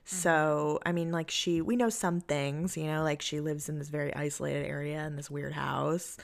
So, 0.05 0.81
I 0.85 0.91
mean, 0.91 1.13
like, 1.13 1.31
she, 1.31 1.61
we 1.61 1.77
know 1.77 1.89
some 1.89 2.21
things, 2.21 2.77
you 2.77 2.87
know, 2.87 3.05
like 3.05 3.23
she 3.23 3.39
lives 3.39 3.69
in 3.69 3.79
this 3.79 3.89
very 3.89 4.13
isolated 4.17 4.67
area 4.67 5.07
in 5.07 5.15
this 5.15 5.31
weird 5.31 5.53
house. 5.53 6.17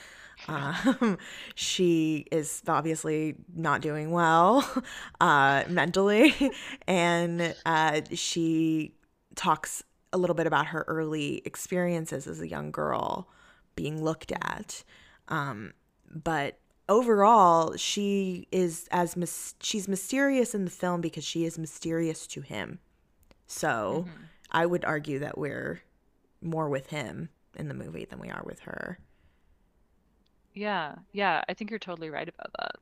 Um, 0.48 1.16
she 1.54 2.26
is 2.32 2.60
obviously 2.66 3.36
not 3.54 3.80
doing 3.82 4.10
well 4.10 4.68
uh, 5.20 5.62
mentally. 5.68 6.34
And 6.88 7.54
uh, 7.64 8.00
she 8.14 8.94
talks 9.36 9.84
a 10.12 10.18
little 10.18 10.34
bit 10.34 10.48
about 10.48 10.66
her 10.68 10.84
early 10.88 11.40
experiences 11.44 12.26
as 12.26 12.40
a 12.40 12.48
young 12.48 12.72
girl 12.72 13.28
being 13.78 14.02
looked 14.04 14.32
at. 14.32 14.84
Um, 15.28 15.72
but 16.14 16.58
overall, 16.88 17.76
she 17.76 18.48
is 18.52 18.88
as 18.92 19.16
mis- 19.16 19.54
she's 19.60 19.88
mysterious 19.88 20.54
in 20.54 20.64
the 20.66 20.70
film 20.82 21.00
because 21.02 21.24
she 21.24 21.44
is 21.46 21.58
mysterious 21.58 22.26
to 22.28 22.42
him. 22.42 22.80
So 23.48 24.06
Mm-hmm. 24.06 24.24
I 24.50 24.66
would 24.66 24.84
argue 24.84 25.18
that 25.20 25.38
we're 25.38 25.82
more 26.42 26.68
with 26.68 26.88
him 26.88 27.30
in 27.56 27.68
the 27.68 27.74
movie 27.74 28.06
than 28.06 28.20
we 28.20 28.30
are 28.30 28.44
with 28.46 28.60
her. 28.62 29.00
Yeah, 30.54 30.96
yeah, 31.12 31.42
I 31.48 31.54
think 31.54 31.70
you're 31.70 31.78
totally 31.78 32.10
right 32.10 32.28
about 32.28 32.52
that. 32.58 32.72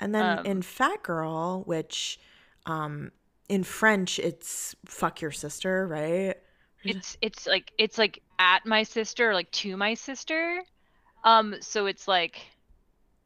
And 0.00 0.14
then 0.14 0.38
Um, 0.38 0.44
in 0.44 0.62
Fat 0.62 1.02
Girl, 1.02 1.62
which 1.64 2.18
um, 2.66 3.12
in 3.48 3.64
French 3.64 4.18
it's 4.18 4.74
fuck 4.86 5.20
your 5.20 5.32
sister, 5.32 5.86
right? 5.86 6.36
It's 6.84 7.16
it's 7.20 7.46
like 7.46 7.72
it's 7.78 7.98
like 7.98 8.22
at 8.38 8.66
my 8.66 8.82
sister, 8.82 9.34
like 9.34 9.50
to 9.52 9.76
my 9.76 9.94
sister. 9.94 10.62
Um, 11.24 11.56
so 11.60 11.86
it's 11.86 12.06
like 12.06 12.38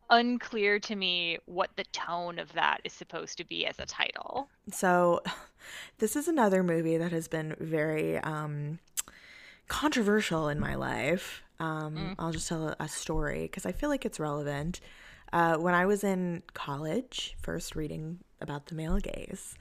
unclear 0.08 0.78
to 0.80 0.96
me 0.96 1.38
what 1.46 1.70
the 1.76 1.84
tone 1.92 2.38
of 2.38 2.52
that 2.52 2.80
is 2.84 2.92
supposed 2.92 3.38
to 3.38 3.44
be 3.44 3.66
as 3.66 3.78
a 3.78 3.86
title. 3.86 4.48
So, 4.72 5.22
this 5.98 6.16
is 6.16 6.28
another 6.28 6.62
movie 6.62 6.96
that 6.96 7.12
has 7.12 7.28
been 7.28 7.54
very 7.60 8.18
um, 8.18 8.78
controversial 9.68 10.48
in 10.48 10.58
my 10.58 10.74
life. 10.74 11.42
Um, 11.60 12.16
I'll 12.18 12.32
just 12.32 12.48
tell 12.48 12.68
a, 12.68 12.76
a 12.80 12.88
story 12.88 13.42
because 13.42 13.66
I 13.66 13.72
feel 13.72 13.90
like 13.90 14.04
it's 14.04 14.18
relevant. 14.18 14.80
Uh, 15.32 15.56
when 15.56 15.74
I 15.74 15.86
was 15.86 16.02
in 16.02 16.42
college, 16.54 17.36
first 17.40 17.76
reading 17.76 18.18
about 18.40 18.66
the 18.66 18.74
male 18.74 18.98
gaze, 18.98 19.54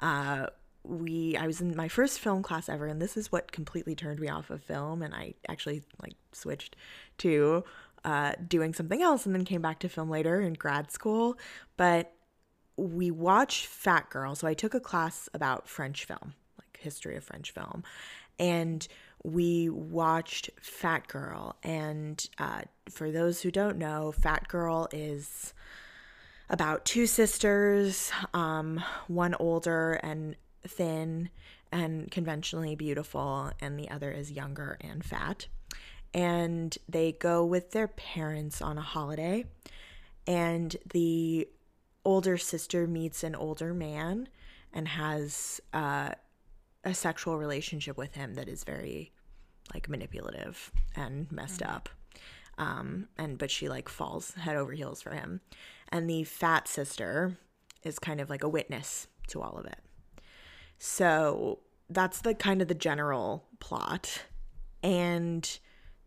uh, 0.00 0.46
we 0.84 1.36
I 1.36 1.46
was 1.46 1.60
in 1.60 1.76
my 1.76 1.88
first 1.88 2.18
film 2.18 2.42
class 2.42 2.68
ever, 2.68 2.86
and 2.86 3.00
this 3.00 3.16
is 3.16 3.30
what 3.30 3.52
completely 3.52 3.94
turned 3.94 4.20
me 4.20 4.28
off 4.28 4.50
of 4.50 4.62
film, 4.62 5.02
and 5.02 5.14
I 5.14 5.34
actually 5.48 5.82
like 6.02 6.14
switched 6.32 6.76
to 7.18 7.64
uh, 8.04 8.32
doing 8.46 8.74
something 8.74 9.02
else, 9.02 9.26
and 9.26 9.34
then 9.34 9.44
came 9.44 9.62
back 9.62 9.80
to 9.80 9.88
film 9.88 10.10
later 10.10 10.40
in 10.40 10.54
grad 10.54 10.90
school. 10.90 11.38
But 11.76 12.12
we 12.76 13.10
watched 13.10 13.66
Fat 13.66 14.08
Girl. 14.08 14.34
So 14.34 14.46
I 14.46 14.54
took 14.54 14.74
a 14.74 14.80
class 14.80 15.28
about 15.34 15.68
French 15.68 16.04
film, 16.04 16.34
like 16.58 16.78
history 16.80 17.16
of 17.16 17.24
French 17.24 17.50
film, 17.50 17.82
and 18.38 18.86
we 19.24 19.68
watched 19.68 20.50
Fat 20.60 21.08
Girl. 21.08 21.56
And 21.62 22.24
uh, 22.38 22.62
for 22.88 23.10
those 23.10 23.42
who 23.42 23.50
don't 23.50 23.78
know, 23.78 24.12
Fat 24.12 24.48
Girl 24.48 24.88
is 24.92 25.52
about 26.50 26.84
two 26.84 27.06
sisters, 27.06 28.10
um, 28.32 28.82
one 29.06 29.34
older 29.38 29.94
and 29.94 30.36
thin 30.66 31.30
and 31.70 32.10
conventionally 32.10 32.74
beautiful, 32.74 33.50
and 33.60 33.78
the 33.78 33.90
other 33.90 34.10
is 34.10 34.32
younger 34.32 34.78
and 34.80 35.04
fat. 35.04 35.46
And 36.14 36.76
they 36.88 37.12
go 37.12 37.44
with 37.44 37.72
their 37.72 37.88
parents 37.88 38.62
on 38.62 38.78
a 38.78 38.82
holiday, 38.82 39.44
and 40.26 40.74
the 40.90 41.48
older 42.04 42.38
sister 42.38 42.86
meets 42.86 43.22
an 43.22 43.34
older 43.34 43.74
man 43.74 44.28
and 44.72 44.88
has 44.88 45.60
uh, 45.74 46.10
a 46.84 46.94
sexual 46.94 47.38
relationship 47.38 47.96
with 47.96 48.14
him 48.14 48.34
that 48.34 48.48
is 48.48 48.64
very 48.64 49.12
like 49.74 49.88
manipulative 49.88 50.72
and 50.96 51.30
messed 51.30 51.62
up. 51.62 51.88
Um 52.56 53.08
and 53.16 53.38
but 53.38 53.50
she 53.50 53.68
like 53.68 53.88
falls 53.88 54.32
head 54.32 54.56
over 54.56 54.72
heels 54.72 55.02
for 55.02 55.12
him. 55.12 55.40
And 55.90 56.08
the 56.08 56.24
fat 56.24 56.66
sister 56.66 57.38
is 57.84 57.98
kind 57.98 58.20
of 58.20 58.30
like 58.30 58.42
a 58.42 58.48
witness 58.48 59.06
to 59.28 59.42
all 59.42 59.56
of 59.58 59.66
it 59.66 59.78
so 60.78 61.58
that's 61.90 62.20
the 62.20 62.34
kind 62.34 62.62
of 62.62 62.68
the 62.68 62.74
general 62.74 63.44
plot 63.60 64.22
and 64.82 65.58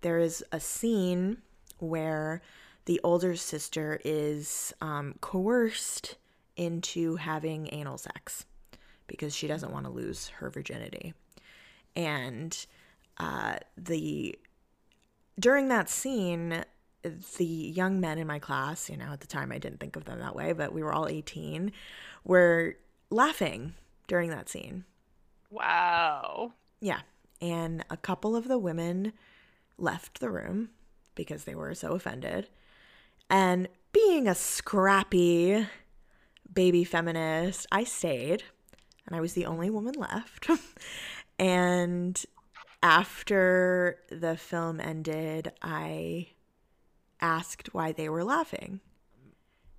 there 0.01 0.19
is 0.19 0.43
a 0.51 0.59
scene 0.59 1.37
where 1.79 2.41
the 2.85 2.99
older 3.03 3.35
sister 3.35 3.99
is 4.03 4.73
um, 4.81 5.15
coerced 5.21 6.17
into 6.55 7.15
having 7.15 7.69
anal 7.71 7.97
sex 7.97 8.45
because 9.07 9.35
she 9.35 9.47
doesn't 9.47 9.71
want 9.71 9.85
to 9.85 9.91
lose 9.91 10.29
her 10.29 10.49
virginity. 10.49 11.13
And 11.95 12.65
uh, 13.17 13.57
the 13.77 14.37
during 15.39 15.67
that 15.69 15.89
scene, 15.89 16.63
the 17.03 17.45
young 17.45 17.99
men 17.99 18.17
in 18.17 18.27
my 18.27 18.39
class, 18.39 18.89
you 18.89 18.97
know, 18.97 19.11
at 19.11 19.21
the 19.21 19.27
time 19.27 19.51
I 19.51 19.57
didn't 19.57 19.79
think 19.79 19.95
of 19.95 20.05
them 20.05 20.19
that 20.19 20.35
way, 20.35 20.53
but 20.53 20.73
we 20.73 20.83
were 20.83 20.93
all 20.93 21.07
18, 21.07 21.71
were 22.23 22.75
laughing 23.09 23.73
during 24.11 24.29
that 24.29 24.49
scene. 24.49 24.83
Wow. 25.49 26.51
Yeah. 26.81 26.99
And 27.39 27.85
a 27.89 27.95
couple 27.95 28.35
of 28.35 28.49
the 28.49 28.57
women 28.57 29.13
left 29.77 30.19
the 30.19 30.29
room 30.29 30.71
because 31.15 31.45
they 31.45 31.55
were 31.55 31.73
so 31.73 31.93
offended. 31.93 32.49
And 33.29 33.69
being 33.93 34.27
a 34.27 34.35
scrappy 34.35 35.65
baby 36.53 36.83
feminist, 36.83 37.67
I 37.71 37.85
stayed 37.85 38.43
and 39.07 39.15
I 39.15 39.21
was 39.21 39.31
the 39.31 39.45
only 39.45 39.69
woman 39.69 39.95
left. 39.95 40.49
and 41.39 42.21
after 42.83 43.97
the 44.09 44.35
film 44.35 44.81
ended, 44.81 45.53
I 45.61 46.27
asked 47.21 47.73
why 47.73 47.93
they 47.93 48.09
were 48.09 48.25
laughing. 48.25 48.81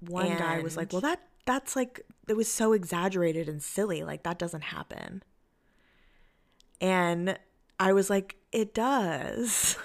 One 0.00 0.38
guy 0.38 0.60
was 0.60 0.74
like, 0.74 0.90
"Well, 0.90 1.02
that 1.02 1.20
that's 1.44 1.76
like 1.76 2.00
it 2.28 2.36
was 2.36 2.50
so 2.50 2.72
exaggerated 2.72 3.48
and 3.48 3.62
silly. 3.62 4.02
Like 4.04 4.22
that 4.24 4.38
doesn't 4.38 4.62
happen." 4.62 5.22
And 6.80 7.38
I 7.78 7.92
was 7.92 8.10
like, 8.10 8.36
"It 8.52 8.74
does." 8.74 9.76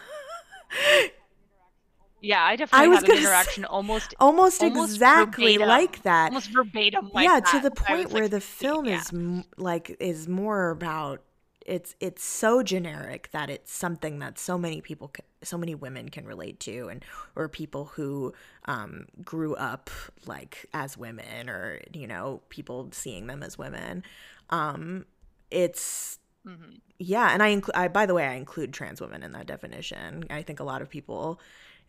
Yeah, 2.20 2.44
I 2.44 2.56
definitely 2.56 2.88
was 2.90 2.98
had 2.98 3.04
an 3.04 3.08
gonna 3.10 3.22
say- 3.22 3.28
interaction 3.28 3.66
almost 3.66 4.16
Almost, 4.20 4.64
Almost 4.64 4.92
exactly 4.94 5.54
verbatim. 5.58 5.68
like 5.70 6.02
that. 6.02 6.28
almost 6.30 6.50
verbatim 6.50 7.12
like 7.14 7.26
yeah, 7.26 7.40
that. 7.40 7.46
to 7.52 7.60
the 7.60 7.70
point 7.72 8.12
where 8.12 8.24
like, 8.24 8.32
the 8.32 8.42
film 8.42 8.86
yeah. 8.86 9.00
is 9.00 9.12
like 9.58 9.96
is 10.00 10.28
more 10.28 10.72
about 10.72 11.22
it's 11.68 11.96
it's 12.00 12.24
so 12.24 12.64
generic 12.64 13.30
that 13.34 13.50
it's 13.50 13.72
something 13.74 14.20
that 14.20 14.40
so 14.40 14.58
many 14.58 14.82
people 14.82 15.12
so 15.44 15.58
many 15.58 15.76
women 15.76 16.10
can 16.10 16.26
relate 16.26 16.60
to 16.62 16.88
and 16.88 17.04
or 17.36 17.48
people 17.50 17.86
who 17.86 18.34
um 18.66 19.06
grew 19.24 19.54
up 19.56 19.90
like 20.26 20.66
as 20.74 20.98
women 20.98 21.50
or 21.50 21.80
you 21.94 22.08
know 22.08 22.42
people 22.50 22.88
seeing 22.92 23.28
them 23.28 23.44
as 23.44 23.58
women. 23.58 24.04
Um 24.50 25.06
it's 25.52 26.20
Mhm. 26.46 26.80
yeah 26.98 27.32
and 27.34 27.44
i 27.44 27.48
include 27.48 27.76
i 27.76 27.90
by 27.90 28.06
the 28.06 28.14
way 28.14 28.26
i 28.26 28.36
include 28.36 28.72
trans 28.74 29.02
women 29.02 29.22
in 29.22 29.34
that 29.34 29.48
definition. 29.48 30.24
I 30.30 30.42
think 30.44 30.62
a 30.62 30.64
lot 30.64 30.82
of 30.82 30.90
people 30.90 31.42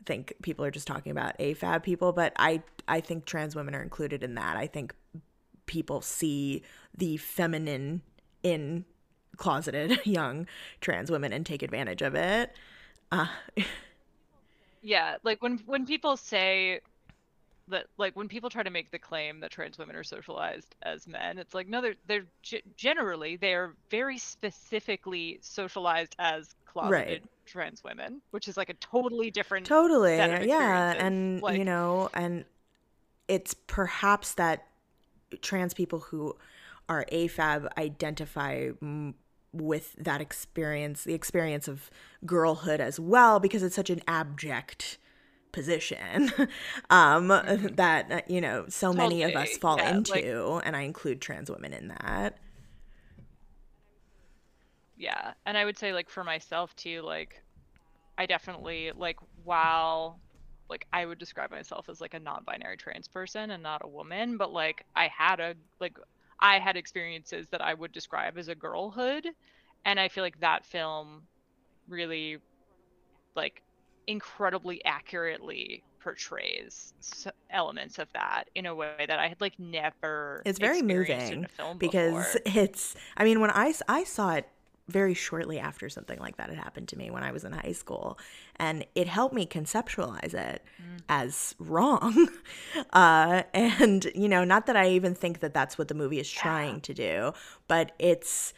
think 0.04 0.34
people 0.42 0.64
are 0.64 0.70
just 0.72 0.86
talking 0.86 1.12
about 1.12 1.38
afab 1.38 1.82
people 1.84 2.12
but 2.12 2.32
i 2.36 2.62
i 2.88 3.00
think 3.00 3.24
trans 3.24 3.54
women 3.54 3.74
are 3.74 3.82
included 3.82 4.24
in 4.24 4.34
that. 4.34 4.56
I 4.56 4.66
think 4.66 4.94
people 5.66 6.00
see 6.00 6.62
the 6.96 7.16
feminine 7.18 8.02
in 8.42 8.84
closeted 9.38 9.98
young 10.06 10.46
trans 10.82 11.10
women 11.10 11.32
and 11.32 11.46
take 11.46 11.62
advantage 11.62 12.02
of 12.02 12.14
it 12.14 12.52
uh, 13.12 13.26
Yeah, 14.82 15.16
like 15.24 15.42
when 15.42 15.58
when 15.66 15.86
people 15.86 16.16
say 16.16 16.80
that, 17.68 17.86
like 17.98 18.16
when 18.16 18.28
people 18.28 18.50
try 18.50 18.62
to 18.62 18.70
make 18.70 18.90
the 18.90 18.98
claim 18.98 19.40
that 19.40 19.50
trans 19.50 19.78
women 19.78 19.96
are 19.96 20.04
socialized 20.04 20.74
as 20.82 21.06
men, 21.06 21.38
it's 21.38 21.54
like 21.54 21.68
no, 21.68 21.82
they're 21.82 21.96
they're 22.06 22.26
ge- 22.42 22.62
generally 22.76 23.36
they 23.36 23.54
are 23.54 23.74
very 23.90 24.18
specifically 24.18 25.38
socialized 25.42 26.14
as 26.18 26.54
closeted 26.66 27.22
trans 27.46 27.82
women, 27.82 28.22
which 28.30 28.48
is 28.48 28.56
like 28.56 28.70
a 28.70 28.74
totally 28.74 29.30
different. 29.30 29.66
totally 29.66 30.16
yeah 30.16 30.94
and 30.98 31.42
you 31.48 31.64
know 31.64 32.08
and 32.14 32.44
it's 33.28 33.54
perhaps 33.66 34.34
that 34.34 34.66
trans 35.42 35.74
people 35.74 35.98
who 36.00 36.34
are 36.88 37.04
afab 37.12 37.68
identify 37.76 38.70
m- 38.82 39.14
with 39.52 39.94
that 39.94 40.20
experience 40.20 41.04
the 41.04 41.14
experience 41.14 41.68
of 41.68 41.90
girlhood 42.26 42.80
as 42.80 43.00
well 43.00 43.40
because 43.40 43.62
it's 43.62 43.74
such 43.74 43.90
an 43.90 44.00
abject 44.06 44.98
position 45.52 46.30
um 46.90 47.28
that 47.28 48.06
uh, 48.10 48.20
you 48.28 48.40
know 48.40 48.66
so 48.68 48.92
many 48.92 49.22
of 49.22 49.34
us 49.34 49.56
fall 49.56 49.78
yeah, 49.78 49.96
into 49.96 50.12
like- 50.44 50.66
and 50.66 50.76
i 50.76 50.82
include 50.82 51.20
trans 51.20 51.50
women 51.50 51.72
in 51.72 51.88
that. 51.88 52.38
Yeah, 54.98 55.32
and 55.46 55.56
I 55.56 55.64
would 55.64 55.78
say 55.78 55.92
like 55.92 56.10
for 56.10 56.24
myself 56.24 56.74
too, 56.74 57.02
like 57.02 57.40
I 58.18 58.26
definitely 58.26 58.90
like 58.94 59.16
while 59.44 60.18
like 60.68 60.86
I 60.92 61.06
would 61.06 61.18
describe 61.18 61.50
myself 61.52 61.88
as 61.88 62.00
like 62.00 62.14
a 62.14 62.18
non-binary 62.18 62.76
trans 62.76 63.06
person 63.06 63.52
and 63.52 63.62
not 63.62 63.82
a 63.84 63.88
woman, 63.88 64.36
but 64.36 64.52
like 64.52 64.84
I 64.96 65.08
had 65.08 65.38
a 65.38 65.54
like 65.80 65.96
I 66.40 66.58
had 66.58 66.76
experiences 66.76 67.46
that 67.50 67.60
I 67.60 67.74
would 67.74 67.92
describe 67.92 68.38
as 68.38 68.48
a 68.48 68.54
girlhood, 68.54 69.26
and 69.84 69.98
I 69.98 70.08
feel 70.08 70.24
like 70.24 70.40
that 70.40 70.64
film 70.64 71.22
really 71.88 72.38
like 73.34 73.62
incredibly 74.06 74.84
accurately 74.84 75.82
portrays 76.00 76.92
elements 77.50 77.98
of 77.98 78.08
that 78.14 78.44
in 78.54 78.66
a 78.66 78.74
way 78.74 79.04
that 79.06 79.18
I 79.18 79.28
had 79.28 79.40
like 79.40 79.58
never. 79.58 80.42
It's 80.44 80.58
very 80.58 80.82
moving 80.82 81.44
a 81.44 81.48
film 81.48 81.78
because 81.78 82.36
before. 82.44 82.60
it's 82.62 82.94
i 83.16 83.24
mean 83.24 83.40
when 83.40 83.50
I 83.50 83.72
I 83.88 84.04
saw 84.04 84.34
it 84.34 84.48
very 84.88 85.14
shortly 85.14 85.58
after 85.58 85.88
something 85.88 86.18
like 86.18 86.36
that 86.38 86.48
had 86.48 86.58
happened 86.58 86.88
to 86.88 86.96
me 86.96 87.10
when 87.10 87.22
i 87.22 87.30
was 87.30 87.44
in 87.44 87.52
high 87.52 87.72
school. 87.72 88.18
And 88.56 88.84
it 88.94 89.06
helped 89.06 89.34
me 89.34 89.46
conceptualize 89.46 90.34
it 90.34 90.64
Mm. 90.82 91.02
as 91.08 91.54
wrong. 91.58 92.28
Uh, 92.92 93.42
and 93.54 94.10
you 94.14 94.28
know 94.28 94.44
not 94.44 94.66
that 94.66 94.76
i 94.76 94.88
even 94.90 95.14
think 95.14 95.40
that 95.40 95.52
that's 95.54 95.76
what 95.78 95.88
the 95.88 95.94
movie 95.94 96.20
is 96.20 96.30
trying 96.30 96.80
to 96.80 96.92
do 96.94 97.32
but 97.66 97.92
it's 97.98 98.52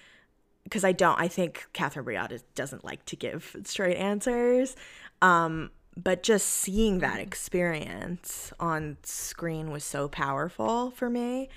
because 0.64 0.85
i 0.85 0.93
don't 0.93 1.18
i 1.20 1.26
think 1.28 1.66
catherine 1.72 2.05
breillat 2.05 2.33
is, 2.33 2.43
doesn't 2.55 2.85
like 2.85 3.05
to 3.07 3.16
give 3.16 3.57
straight 3.64 3.97
answers. 3.97 4.76
Um, 5.22 5.70
but 5.97 6.22
just 6.22 6.47
seeing 6.47 7.01
that 7.01 7.18
Mm. 7.18 7.22
experience 7.26 8.53
on 8.61 8.97
screen 9.03 9.70
was 9.70 9.85
so 9.85 10.09
powerful 10.09 10.91
for 10.93 11.11
me. 11.11 11.49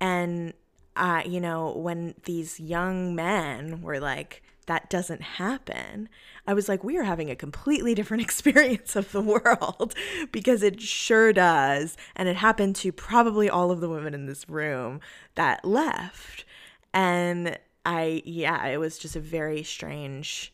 And 0.00 0.52
uh, 1.00 1.22
you 1.24 1.40
know, 1.40 1.72
when 1.76 2.14
these 2.24 2.60
young 2.60 3.14
men 3.14 3.80
were 3.80 3.98
like, 3.98 4.42
that 4.66 4.90
doesn't 4.90 5.22
happen, 5.22 6.10
I 6.46 6.52
was 6.52 6.68
like, 6.68 6.84
we 6.84 6.98
are 6.98 7.04
having 7.04 7.30
a 7.30 7.34
completely 7.34 7.94
different 7.94 8.22
experience 8.28 8.94
of 8.94 9.10
the 9.10 9.22
world 9.22 9.94
because 10.30 10.62
it 10.62 10.80
sure 10.82 11.32
does. 11.32 11.96
And 12.14 12.28
it 12.28 12.36
happened 12.36 12.76
to 12.76 12.92
probably 12.92 13.48
all 13.48 13.70
of 13.70 13.80
the 13.80 13.88
women 13.88 14.12
in 14.12 14.26
this 14.26 14.46
room 14.46 15.00
that 15.36 15.64
left. 15.64 16.44
And 16.92 17.58
I, 17.86 18.22
yeah, 18.26 18.66
it 18.66 18.78
was 18.78 18.98
just 18.98 19.16
a 19.16 19.20
very 19.20 19.62
strange, 19.62 20.52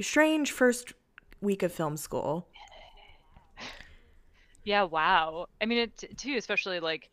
strange 0.00 0.52
first 0.52 0.94
week 1.42 1.62
of 1.62 1.70
film 1.70 1.98
school. 1.98 2.48
Yeah, 4.64 4.84
wow. 4.84 5.48
I 5.60 5.66
mean, 5.66 5.78
it 5.78 6.16
too, 6.16 6.36
especially 6.38 6.80
like 6.80 7.10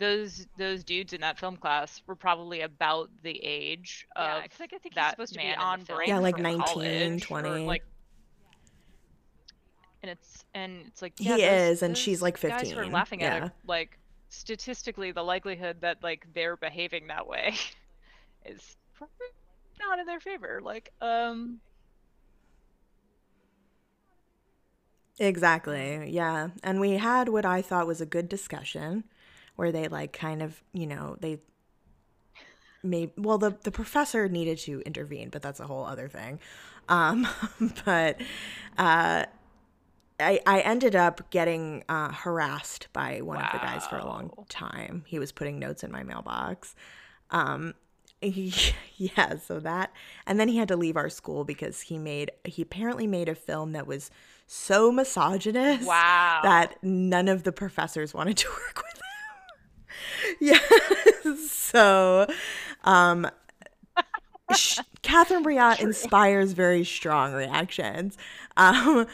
those 0.00 0.46
those 0.58 0.82
dudes 0.82 1.12
in 1.12 1.20
that 1.20 1.38
film 1.38 1.56
class 1.56 2.02
were 2.08 2.16
probably 2.16 2.62
about 2.62 3.08
the 3.22 3.38
age 3.44 4.08
of. 4.16 4.24
Yeah, 4.24 4.38
of 4.44 4.50
'cause, 4.50 4.58
like, 4.60 4.72
I 4.72 4.78
think 4.78 4.94
he's 4.94 4.96
that 4.96 5.10
supposed 5.12 5.32
to 5.34 5.38
be 5.38 5.44
man 5.44 5.52
in 5.54 5.58
the 5.60 5.64
on 5.64 5.80
film 5.82 5.96
break 5.98 6.08
Yeah, 6.08 6.18
like 6.18 6.38
19, 6.38 6.66
college, 6.66 7.22
or, 7.22 7.26
20. 7.26 7.66
like, 7.66 7.84
and 10.02 10.10
it's 10.10 10.44
and 10.54 10.84
it's 10.88 11.02
like 11.02 11.12
He 11.18 11.28
those- 11.28 11.38
is, 11.40 11.82
and 11.82 11.96
she's, 11.96 12.18
those 12.18 12.22
like, 12.22 12.40
Guys 12.40 12.70
who 12.72 12.78
are 12.78 12.82
15, 12.82 12.92
laughing 12.92 13.22
at 13.22 13.40
yeah. 13.42 13.46
it, 13.46 13.52
like 13.66 13.98
statistically, 14.30 15.12
the 15.12 15.22
likelihood 15.22 15.76
that 15.82 16.02
like 16.02 16.26
they're 16.34 16.56
behaving 16.56 17.06
that 17.08 17.26
way 17.28 17.54
is 18.46 18.76
probably 18.94 19.26
not 19.78 19.98
in 20.00 20.06
their 20.06 20.20
favor. 20.20 20.60
Like, 20.62 20.90
um, 21.00 21.60
Exactly. 25.18 26.08
Yeah. 26.10 26.48
And 26.62 26.80
we 26.80 26.92
had 26.92 27.28
what 27.28 27.44
I 27.44 27.60
thought 27.60 27.86
was 27.86 28.00
a 28.00 28.06
good 28.06 28.26
discussion 28.28 29.04
where 29.60 29.70
they 29.72 29.88
like 29.88 30.12
kind 30.14 30.40
of, 30.40 30.62
you 30.72 30.86
know, 30.86 31.16
they 31.20 31.38
made 32.82 33.10
well 33.18 33.36
the 33.36 33.54
the 33.62 33.70
professor 33.70 34.26
needed 34.26 34.56
to 34.56 34.80
intervene, 34.86 35.28
but 35.28 35.42
that's 35.42 35.60
a 35.60 35.66
whole 35.66 35.84
other 35.84 36.08
thing. 36.08 36.40
Um 36.88 37.28
but 37.84 38.18
uh 38.78 39.26
I, 40.18 40.40
I 40.46 40.60
ended 40.60 40.94
up 40.96 41.30
getting 41.30 41.82
uh, 41.88 42.12
harassed 42.12 42.88
by 42.92 43.20
one 43.22 43.38
of 43.38 43.50
the 43.52 43.58
guys 43.58 43.86
for 43.86 43.96
a 43.96 44.04
long 44.04 44.30
time. 44.50 45.02
He 45.06 45.18
was 45.18 45.32
putting 45.32 45.58
notes 45.58 45.82
in 45.82 45.90
my 45.90 46.02
mailbox. 46.02 46.74
Um, 47.30 47.72
he, 48.20 48.52
yeah, 48.98 49.36
so 49.38 49.60
that, 49.60 49.94
and 50.26 50.38
then 50.38 50.48
he 50.48 50.58
had 50.58 50.68
to 50.68 50.76
leave 50.76 50.98
our 50.98 51.08
school 51.08 51.44
because 51.44 51.80
he 51.80 51.96
made, 51.96 52.32
he 52.44 52.60
apparently 52.60 53.06
made 53.06 53.30
a 53.30 53.34
film 53.34 53.72
that 53.72 53.86
was 53.86 54.10
so 54.46 54.92
misogynist 54.92 55.86
Wow. 55.86 56.40
that 56.42 56.76
none 56.82 57.26
of 57.28 57.44
the 57.44 57.52
professors 57.52 58.12
wanted 58.12 58.36
to 58.36 58.48
work 58.50 58.76
with. 58.76 58.99
yeah, 60.40 60.58
so, 61.46 62.26
um, 62.84 63.28
sh- 64.54 64.80
Catherine 65.02 65.44
Breillat 65.44 65.80
inspires 65.80 66.52
very 66.52 66.84
strong 66.84 67.32
reactions. 67.32 68.16
Um, 68.56 69.06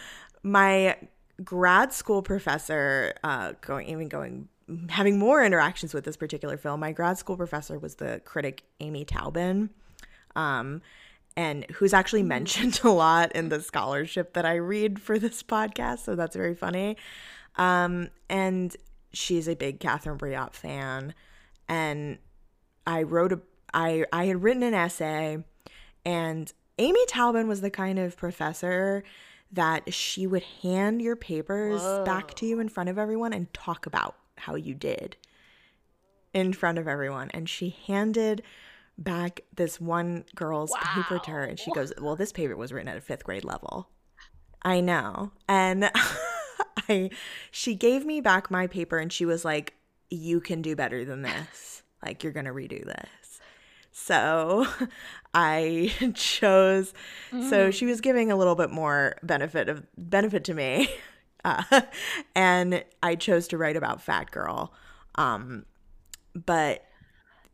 my 0.42 0.96
grad 1.44 1.92
school 1.92 2.22
professor, 2.22 3.14
uh, 3.22 3.52
going 3.60 3.88
even 3.88 4.08
going 4.08 4.48
having 4.88 5.18
more 5.18 5.44
interactions 5.44 5.94
with 5.94 6.04
this 6.04 6.16
particular 6.16 6.56
film. 6.56 6.80
My 6.80 6.92
grad 6.92 7.18
school 7.18 7.36
professor 7.36 7.78
was 7.78 7.96
the 7.96 8.20
critic 8.24 8.64
Amy 8.80 9.04
Taubin, 9.04 9.70
um, 10.34 10.82
and 11.36 11.64
who's 11.72 11.92
actually 11.92 12.22
mentioned 12.22 12.80
a 12.84 12.90
lot 12.90 13.32
in 13.32 13.48
the 13.48 13.60
scholarship 13.60 14.32
that 14.34 14.44
I 14.44 14.54
read 14.54 15.00
for 15.00 15.18
this 15.18 15.42
podcast. 15.42 16.00
So 16.00 16.14
that's 16.16 16.36
very 16.36 16.54
funny. 16.54 16.96
Um, 17.56 18.10
and 18.28 18.76
she's 19.16 19.48
a 19.48 19.54
big 19.54 19.80
Catherine 19.80 20.18
Breillat 20.18 20.52
fan, 20.52 21.14
and 21.68 22.18
I 22.86 23.02
wrote 23.02 23.32
a 23.32 23.40
I 23.74 24.04
I 24.12 24.26
had 24.26 24.42
written 24.42 24.62
an 24.62 24.74
essay 24.74 25.44
and 26.04 26.52
Amy 26.78 27.04
Taubin 27.06 27.48
was 27.48 27.60
the 27.60 27.70
kind 27.70 27.98
of 27.98 28.16
professor 28.16 29.02
that 29.50 29.92
she 29.92 30.26
would 30.26 30.42
hand 30.62 31.02
your 31.02 31.16
papers 31.16 31.82
back 32.04 32.34
to 32.34 32.46
you 32.46 32.60
in 32.60 32.68
front 32.68 32.88
of 32.88 32.98
everyone 32.98 33.32
and 33.32 33.52
talk 33.52 33.86
about 33.86 34.16
how 34.36 34.54
you 34.54 34.74
did 34.74 35.16
in 36.32 36.52
front 36.52 36.78
of 36.78 36.86
everyone. 36.86 37.30
And 37.32 37.48
she 37.48 37.76
handed 37.86 38.42
back 38.98 39.40
this 39.54 39.80
one 39.80 40.24
girl's 40.34 40.72
paper 40.82 41.18
to 41.18 41.30
her 41.30 41.44
and 41.44 41.58
she 41.58 41.72
goes, 41.72 41.92
Well, 42.00 42.16
this 42.16 42.32
paper 42.32 42.56
was 42.56 42.72
written 42.72 42.88
at 42.88 42.96
a 42.96 43.00
fifth 43.00 43.24
grade 43.24 43.44
level. 43.44 43.88
I 44.62 44.80
know. 44.80 45.32
And 45.48 45.90
I 46.88 47.10
she 47.50 47.74
gave 47.74 48.04
me 48.04 48.20
back 48.20 48.50
my 48.50 48.66
paper 48.66 48.98
and 48.98 49.12
she 49.12 49.24
was 49.24 49.44
like, 49.44 49.74
You 50.10 50.40
can 50.40 50.62
do 50.62 50.76
better 50.76 51.04
than 51.04 51.22
this. 51.22 51.82
Like 52.04 52.22
you're 52.22 52.32
gonna 52.32 52.52
redo 52.52 52.84
this. 52.84 53.40
So 53.92 54.66
I 55.34 55.92
chose 56.14 56.92
so 57.48 57.70
she 57.70 57.86
was 57.86 58.00
giving 58.00 58.30
a 58.30 58.36
little 58.36 58.54
bit 58.54 58.70
more 58.70 59.16
benefit 59.22 59.68
of 59.68 59.84
benefit 59.96 60.44
to 60.44 60.54
me. 60.54 60.88
Uh, 61.44 61.82
and 62.34 62.84
I 63.02 63.14
chose 63.14 63.46
to 63.48 63.58
write 63.58 63.76
about 63.76 64.02
Fat 64.02 64.30
Girl. 64.30 64.72
Um 65.14 65.64
but 66.34 66.82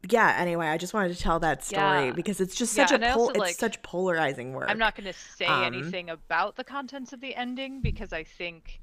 yeah, 0.08 0.34
anyway, 0.38 0.66
I 0.66 0.78
just 0.78 0.94
wanted 0.94 1.14
to 1.14 1.20
tell 1.22 1.38
that 1.40 1.62
story 1.64 2.06
Yeah. 2.06 2.10
because 2.12 2.40
it's 2.40 2.56
just 2.56 2.72
such 2.72 2.90
I 2.90 2.96
a 2.96 2.98
pol- 3.12 3.28
also, 3.28 3.40
it's 3.42 3.56
such 3.58 3.80
polarizing 3.82 4.52
work. 4.52 4.68
I'm 4.68 4.78
not 4.78 4.96
going 4.96 5.06
to 5.06 5.12
say 5.12 5.44
Um, 5.44 5.62
anything 5.62 6.10
about 6.10 6.56
the 6.56 6.64
contents 6.64 7.12
of 7.12 7.20
the 7.20 7.36
ending 7.36 7.80
because 7.82 8.12
I 8.12 8.24
think 8.24 8.80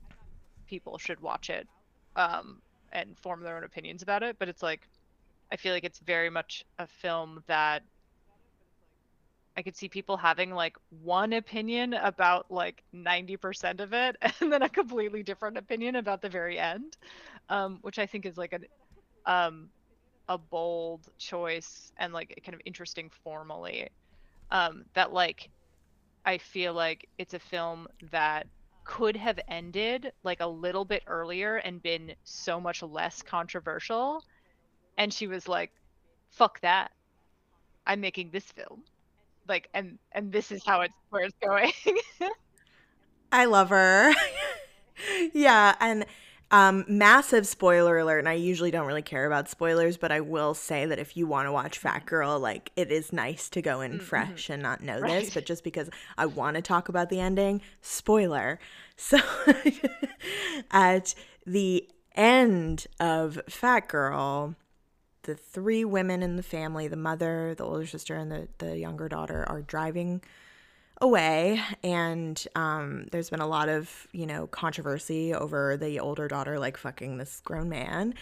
people 0.70 0.98
should 0.98 1.20
watch 1.20 1.50
it 1.50 1.68
um, 2.16 2.62
and 2.94 3.18
form 3.18 3.42
their 3.42 3.58
own 3.58 3.64
opinions 3.64 4.04
about 4.04 4.24
it. 4.24 4.38
But 4.40 4.50
it's 4.50 4.62
like, 4.62 4.82
I 5.52 5.58
feel 5.58 5.74
like 5.74 5.84
it's 5.84 6.00
very 6.00 6.30
much 6.30 6.64
a 6.78 6.88
film 6.88 7.44
that 7.48 7.84
I 9.58 9.62
could 9.62 9.76
see 9.76 9.90
people 9.90 10.16
having 10.16 10.52
like 10.52 10.78
one 11.04 11.34
opinion 11.34 11.94
about 11.94 12.50
like 12.52 12.84
90% 12.96 13.82
of 13.82 13.94
it 13.94 14.16
and 14.42 14.52
then 14.54 14.62
a 14.62 14.70
completely 14.70 15.24
different 15.24 15.58
opinion 15.58 15.96
about 15.98 16.22
the 16.22 16.30
very 16.30 16.58
end, 16.60 16.98
um, 17.50 17.80
which 17.82 18.00
I 18.00 18.06
think 18.06 18.26
is 18.26 18.38
like 18.38 18.54
an, 18.54 18.66
um, 19.26 19.70
a 20.30 20.38
bold 20.38 21.08
choice 21.18 21.92
and 21.98 22.14
like 22.14 22.40
kind 22.46 22.56
of 22.56 22.62
interesting 22.66 23.10
formally. 23.24 23.90
Um, 24.52 24.86
that 24.94 25.14
like 25.14 25.50
I 26.26 26.38
feel 26.38 26.74
like 26.74 27.08
it's 27.18 27.34
a 27.34 27.40
film 27.40 27.88
that 28.12 28.48
could 28.84 29.16
have 29.16 29.40
ended 29.48 30.12
like 30.24 30.40
a 30.40 30.48
little 30.48 30.86
bit 30.86 31.04
earlier 31.08 31.58
and 31.58 31.82
been 31.82 32.14
so 32.24 32.60
much 32.60 32.82
less 32.82 33.22
controversial. 33.22 34.24
And 34.98 35.14
she 35.14 35.28
was 35.28 35.48
like, 35.48 35.72
fuck 36.30 36.60
that. 36.62 36.92
I'm 37.86 38.02
making 38.02 38.32
this 38.32 38.46
film. 38.46 38.84
Like 39.48 39.70
and 39.74 39.98
and 40.12 40.32
this 40.32 40.52
is 40.52 40.64
how 40.66 40.82
it's 40.82 40.94
where 41.10 41.24
it's 41.24 41.36
going. 41.44 41.72
I 43.32 43.46
love 43.46 43.70
her. 43.70 44.14
yeah, 45.34 45.76
and 45.80 46.06
um 46.52 46.84
massive 46.88 47.46
spoiler 47.46 47.98
alert, 48.00 48.20
and 48.20 48.30
I 48.30 48.34
usually 48.34 48.72
don't 48.72 48.88
really 48.88 49.02
care 49.04 49.26
about 49.28 49.50
spoilers, 49.50 49.98
but 49.98 50.12
I 50.12 50.22
will 50.22 50.54
say 50.54 50.86
that 50.86 50.98
if 51.00 51.16
you 51.16 51.28
want 51.28 51.48
to 51.48 51.52
watch 51.52 51.78
Fat 51.78 52.06
Girl, 52.06 52.40
like 52.40 52.72
it 52.76 52.92
is 52.92 53.14
nice 53.14 53.50
to 53.50 53.62
go 53.62 53.82
in 53.82 54.00
fresh 54.00 54.50
and 54.50 54.62
not 54.64 54.82
know 54.82 55.00
this, 55.00 55.34
but 55.34 55.46
just 55.46 55.64
because 55.64 55.90
I 56.18 56.26
want 56.26 56.56
to 56.56 56.62
talk 56.62 56.90
about 56.90 57.10
the 57.10 57.20
ending, 57.20 57.62
spoiler. 57.82 58.60
So 59.02 59.18
at 60.72 61.16
the 61.46 61.88
end 62.16 62.86
of 63.00 63.40
Fat 63.48 63.88
Girl, 63.88 64.56
the 65.24 65.36
three 65.36 65.86
women 65.86 66.22
in 66.22 66.36
the 66.36 66.44
family, 66.44 66.90
the 66.90 66.98
mother, 66.98 67.56
the 67.56 67.64
older 67.64 67.86
sister, 67.86 68.16
and 68.16 68.30
the, 68.30 68.48
the 68.58 68.78
younger 68.78 69.08
daughter, 69.08 69.46
are 69.48 69.62
driving 69.62 70.22
away. 71.02 71.62
And 71.84 72.44
um, 72.56 73.08
there's 73.12 73.30
been 73.30 73.42
a 73.42 73.48
lot 73.48 73.70
of, 73.70 74.08
you 74.12 74.26
know, 74.26 74.48
controversy 74.48 75.34
over 75.34 75.78
the 75.78 76.00
older 76.00 76.28
daughter, 76.28 76.60
like 76.60 76.78
fucking 76.78 77.18
this 77.18 77.42
grown 77.42 77.70
man. 77.70 78.14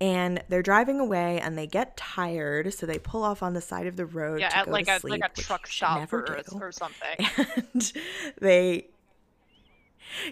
and 0.00 0.42
they're 0.48 0.62
driving 0.62 1.00
away 1.00 1.40
and 1.40 1.56
they 1.56 1.66
get 1.66 1.96
tired 1.96 2.72
so 2.74 2.86
they 2.86 2.98
pull 2.98 3.22
off 3.22 3.42
on 3.42 3.54
the 3.54 3.60
side 3.60 3.86
of 3.86 3.96
the 3.96 4.06
road 4.06 4.40
Yeah, 4.40 4.50
to 4.50 4.58
at 4.58 4.66
go 4.66 4.70
like 4.70 4.86
to 4.86 4.92
a 4.96 5.00
sleep, 5.00 5.20
like 5.22 5.30
a 5.30 5.34
truck 5.34 5.66
stop 5.66 6.12
or, 6.12 6.44
or 6.60 6.72
something. 6.72 7.16
and 7.56 7.92
they 8.40 8.88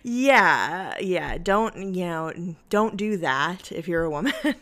yeah 0.02 0.94
yeah 1.00 1.36
don't 1.38 1.76
you 1.94 2.04
know 2.06 2.32
don't 2.70 2.96
do 2.96 3.16
that 3.18 3.72
if 3.72 3.88
you're 3.88 4.04
a 4.04 4.10
woman 4.10 4.32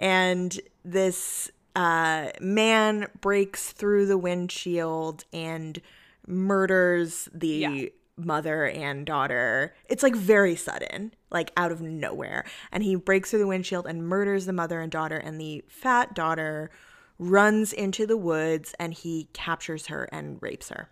and 0.00 0.60
this 0.84 1.50
uh 1.76 2.28
man 2.40 3.06
breaks 3.20 3.72
through 3.72 4.06
the 4.06 4.18
windshield 4.18 5.24
and 5.32 5.80
murders 6.26 7.28
the 7.32 7.48
Yeah. 7.48 7.86
mother 8.16 8.66
and 8.66 9.04
daughter. 9.04 9.74
It's 9.88 10.02
like 10.02 10.14
very 10.14 10.56
sudden 10.56 11.12
like 11.30 11.52
out 11.56 11.72
of 11.72 11.80
nowhere. 11.80 12.44
And 12.70 12.82
he 12.82 12.94
breaks 12.94 13.30
through 13.30 13.40
the 13.40 13.46
windshield 13.46 13.86
and 13.86 14.06
murders 14.06 14.46
the 14.46 14.52
mother 14.52 14.80
and 14.80 14.90
daughter 14.90 15.16
and 15.16 15.40
the 15.40 15.64
fat 15.68 16.14
daughter 16.14 16.70
runs 17.18 17.72
into 17.72 18.06
the 18.06 18.16
woods 18.16 18.74
and 18.78 18.94
he 18.94 19.28
captures 19.32 19.86
her 19.86 20.08
and 20.12 20.38
rapes 20.40 20.68
her. 20.68 20.90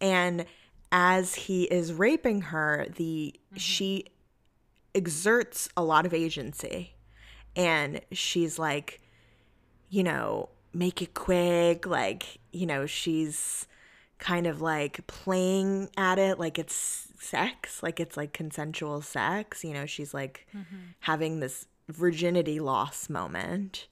And 0.00 0.46
as 0.92 1.34
he 1.34 1.64
is 1.64 1.92
raping 1.92 2.42
her 2.42 2.86
the 2.96 3.34
mm-hmm. 3.34 3.56
she 3.56 4.06
exerts 4.94 5.68
a 5.76 5.82
lot 5.82 6.06
of 6.06 6.14
agency. 6.14 6.94
And 7.56 8.00
she's 8.12 8.58
like 8.58 9.00
you 9.88 10.02
know 10.02 10.48
make 10.72 11.00
it 11.00 11.14
quick 11.14 11.86
like 11.86 12.38
you 12.52 12.66
know 12.66 12.84
she's 12.84 13.66
kind 14.24 14.46
of 14.46 14.60
like 14.60 15.06
playing 15.06 15.88
at 15.98 16.18
it 16.18 16.38
like 16.38 16.58
it's 16.58 17.08
sex 17.20 17.82
like 17.82 18.00
it's 18.00 18.16
like 18.16 18.32
consensual 18.32 19.02
sex 19.02 19.62
you 19.62 19.72
know 19.74 19.86
she's 19.86 20.14
like 20.14 20.46
having 21.00 21.40
this 21.40 21.66
virginity 21.88 22.58
loss 22.60 23.10
moment. 23.10 23.86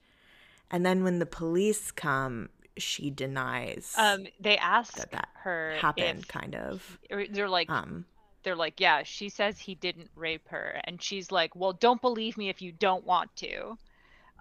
And 0.71 0.83
then 0.83 1.03
when 1.03 1.19
the 1.19 1.27
police 1.27 1.91
come 1.91 2.49
she 2.77 3.11
denies 3.11 3.93
Um, 3.99 4.25
they 4.39 4.57
asked 4.57 4.97
that 4.97 5.11
that 5.11 5.29
her 5.43 5.77
happened 5.79 6.21
if 6.21 6.27
kind 6.27 6.55
of. 6.55 6.97
They're 7.09 7.47
like 7.49 7.69
um 7.69 8.05
they're 8.43 8.55
like, 8.55 8.79
yeah, 8.79 9.03
she 9.03 9.29
says 9.29 9.59
he 9.59 9.75
didn't 9.75 10.09
rape 10.15 10.49
her, 10.49 10.81
and 10.83 11.01
she's 11.01 11.31
like, 11.31 11.55
well, 11.55 11.73
don't 11.73 12.01
believe 12.01 12.35
me 12.37 12.49
if 12.49 12.61
you 12.61 12.73
don't 12.73 13.05
want 13.05 13.33
to, 13.37 13.77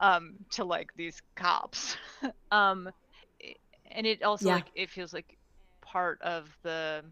um, 0.00 0.34
to 0.50 0.64
like 0.64 0.90
these 0.96 1.22
cops, 1.36 1.96
um, 2.50 2.90
and 3.92 4.06
it 4.06 4.22
also 4.24 4.48
Yeah. 4.48 4.54
like 4.54 4.66
it 4.74 4.90
feels 4.90 5.12
like 5.12 5.36
part 5.92 6.20
of 6.22 6.48
the 6.62 7.04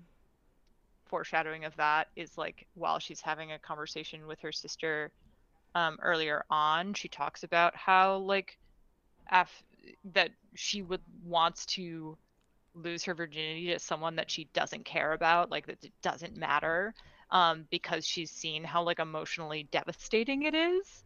foreshadowing 1.05 1.65
of 1.67 1.77
that 1.77 2.09
is 2.17 2.39
like 2.39 2.67
while 2.75 2.99
she's 2.99 3.21
having 3.21 3.53
a 3.53 3.59
conversation 3.59 4.27
with 4.27 4.41
her 4.41 4.53
sister, 4.53 5.11
um, 5.75 5.99
earlier 6.03 6.45
on, 6.51 6.95
she 6.95 7.09
talks 7.09 7.43
about 7.43 7.77
how 7.77 8.17
like, 8.17 8.59
af- 9.31 9.63
that 10.13 10.31
she 10.55 10.83
would 10.83 11.01
wants 11.27 11.67
to 11.67 12.17
lose 12.75 13.05
her 13.05 13.15
virginity 13.15 13.67
to 13.67 13.79
someone 13.79 14.17
that 14.17 14.31
she 14.31 14.49
doesn't 14.55 14.85
care 14.85 15.13
about, 15.13 15.51
like 15.51 15.67
that 15.67 15.85
it 15.85 15.93
doesn't 16.03 16.37
matter, 16.37 16.95
um, 17.31 17.67
because 17.71 18.07
she's 18.07 18.31
seen 18.31 18.65
how 18.65 18.83
like 18.83 18.99
emotionally 18.99 19.69
devastating 19.71 20.45
it 20.45 20.55
is. 20.55 21.05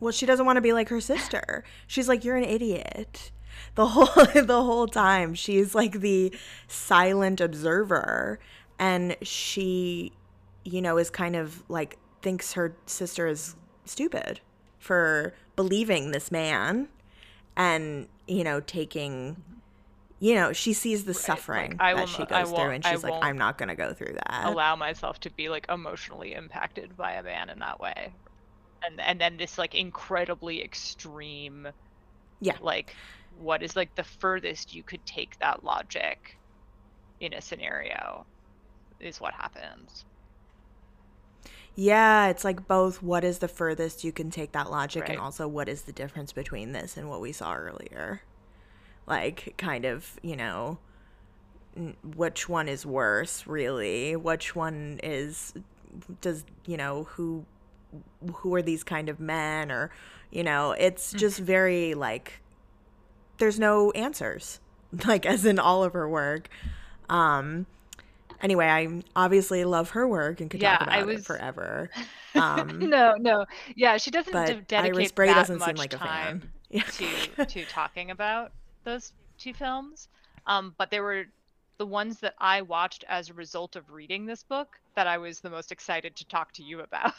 Well, 0.00 0.12
she 0.12 0.26
doesn't 0.26 0.44
want 0.44 0.56
to 0.56 0.62
be 0.62 0.72
like 0.72 0.88
her 0.88 1.00
sister. 1.00 1.64
She's 1.86 2.08
like, 2.08 2.24
"You're 2.24 2.36
an 2.36 2.44
idiot." 2.44 3.30
The 3.74 3.86
whole 3.86 4.06
the 4.42 4.62
whole 4.62 4.86
time, 4.86 5.34
she's 5.34 5.74
like 5.74 6.00
the 6.00 6.34
silent 6.68 7.40
observer, 7.40 8.38
and 8.78 9.16
she, 9.22 10.12
you 10.64 10.80
know, 10.82 10.98
is 10.98 11.10
kind 11.10 11.36
of 11.36 11.62
like 11.68 11.98
thinks 12.22 12.54
her 12.54 12.74
sister 12.86 13.26
is 13.26 13.54
stupid 13.84 14.40
for 14.78 15.34
believing 15.56 16.10
this 16.10 16.30
man, 16.30 16.88
and 17.56 18.08
you 18.26 18.42
know, 18.44 18.60
taking, 18.60 19.36
you 20.18 20.34
know, 20.34 20.52
she 20.52 20.72
sees 20.72 21.04
the 21.04 21.14
suffering 21.14 21.76
I 21.78 21.94
that 21.94 22.00
will 22.00 22.06
she 22.06 22.24
goes 22.26 22.50
through, 22.50 22.70
and 22.70 22.84
she's 22.84 23.02
like, 23.04 23.14
"I'm 23.22 23.38
not 23.38 23.58
gonna 23.58 23.76
go 23.76 23.92
through 23.92 24.14
that." 24.14 24.44
Allow 24.44 24.76
myself 24.76 25.20
to 25.20 25.30
be 25.30 25.48
like 25.48 25.66
emotionally 25.68 26.34
impacted 26.34 26.96
by 26.96 27.12
a 27.12 27.22
man 27.22 27.50
in 27.50 27.58
that 27.60 27.80
way, 27.80 28.12
and 28.84 29.00
and 29.00 29.20
then 29.20 29.36
this 29.36 29.58
like 29.58 29.74
incredibly 29.74 30.62
extreme, 30.62 31.68
Yeah. 32.40 32.56
like 32.60 32.94
what 33.40 33.62
is 33.62 33.76
like 33.76 33.94
the 33.94 34.04
furthest 34.04 34.74
you 34.74 34.82
could 34.82 35.04
take 35.06 35.38
that 35.38 35.64
logic 35.64 36.38
in 37.20 37.32
a 37.32 37.40
scenario 37.40 38.26
is 39.00 39.20
what 39.20 39.34
happens. 39.34 40.04
Yeah, 41.74 42.28
it's 42.28 42.42
like 42.42 42.66
both 42.66 43.02
what 43.02 43.22
is 43.22 43.38
the 43.38 43.48
furthest 43.48 44.02
you 44.02 44.10
can 44.10 44.30
take 44.30 44.52
that 44.52 44.70
logic 44.70 45.10
and 45.10 45.18
also 45.18 45.46
what 45.46 45.68
is 45.68 45.82
the 45.82 45.92
difference 45.92 46.32
between 46.32 46.72
this 46.72 46.96
and 46.96 47.08
what 47.10 47.20
we 47.20 47.32
saw 47.32 47.54
earlier. 47.54 48.22
Like 49.06 49.54
kind 49.58 49.84
of, 49.84 50.18
you 50.22 50.36
know, 50.36 50.78
which 52.16 52.48
one 52.48 52.68
is 52.68 52.86
worse 52.86 53.46
really? 53.46 54.16
Which 54.16 54.56
one 54.56 55.00
is 55.02 55.52
does, 56.22 56.44
you 56.64 56.78
know, 56.78 57.04
who 57.04 57.44
who 58.36 58.54
are 58.54 58.62
these 58.62 58.82
kind 58.82 59.10
of 59.10 59.20
men 59.20 59.70
or 59.70 59.90
you 60.30 60.42
know, 60.42 60.72
it's 60.72 61.08
mm-hmm. 61.08 61.18
just 61.18 61.38
very 61.38 61.92
like 61.92 62.40
there's 63.38 63.58
no 63.58 63.90
answers. 63.92 64.60
Like 65.04 65.26
as 65.26 65.44
in 65.44 65.58
all 65.58 65.82
of 65.84 65.92
her 65.94 66.08
work. 66.08 66.48
Um 67.10 67.66
anyway, 68.40 68.66
I 68.66 69.02
obviously 69.16 69.64
love 69.64 69.90
her 69.90 70.06
work 70.06 70.40
and 70.40 70.48
could 70.50 70.62
Yeah, 70.62 70.78
talk 70.78 70.88
I 70.88 70.98
about 70.98 71.08
it 71.10 71.14
was- 71.16 71.26
forever. 71.26 71.90
Um, 72.36 72.78
no, 72.90 73.14
no, 73.18 73.46
yeah, 73.76 73.96
she 73.96 74.10
doesn't 74.10 74.30
but 74.34 74.68
dedicate 74.68 74.94
Iris 74.94 75.10
Brey 75.12 75.28
that 75.28 75.34
doesn't 75.36 75.58
much 75.58 75.68
seem 75.68 75.76
like 75.76 75.94
a 75.94 75.96
time 75.96 76.52
fan. 76.70 76.82
To 77.36 77.46
to 77.46 77.64
talking 77.64 78.10
about 78.10 78.52
those 78.84 79.12
two 79.38 79.54
films. 79.54 80.08
Um, 80.46 80.74
but 80.76 80.90
they 80.90 81.00
were 81.00 81.24
the 81.78 81.86
ones 81.86 82.20
that 82.20 82.34
I 82.38 82.60
watched 82.60 83.04
as 83.08 83.30
a 83.30 83.32
result 83.32 83.74
of 83.74 83.90
reading 83.90 84.26
this 84.26 84.42
book 84.42 84.78
that 84.96 85.06
I 85.06 85.16
was 85.16 85.40
the 85.40 85.48
most 85.48 85.72
excited 85.72 86.14
to 86.16 86.26
talk 86.26 86.52
to 86.52 86.62
you 86.62 86.80
about. 86.80 87.14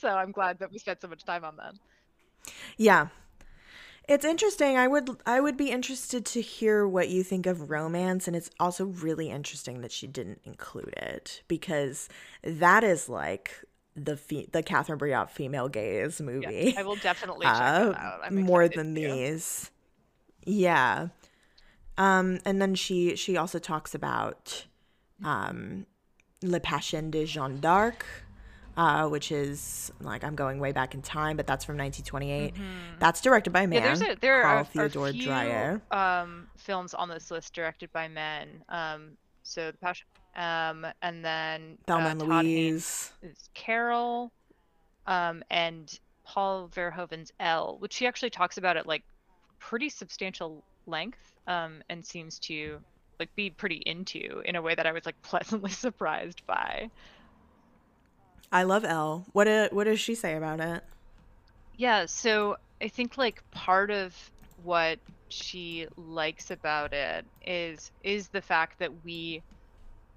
so 0.00 0.08
I'm 0.08 0.32
glad 0.32 0.58
that 0.60 0.72
we 0.72 0.78
spent 0.78 1.02
so 1.02 1.08
much 1.08 1.24
time 1.24 1.44
on 1.44 1.56
them. 1.56 1.78
Yeah. 2.78 3.08
It's 4.10 4.24
interesting. 4.24 4.76
I 4.76 4.88
would 4.88 5.08
I 5.24 5.40
would 5.40 5.56
be 5.56 5.70
interested 5.70 6.26
to 6.26 6.40
hear 6.40 6.84
what 6.84 7.10
you 7.10 7.22
think 7.22 7.46
of 7.46 7.70
romance 7.70 8.26
and 8.26 8.34
it's 8.34 8.50
also 8.58 8.86
really 8.86 9.30
interesting 9.30 9.82
that 9.82 9.92
she 9.92 10.08
didn't 10.08 10.40
include 10.42 10.94
it 10.96 11.44
because 11.46 12.08
that 12.42 12.82
is 12.82 13.08
like 13.08 13.64
the 13.94 14.16
fe- 14.16 14.48
the 14.50 14.64
Catherine 14.64 14.98
Breillat 14.98 15.30
female 15.30 15.68
gaze 15.68 16.20
movie. 16.20 16.76
I 16.76 16.82
will 16.82 16.96
definitely 16.96 17.46
check 17.46 17.54
uh, 17.54 17.90
that 17.90 18.00
out. 18.00 18.20
I'm 18.24 18.34
more 18.42 18.66
than 18.66 18.94
these. 18.94 19.70
Yeah. 20.44 21.10
Um 21.96 22.40
and 22.44 22.60
then 22.60 22.74
she 22.74 23.14
she 23.14 23.36
also 23.36 23.60
talks 23.60 23.94
about 23.94 24.66
um 25.22 25.86
Le 26.42 26.58
Passion 26.58 27.12
de 27.12 27.24
Jeanne 27.26 27.60
d'Arc, 27.60 28.04
uh, 28.76 29.08
which 29.08 29.32
is 29.32 29.92
like 30.00 30.24
I'm 30.24 30.34
going 30.34 30.58
way 30.58 30.72
back 30.72 30.94
in 30.94 31.02
time, 31.02 31.36
but 31.36 31.46
that's 31.46 31.64
from 31.64 31.76
1928. 31.76 32.54
That's 32.98 33.20
directed 33.20 33.52
by 33.52 33.62
a 33.62 33.66
man. 33.66 33.82
Mm-hmm. 33.82 33.88
Yeah, 33.88 33.94
there's 34.06 34.16
a, 34.16 34.20
there 34.20 34.42
Carl 34.42 34.54
are, 34.54 34.58
a- 34.58 34.60
are 34.60 34.88
Theodor 34.88 35.08
a 35.08 35.12
few 35.12 35.24
Dreyer. 35.24 35.82
um, 35.90 36.46
films 36.56 36.94
on 36.94 37.08
this 37.08 37.30
list 37.30 37.52
directed 37.54 37.92
by 37.92 38.08
men. 38.08 38.48
Um, 38.68 39.12
so 39.42 39.70
the 39.70 39.78
passion, 39.78 40.06
um, 40.36 40.86
and 41.02 41.24
then 41.24 41.78
Thelma 41.86 42.06
uh, 42.06 42.10
and 42.10 42.22
Louise. 42.22 43.12
is 43.22 43.48
Carol, 43.54 44.30
um, 45.06 45.42
and 45.50 45.98
Paul 46.24 46.68
Verhoeven's 46.74 47.32
Elle, 47.40 47.76
which 47.80 47.96
he 47.96 48.06
actually 48.06 48.30
talks 48.30 48.56
about 48.58 48.76
at 48.76 48.86
like 48.86 49.02
pretty 49.58 49.88
substantial 49.88 50.62
length, 50.86 51.32
um, 51.46 51.82
and 51.88 52.04
seems 52.04 52.38
to 52.40 52.78
like 53.18 53.34
be 53.34 53.50
pretty 53.50 53.82
into 53.86 54.40
in 54.46 54.56
a 54.56 54.62
way 54.62 54.74
that 54.74 54.86
I 54.86 54.92
was 54.92 55.04
like 55.04 55.20
pleasantly 55.22 55.70
surprised 55.70 56.42
by. 56.46 56.88
I 58.52 58.64
love 58.64 58.84
Elle. 58.84 59.26
What 59.32 59.44
do, 59.44 59.68
what 59.70 59.84
does 59.84 60.00
she 60.00 60.14
say 60.14 60.36
about 60.36 60.60
it? 60.60 60.82
Yeah, 61.76 62.06
so 62.06 62.56
I 62.80 62.88
think 62.88 63.16
like 63.16 63.42
part 63.50 63.90
of 63.90 64.14
what 64.62 64.98
she 65.28 65.86
likes 65.96 66.50
about 66.50 66.92
it 66.92 67.24
is 67.46 67.90
is 68.02 68.28
the 68.28 68.42
fact 68.42 68.78
that 68.80 69.04
we 69.04 69.42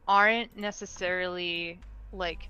aren't 0.08 0.58
necessarily 0.58 1.80
like 2.12 2.50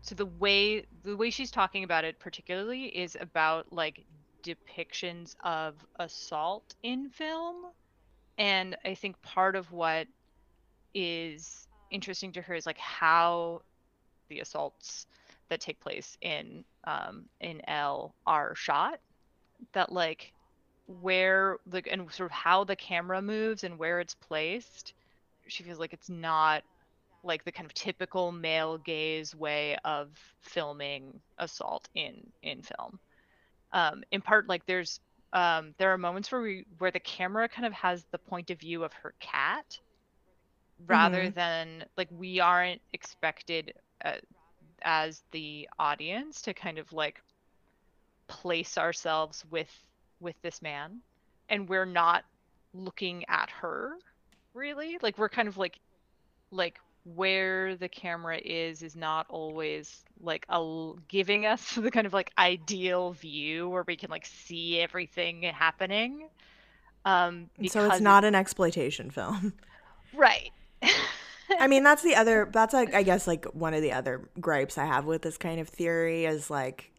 so 0.00 0.14
the 0.14 0.26
way 0.26 0.84
the 1.04 1.16
way 1.16 1.30
she's 1.30 1.50
talking 1.50 1.84
about 1.84 2.04
it 2.04 2.18
particularly 2.18 2.84
is 2.86 3.16
about 3.20 3.72
like 3.72 4.04
depictions 4.42 5.36
of 5.44 5.74
assault 5.98 6.74
in 6.82 7.08
film 7.10 7.66
and 8.38 8.76
I 8.84 8.94
think 8.94 9.20
part 9.22 9.54
of 9.54 9.70
what 9.70 10.06
is 10.94 11.68
interesting 11.90 12.32
to 12.32 12.42
her 12.42 12.54
is 12.54 12.66
like 12.66 12.78
how 12.78 13.62
the 14.28 14.40
assaults 14.40 15.06
that 15.48 15.60
take 15.60 15.80
place 15.80 16.16
in 16.22 16.64
um 16.86 17.26
in 17.40 17.60
Elle 17.68 18.14
are 18.26 18.54
shot 18.54 18.98
that 19.72 19.92
like 19.92 20.32
where 20.86 21.58
like 21.70 21.88
and 21.90 22.10
sort 22.12 22.26
of 22.30 22.32
how 22.32 22.64
the 22.64 22.76
camera 22.76 23.20
moves 23.22 23.64
and 23.64 23.78
where 23.78 24.00
it's 24.00 24.14
placed 24.14 24.94
she 25.48 25.62
feels 25.62 25.78
like 25.78 25.92
it's 25.92 26.10
not 26.10 26.62
like 27.22 27.44
the 27.44 27.52
kind 27.52 27.66
of 27.66 27.74
typical 27.74 28.32
male 28.32 28.78
gaze 28.78 29.34
way 29.34 29.76
of 29.84 30.08
filming 30.42 31.20
assault 31.38 31.88
in 31.94 32.14
in 32.42 32.62
film 32.62 32.98
um, 33.72 34.02
in 34.10 34.20
part 34.20 34.48
like 34.48 34.64
there's 34.66 35.00
um, 35.32 35.74
there 35.78 35.92
are 35.92 35.98
moments 35.98 36.30
where 36.32 36.40
we 36.40 36.64
where 36.78 36.90
the 36.90 37.00
camera 37.00 37.48
kind 37.48 37.66
of 37.66 37.72
has 37.72 38.04
the 38.12 38.18
point 38.18 38.50
of 38.50 38.60
view 38.60 38.84
of 38.84 38.92
her 38.92 39.14
cat 39.20 39.80
rather 40.86 41.28
Mhm. 41.28 41.30
than 41.30 41.84
like 41.96 42.08
we 42.10 42.40
aren't 42.40 42.80
expected 42.92 43.72
uh, 44.04 44.16
as 44.82 45.22
the 45.30 45.68
audience 45.78 46.42
to 46.42 46.54
kind 46.54 46.78
of 46.78 46.92
like 46.92 47.20
place 48.28 48.78
ourselves 48.78 49.44
with 49.50 49.70
with 50.20 50.36
this 50.42 50.62
man. 50.62 51.00
And 51.48 51.68
we're 51.68 51.86
not 51.86 52.24
looking 52.72 53.24
at 53.28 53.50
her 53.50 53.96
really. 54.54 54.98
Like 55.02 55.18
we're 55.18 55.28
kind 55.28 55.48
of 55.48 55.56
like 55.56 55.78
like 56.50 56.78
where 57.14 57.76
the 57.76 57.88
camera 57.88 58.38
is 58.38 58.82
is 58.82 58.96
not 58.96 59.26
always 59.28 60.04
like 60.20 60.46
a 60.48 60.92
giving 61.08 61.46
us 61.46 61.74
the 61.74 61.90
kind 61.90 62.06
of 62.06 62.12
like 62.12 62.30
ideal 62.38 63.12
view 63.12 63.68
where 63.68 63.84
we 63.86 63.96
can 63.96 64.10
like 64.10 64.26
see 64.26 64.80
everything 64.80 65.42
happening. 65.42 66.28
Um 67.04 67.50
so 67.66 67.88
it's 67.90 68.00
not 68.00 68.24
an 68.24 68.34
exploitation 68.34 69.10
film. 69.10 69.52
right 70.14 70.50
I 71.60 71.66
mean, 71.66 71.82
that's 71.82 72.02
the 72.02 72.14
other. 72.16 72.48
That's 72.52 72.74
like 72.74 72.94
I 72.94 73.02
guess 73.02 73.26
like 73.26 73.44
one 73.46 73.74
of 73.74 73.82
the 73.82 73.92
other 73.92 74.28
gripes 74.40 74.78
I 74.78 74.84
have 74.86 75.04
with 75.04 75.22
this 75.22 75.36
kind 75.36 75.60
of 75.60 75.68
theory 75.68 76.24
is 76.24 76.50
like 76.50 76.92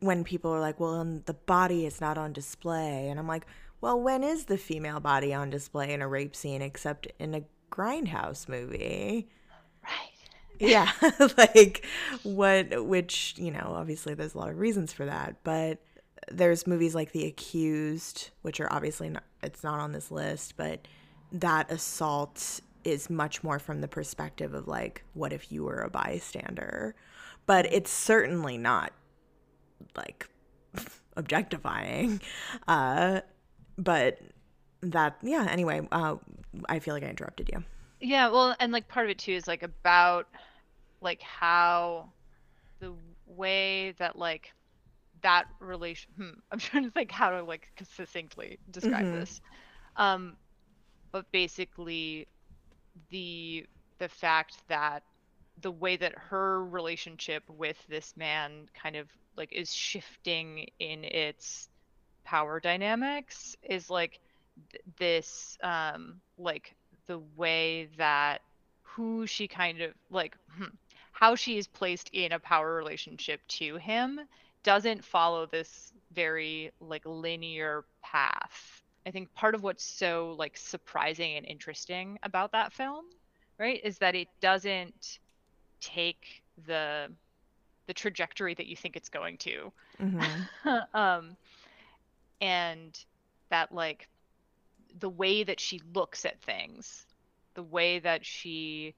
when 0.00 0.24
people 0.24 0.52
are 0.52 0.60
like, 0.60 0.80
"Well, 0.80 1.20
the 1.24 1.34
body 1.34 1.86
is 1.86 2.00
not 2.00 2.18
on 2.18 2.32
display," 2.32 3.08
and 3.08 3.18
I'm 3.18 3.28
like, 3.28 3.46
"Well, 3.80 4.00
when 4.00 4.22
is 4.24 4.44
the 4.44 4.58
female 4.58 5.00
body 5.00 5.32
on 5.34 5.50
display 5.50 5.92
in 5.92 6.02
a 6.02 6.08
rape 6.08 6.36
scene 6.36 6.62
except 6.62 7.06
in 7.18 7.34
a 7.34 7.42
grindhouse 7.70 8.48
movie?" 8.48 9.28
right 9.82 10.10
Yeah, 10.60 10.90
like 11.36 11.84
what? 12.22 12.86
Which 12.86 13.34
you 13.38 13.50
know, 13.50 13.74
obviously, 13.76 14.14
there's 14.14 14.34
a 14.34 14.38
lot 14.38 14.50
of 14.50 14.58
reasons 14.58 14.92
for 14.92 15.06
that, 15.06 15.36
but 15.44 15.80
there's 16.30 16.66
movies 16.66 16.94
like 16.94 17.12
The 17.12 17.26
Accused, 17.26 18.30
which 18.42 18.60
are 18.60 18.72
obviously 18.72 19.10
not. 19.10 19.24
It's 19.42 19.62
not 19.62 19.80
on 19.80 19.92
this 19.92 20.10
list, 20.10 20.56
but 20.56 20.86
that 21.32 21.70
assault 21.70 22.60
is 22.84 23.10
much 23.10 23.42
more 23.42 23.58
from 23.58 23.80
the 23.80 23.88
perspective 23.88 24.54
of 24.54 24.68
like, 24.68 25.04
what 25.14 25.32
if 25.32 25.52
you 25.52 25.64
were 25.64 25.80
a 25.82 25.90
bystander? 25.90 26.94
But 27.46 27.66
it's 27.72 27.90
certainly 27.90 28.58
not 28.58 28.92
like 29.96 30.28
objectifying. 31.16 32.20
Uh, 32.68 33.20
but 33.78 34.18
that, 34.82 35.16
yeah. 35.22 35.46
Anyway, 35.50 35.86
uh, 35.92 36.16
I 36.68 36.78
feel 36.78 36.94
like 36.94 37.04
I 37.04 37.08
interrupted 37.08 37.50
you. 37.52 37.64
Yeah, 38.00 38.28
well, 38.28 38.54
and 38.60 38.72
like 38.72 38.88
part 38.88 39.06
of 39.06 39.10
it 39.10 39.18
too 39.18 39.32
is 39.32 39.46
like 39.46 39.62
about 39.62 40.28
like 41.00 41.22
how 41.22 42.12
the 42.80 42.94
way 43.26 43.92
that 43.98 44.16
like 44.16 44.52
that 45.22 45.46
relation 45.60 46.12
hmm, 46.16 46.30
I'm 46.52 46.58
trying 46.58 46.84
to 46.84 46.90
think 46.90 47.12
how 47.12 47.30
to 47.30 47.42
like 47.44 47.68
succinctly 47.84 48.60
describe 48.70 49.08
Mhm. 49.08 49.10
this. 49.10 49.40
Um 49.96 50.38
but 51.12 51.30
basically 51.32 52.28
the 53.10 53.66
the 53.98 54.08
fact 54.08 54.56
that 54.68 55.02
the 55.62 55.70
way 55.70 55.96
that 55.96 56.14
her 56.18 56.64
relationship 56.64 57.42
with 57.48 57.76
this 57.88 58.16
man 58.16 58.68
kind 58.74 58.96
of 58.96 59.08
like 59.36 59.52
is 59.52 59.72
shifting 59.72 60.66
in 60.80 61.04
its 61.04 61.68
power 62.24 62.60
dynamics 62.60 63.56
is 63.62 63.90
like 63.90 64.20
th- 64.70 64.82
this 64.98 65.58
um 65.62 66.20
like 66.38 66.74
the 67.06 67.18
way 67.36 67.88
that 67.98 68.40
who 68.82 69.26
she 69.26 69.46
kind 69.48 69.80
of 69.80 69.92
like 70.10 70.36
hmm, 70.56 70.64
how 71.12 71.34
she 71.34 71.58
is 71.58 71.66
placed 71.66 72.10
in 72.12 72.32
a 72.32 72.38
power 72.38 72.74
relationship 72.74 73.40
to 73.48 73.76
him 73.76 74.20
doesn't 74.62 75.04
follow 75.04 75.46
this 75.46 75.92
very 76.12 76.70
like 76.80 77.02
linear 77.04 77.84
path. 78.02 78.73
I 79.06 79.10
think 79.10 79.32
part 79.34 79.54
of 79.54 79.62
what's 79.62 79.84
so 79.84 80.34
like 80.38 80.56
surprising 80.56 81.36
and 81.36 81.46
interesting 81.46 82.18
about 82.22 82.52
that 82.52 82.72
film, 82.72 83.04
right, 83.58 83.80
is 83.84 83.98
that 83.98 84.14
it 84.14 84.28
doesn't 84.40 85.18
take 85.80 86.42
the 86.66 87.08
the 87.86 87.94
trajectory 87.94 88.54
that 88.54 88.66
you 88.66 88.76
think 88.76 88.96
it's 88.96 89.10
going 89.10 89.36
to. 89.38 89.72
Hmm 89.98 90.20
um 90.94 91.36
and 92.40 93.04
that 93.50 93.72
like 93.72 94.08
the 95.00 95.08
way 95.08 95.44
that 95.44 95.60
she 95.60 95.80
looks 95.94 96.24
at 96.24 96.40
things 96.40 97.06
the 97.54 97.62
way 97.62 97.98
that 97.98 98.24
she 98.24 98.94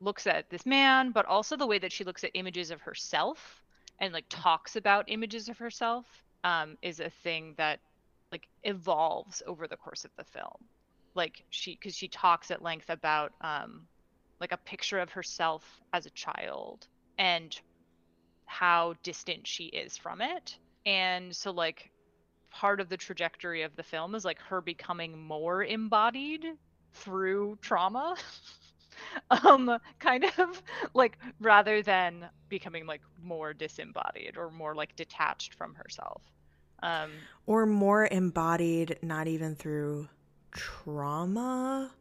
looks 0.00 0.26
at 0.26 0.48
this 0.50 0.66
man 0.66 1.10
but 1.10 1.24
also 1.26 1.56
the 1.56 1.66
way 1.66 1.78
that 1.78 1.92
she 1.92 2.04
looks 2.04 2.24
at 2.24 2.30
images 2.34 2.70
of 2.70 2.80
herself 2.80 3.62
and 4.00 4.12
like 4.12 4.24
talks 4.28 4.76
about 4.76 5.04
images 5.08 5.48
of 5.48 5.56
herself 5.58 6.04
um 6.44 6.76
is 6.82 7.00
a 7.00 7.10
thing 7.22 7.54
that 7.56 7.78
like 8.36 8.48
evolves 8.64 9.42
over 9.46 9.66
the 9.68 9.76
course 9.76 10.04
of 10.04 10.10
the 10.16 10.24
film 10.24 10.68
like 11.14 11.44
she 11.50 11.72
because 11.74 11.96
she 11.96 12.08
talks 12.08 12.50
at 12.50 12.62
length 12.62 12.90
about 12.90 13.32
um 13.40 13.86
like 14.40 14.52
a 14.52 14.58
picture 14.58 14.98
of 14.98 15.10
herself 15.10 15.80
as 15.92 16.06
a 16.06 16.10
child 16.10 16.86
and 17.18 17.60
how 18.46 18.94
distant 19.02 19.46
she 19.46 19.64
is 19.66 19.96
from 19.96 20.20
it. 20.20 20.58
And 20.86 21.34
so 21.34 21.50
like 21.50 21.90
part 22.50 22.80
of 22.80 22.88
the 22.88 22.96
trajectory 22.96 23.62
of 23.62 23.76
the 23.76 23.82
film 23.82 24.14
is 24.14 24.24
like 24.24 24.40
her 24.40 24.60
becoming 24.60 25.18
more 25.18 25.64
embodied 25.64 26.46
through 26.94 27.58
trauma. 27.62 28.16
um 29.44 29.78
kind 29.98 30.24
of 30.38 30.62
like 30.94 31.18
rather 31.40 31.82
than 31.82 32.28
becoming 32.48 32.86
like 32.86 33.02
more 33.22 33.52
disembodied 33.52 34.36
or 34.36 34.50
more 34.50 34.74
like 34.74 34.96
detached 34.96 35.54
from 35.54 35.74
herself. 35.74 36.22
Um 36.82 37.10
or 37.46 37.66
more 37.66 38.06
embodied 38.10 38.98
not 39.02 39.26
even 39.28 39.54
through 39.54 40.08
trauma. 40.52 41.92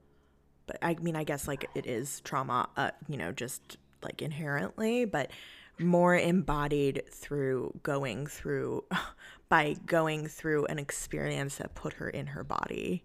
But 0.68 0.78
i 0.82 0.96
mean 0.96 1.16
i 1.16 1.24
guess 1.24 1.48
like 1.48 1.70
it 1.76 1.86
is 1.86 2.22
trauma 2.22 2.68
uh, 2.76 2.90
you 3.08 3.18
know 3.18 3.32
just 3.32 3.78
like 4.04 4.22
inherently 4.24 5.06
but 5.06 5.30
more 5.78 6.16
embodied 6.16 7.04
through 7.12 7.80
going 7.84 8.26
through 8.26 8.84
by 9.50 9.76
going 9.86 10.28
through 10.28 10.66
an 10.66 10.80
experience 10.80 11.58
that 11.58 11.76
put 11.76 11.94
her 11.94 12.10
in 12.10 12.28
her 12.28 12.44
body. 12.44 13.04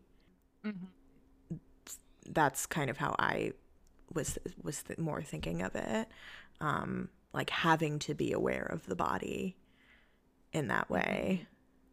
Mhm. 0.64 0.88
that's 2.30 2.64
kind 2.66 2.90
of 2.90 2.96
how 2.96 3.14
i 3.18 3.52
was 4.14 4.38
was 4.62 4.82
th- 4.82 4.98
more 4.98 5.22
thinking 5.22 5.62
of 5.62 5.74
it. 5.74 6.08
Um 6.60 7.08
like 7.32 7.50
having 7.50 7.98
to 8.00 8.14
be 8.14 8.32
aware 8.32 8.64
of 8.64 8.86
the 8.86 8.96
body 8.96 9.56
in 10.52 10.68
that 10.68 10.90
way 10.90 11.46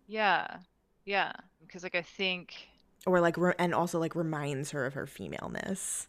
yeah. 0.08 0.60
Yeah, 1.06 1.34
because 1.66 1.84
like 1.84 1.96
I 1.96 2.02
think 2.02 2.54
or 3.06 3.22
like 3.22 3.38
re- 3.38 3.54
and 3.60 3.74
also 3.74 4.00
like 4.00 4.16
reminds 4.16 4.72
her 4.72 4.86
of 4.86 4.94
her 4.94 5.08
femaleness 5.08 6.08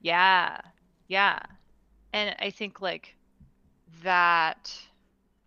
Yeah. 0.00 0.60
Yeah. 1.08 1.40
And 2.12 2.34
I 2.40 2.50
think 2.50 2.80
like 2.80 3.16
that 4.02 4.72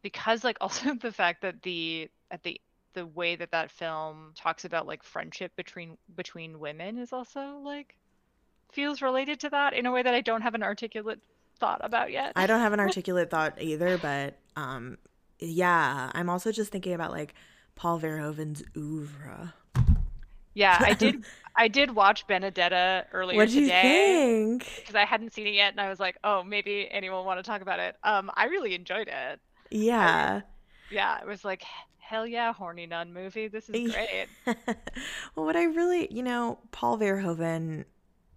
because 0.02 0.44
like 0.44 0.58
also 0.62 0.96
the 0.96 1.12
fact 1.12 1.42
that 1.42 1.62
the 1.64 2.10
at 2.32 2.44
the 2.44 2.62
the 2.94 3.06
way 3.06 3.36
that 3.36 3.52
that 3.52 3.72
film 3.72 4.34
talks 4.36 4.66
about 4.66 4.88
like 4.88 5.04
friendship 5.04 5.56
between 5.56 5.98
between 6.16 6.60
women 6.60 6.98
is 6.98 7.14
also 7.14 7.60
like 7.64 7.96
feels 8.72 9.02
related 9.02 9.40
to 9.42 9.50
that 9.50 9.74
in 9.74 9.86
a 9.86 9.92
way 9.92 10.04
that 10.04 10.14
I 10.14 10.22
don't 10.22 10.42
have 10.42 10.56
an 10.56 10.64
articulate 10.64 11.20
thought 11.60 11.82
about 11.84 12.12
yet. 12.12 12.34
I 12.36 12.48
don't 12.48 12.60
have 12.62 12.74
an 12.74 12.80
articulate 12.82 13.30
thought 13.30 13.62
either, 13.62 13.98
but 13.98 14.38
um, 14.56 14.98
yeah, 15.40 16.12
I'm 16.14 16.30
also 16.30 16.52
just 16.52 16.72
thinking 16.72 16.94
about 16.94 17.12
like 17.12 17.34
Paul 17.80 18.02
Verhoeven's 18.02 18.62
oeuvre. 18.76 19.54
Yeah, 20.54 20.80
I 20.84 20.94
did 20.94 21.26
I 21.56 21.68
did 21.70 21.96
watch 21.96 22.28
Benedetta 22.28 23.06
earlier 23.14 23.38
What 23.38 23.50
do 23.50 23.60
you 23.62 23.70
think? 23.70 24.66
because 24.82 24.96
I 24.96 25.06
hadn't 25.06 25.34
seen 25.34 25.48
it 25.48 25.54
yet 25.54 25.72
and 25.72 25.82
I 25.82 25.90
was 25.90 26.00
like, 26.00 26.18
"Oh, 26.24 26.44
maybe 26.44 26.90
anyone 26.92 27.26
want 27.26 27.40
to 27.40 27.44
talk 27.44 27.62
about 27.62 27.80
it." 27.80 27.96
Um 28.04 28.32
I 28.36 28.46
really 28.46 28.76
enjoyed 28.76 29.08
it. 29.08 29.40
Yeah. 29.72 30.42
Yeah, 30.90 31.20
it 31.20 31.26
was 31.28 31.46
like, 31.46 31.64
"Hell 32.00 32.28
yeah, 32.28 32.52
horny 32.54 32.86
nun 32.86 33.14
movie. 33.14 33.48
This 33.48 33.70
is 33.70 33.82
great." 33.82 34.30
well, 34.46 35.46
what 35.46 35.56
I 35.56 35.64
really, 35.66 36.08
you 36.12 36.24
know, 36.24 36.60
Paul 36.72 36.98
Verhoeven, 36.98 37.86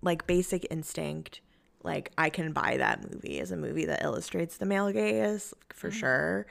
like 0.03 0.26
Basic 0.26 0.66
Instinct, 0.70 1.40
like 1.82 2.12
I 2.18 2.30
can 2.30 2.53
buy 2.53 2.76
that 2.78 3.11
movie 3.11 3.40
as 3.40 3.51
a 3.51 3.57
movie 3.57 3.86
that 3.86 4.03
illustrates 4.03 4.57
the 4.59 4.66
male 4.66 4.93
gaze 4.93 5.55
for 5.70 5.90
Mhm. 5.90 5.93
sure. 5.93 6.47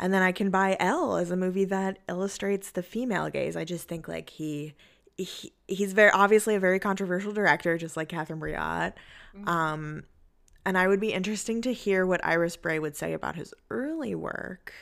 And 0.00 0.12
then 0.14 0.22
I 0.22 0.32
can 0.32 0.50
buy 0.50 0.76
Elle 0.80 1.16
as 1.16 1.30
a 1.30 1.36
movie 1.36 1.66
that 1.66 1.98
illustrates 2.08 2.70
the 2.70 2.82
female 2.82 3.28
gaze. 3.30 3.54
I 3.54 3.64
just 3.64 3.86
think 3.86 4.08
like 4.08 4.30
he, 4.30 4.74
he 5.18 5.52
he's 5.68 5.92
very 5.92 6.10
obviously 6.10 6.54
a 6.54 6.60
very 6.60 6.78
controversial 6.80 7.32
director, 7.32 7.76
just 7.78 7.96
like 7.98 8.08
Catherine 8.08 8.40
Breillat. 8.40 8.94
Mhm. 9.36 9.46
Um, 9.46 10.04
and 10.64 10.78
I 10.78 10.88
would 10.88 11.00
be 11.00 11.12
interesting 11.12 11.60
to 11.62 11.72
hear 11.72 12.06
what 12.06 12.24
Iris 12.24 12.56
Brey 12.56 12.78
would 12.78 12.96
say 12.96 13.12
about 13.12 13.36
his 13.36 13.52
early 13.70 14.14
work 14.14 14.72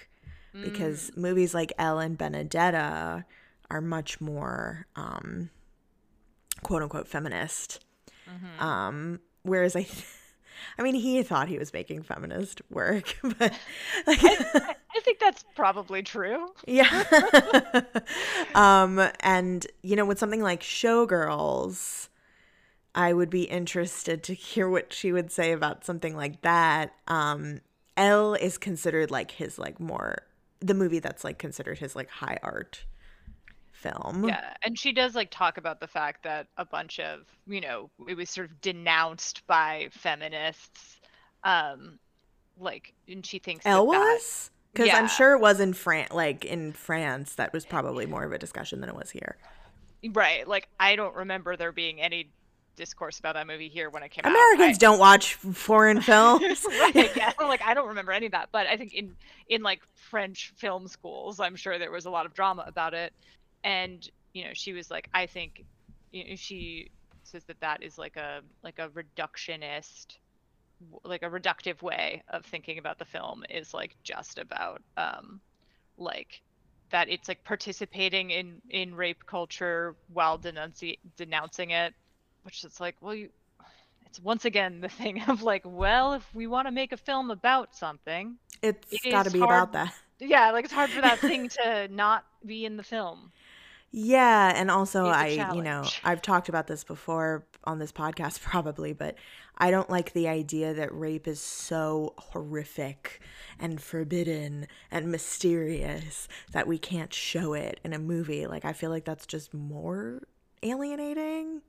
because 0.63 1.11
movies 1.17 1.53
like 1.55 1.73
Elle 1.79 1.99
and 2.01 2.17
Benedetta 2.19 3.25
are 3.71 3.81
much 3.81 4.21
more 4.21 4.87
um, 4.97 5.51
quote 6.63 6.83
unquote 6.83 7.07
feminist. 7.09 7.85
Mhm. 8.29 8.61
Um, 8.63 9.21
whereas 9.43 9.77
I, 9.77 9.87
I 10.79 10.83
mean, 10.83 10.95
he 10.95 11.23
thought 11.23 11.49
he 11.49 11.59
was 11.59 11.73
making 11.73 12.03
feminist 12.03 12.63
work, 12.71 13.17
but 13.23 13.53
like, 14.07 14.25
I, 14.25 14.77
I 14.97 15.01
think 15.01 15.19
think 15.19 15.21
that's 15.21 15.45
probably 15.55 16.03
true. 16.03 16.49
Yeah. 16.67 17.05
um, 18.55 19.01
and 19.21 19.67
you 19.83 19.97
know, 19.97 20.05
with 20.05 20.19
something 20.19 20.43
like 20.43 20.63
Showgirls, 20.63 22.09
I 22.95 23.13
would 23.13 23.31
be 23.31 23.45
interested 23.45 24.23
to 24.25 24.35
hear 24.35 24.69
what 24.69 24.93
she 24.93 25.13
would 25.13 25.31
say 25.31 25.53
about 25.53 25.85
something 25.85 26.17
like 26.17 26.43
that. 26.43 26.95
Um, 27.07 27.61
Elle 27.97 28.35
is 28.35 28.59
considered 28.59 29.11
like 29.11 29.31
his 29.31 29.59
like 29.59 29.81
more 29.81 30.23
the 30.61 30.75
movie 30.75 30.99
that's 30.99 31.25
like 31.25 31.39
considered 31.39 31.79
his 31.79 31.95
like 31.95 32.11
high 32.11 32.39
art 32.43 32.85
film. 33.79 34.27
Yeah, 34.29 34.55
and 34.63 34.79
she 34.79 34.93
does 34.93 35.15
like 35.15 35.31
talk 35.31 35.57
about 35.59 35.81
the 35.81 35.87
fact 35.87 36.23
that 36.25 36.47
a 36.57 36.65
bunch 36.65 36.99
of, 37.01 37.21
you 37.47 37.61
know, 37.61 37.91
it 38.09 38.17
was 38.17 38.29
sort 38.31 38.51
of 38.51 38.61
denounced 38.61 39.47
by 39.47 39.89
feminists. 39.93 41.01
Um 41.45 41.99
like 42.59 42.93
and 43.09 43.25
she 43.25 43.39
thinks 43.39 43.65
Elle 43.65 43.87
that- 43.87 43.99
was? 43.99 44.51
Because 44.73 44.89
Yeah. 44.89 44.99
I'm 44.99 45.09
sure 45.09 45.33
it 45.35 45.41
was 45.41 45.61
in 45.61 45.73
France, 45.73 46.13
like 46.13 46.45
in 46.45 46.73
France, 46.73 47.35
that 47.37 47.53
was 47.53 47.65
probably 47.65 48.05
more 48.07 48.25
of 48.25 48.33
a 48.33 48.39
discussion 48.39 48.81
than 48.81 48.91
it 48.91 48.95
was 48.97 49.11
here. 49.11 49.37
right, 50.13 50.47
like 50.47 50.69
I 50.79 50.95
don't 50.97 51.15
remember 51.17 51.57
there 51.57 51.73
being 51.73 52.01
any 52.01 52.31
discourse 52.77 53.19
about 53.19 53.35
that 53.35 53.47
movie 53.47 53.69
here 53.69 53.91
when 53.91 54.05
it 54.05 54.11
came 54.11 54.25
out. 54.25 54.31
Americans 54.31 54.79
don't 54.79 55.01
watch 55.01 55.35
foreign 55.35 56.01
films. 56.01 56.65
right, 56.81 57.11
yeah. 57.17 57.33
Like 57.41 57.63
I 57.63 57.75
don't 57.75 57.89
remember 57.89 58.13
any 58.13 58.27
of 58.27 58.33
that, 58.33 58.51
but 58.53 58.67
I 58.67 58.77
think 58.77 58.93
in 58.95 59.17
in 59.49 59.63
like 59.63 59.81
French 59.95 60.53
film 60.57 60.87
schools, 60.87 61.41
I'm 61.41 61.57
sure 61.57 61.79
there 61.79 61.91
was 61.91 62.05
a 62.07 62.11
lot 62.11 62.27
of 62.27 62.35
drama 62.35 62.63
about 62.67 62.95
it. 62.95 63.13
And 63.65 64.09
you 64.35 64.45
know, 64.45 64.51
she 64.53 64.73
was 64.73 64.91
like, 64.91 65.09
I 65.15 65.27
think, 65.27 65.65
you 66.13 66.25
know, 66.29 66.37
she 66.37 66.91
says 67.25 67.45
that 67.45 67.61
that 67.61 67.83
is 67.83 67.99
like 67.99 68.17
a 68.17 68.41
like 68.63 68.79
a 68.79 68.89
reductionist, 68.89 70.17
like 71.05 71.23
a 71.23 71.31
reductive 71.31 71.83
way 71.83 72.23
of 72.29 72.45
thinking 72.45 72.79
about 72.79 72.99
the 72.99 73.05
film 73.05 73.45
is 73.51 73.75
like 73.75 73.97
just 74.05 74.39
about 74.39 74.83
um, 74.97 75.41
like 75.97 76.41
that 76.91 77.09
it's 77.11 77.29
like 77.29 77.43
participating 77.45 78.31
in 78.31 78.63
in 78.71 78.95
rape 78.95 79.27
culture 79.27 79.95
while 80.13 80.39
denunci- 80.39 80.99
denouncing 81.17 81.71
it, 81.71 81.95
which 82.45 82.65
is 82.65 82.81
like, 82.81 82.97
well, 83.01 83.15
you 83.15 83.29
it's 84.07 84.21
once 84.21 84.45
again 84.47 84.81
the 84.81 84.89
thing 84.89 85.23
of 85.29 85.43
like, 85.43 85.63
well, 85.67 86.15
if 86.15 86.35
we 86.35 86.47
want 86.47 86.67
to 86.67 86.73
make 86.73 86.93
a 86.93 86.97
film 86.97 87.31
about 87.31 87.77
something, 87.77 88.37
It's 88.63 89.05
It 89.05 89.11
got 89.11 89.25
to 89.27 89.31
be 89.31 89.41
hard- 89.41 89.51
about 89.69 89.73
that. 89.73 89.95
yeah, 90.19 90.51
like 90.53 90.65
it's 90.65 90.73
hard 90.73 90.89
for 90.91 91.03
that 91.03 91.19
thing 91.29 91.49
to 91.61 91.89
not 91.89 92.25
be 92.47 92.65
in 92.65 92.77
the 92.79 92.83
film. 92.83 93.31
Yeah, 93.91 94.53
and 94.55 94.71
also 94.71 95.07
I, 95.07 95.39
I, 95.41 95.55
you 95.55 95.63
know. 95.63 95.85
I've 96.05 96.21
talked 96.21 96.49
about 96.49 96.67
this 96.67 96.85
before 96.85 97.47
on 97.65 97.79
this 97.79 97.93
podcast 97.93 98.41
probably, 98.43 98.93
but 98.93 99.15
I 99.57 99.71
don't 99.71 99.89
like 99.89 100.13
the 100.13 100.29
idea 100.29 100.75
that 100.75 100.95
rape 100.95 101.27
is 101.27 101.41
so 101.41 102.15
horrific 102.19 103.21
and 103.59 103.81
forbidden 103.81 104.67
and 104.91 105.11
mysterious 105.11 106.29
that 106.53 106.67
we 106.67 106.79
can't 106.79 107.13
show 107.13 107.55
it 107.55 107.81
in 107.83 107.93
a 107.93 107.99
movie. 107.99 108.47
Like 108.47 108.65
I 108.65 108.73
feel 108.73 108.91
like 108.91 109.05
that's 109.05 109.27
just 109.27 109.55
more 109.55 110.23
alienating. 110.63 111.63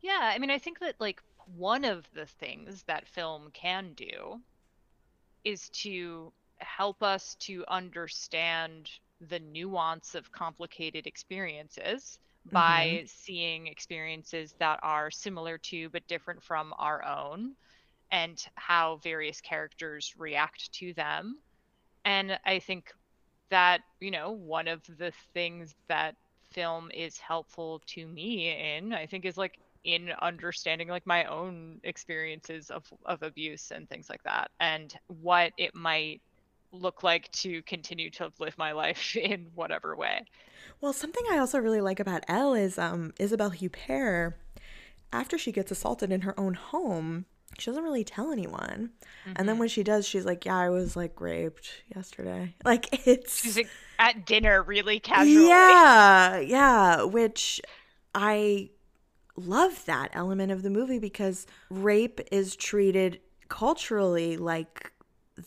Yeah, 0.00 0.20
I 0.22 0.38
mean, 0.38 0.50
I 0.50 0.58
think 0.58 0.80
that 0.80 0.94
like 1.00 1.22
one 1.56 1.84
of 1.84 2.08
the 2.12 2.26
things 2.26 2.82
that 2.84 3.08
film 3.08 3.50
can 3.52 3.94
do 3.94 4.40
is 5.44 5.70
to 5.70 6.32
help 6.58 7.02
us 7.02 7.36
to 7.36 7.64
understand 7.68 8.90
the 9.20 9.40
nuance 9.40 10.14
of 10.14 10.30
complicated 10.32 11.06
experiences 11.06 12.18
by 12.50 12.86
mm-hmm. 12.86 13.06
seeing 13.06 13.66
experiences 13.66 14.54
that 14.58 14.78
are 14.82 15.10
similar 15.10 15.58
to 15.58 15.88
but 15.90 16.06
different 16.06 16.42
from 16.42 16.72
our 16.78 17.04
own 17.04 17.54
and 18.10 18.46
how 18.54 18.96
various 19.02 19.40
characters 19.40 20.14
react 20.16 20.72
to 20.72 20.94
them. 20.94 21.38
And 22.04 22.38
I 22.46 22.58
think 22.58 22.92
that, 23.50 23.80
you 24.00 24.10
know, 24.10 24.30
one 24.30 24.68
of 24.68 24.82
the 24.98 25.12
things 25.34 25.74
that 25.88 26.14
film 26.50 26.90
is 26.94 27.18
helpful 27.18 27.82
to 27.86 28.06
me 28.06 28.76
in, 28.76 28.92
I 28.92 29.06
think, 29.06 29.24
is 29.24 29.36
like 29.36 29.58
in 29.84 30.10
understanding 30.22 30.88
like 30.88 31.06
my 31.06 31.24
own 31.24 31.80
experiences 31.84 32.70
of, 32.70 32.84
of 33.04 33.22
abuse 33.22 33.70
and 33.70 33.88
things 33.88 34.08
like 34.08 34.22
that 34.24 34.50
and 34.60 34.94
what 35.20 35.52
it 35.56 35.74
might 35.74 36.20
look 36.72 37.02
like 37.02 37.30
to 37.32 37.62
continue 37.62 38.10
to 38.10 38.32
live 38.38 38.56
my 38.58 38.72
life 38.72 39.16
in 39.22 39.48
whatever 39.54 39.96
way. 39.96 40.24
Well, 40.80 40.92
something 40.92 41.24
I 41.30 41.38
also 41.38 41.58
really 41.58 41.80
like 41.80 42.00
about 42.00 42.24
Elle 42.28 42.54
is 42.54 42.78
um, 42.78 43.12
Isabelle 43.18 43.50
Huppert. 43.50 44.34
After 45.12 45.38
she 45.38 45.52
gets 45.52 45.70
assaulted 45.70 46.12
in 46.12 46.20
her 46.22 46.38
own 46.38 46.52
home, 46.54 47.24
she 47.58 47.70
doesn't 47.70 47.82
really 47.82 48.04
tell 48.04 48.30
anyone. 48.30 48.90
And 49.36 49.48
then 49.48 49.58
when 49.58 49.68
she 49.68 49.82
does, 49.82 50.06
she's 50.06 50.26
like, 50.26 50.44
"Yeah, 50.44 50.58
I 50.58 50.68
was 50.68 50.96
like 50.96 51.18
raped 51.20 51.82
yesterday." 51.94 52.54
Like 52.64 53.06
it's 53.06 53.40
She's 53.42 53.56
like 53.56 53.70
at 53.98 54.26
dinner 54.26 54.62
really 54.62 55.00
casually. 55.00 55.48
yeah, 55.48 56.38
yeah. 56.38 57.02
Which 57.04 57.60
I 58.14 58.68
love 59.36 59.84
that 59.86 60.10
element 60.12 60.52
of 60.52 60.62
the 60.62 60.70
movie 60.70 60.98
because 60.98 61.46
rape 61.70 62.20
is 62.30 62.54
treated 62.54 63.20
culturally 63.48 64.36
like 64.36 64.92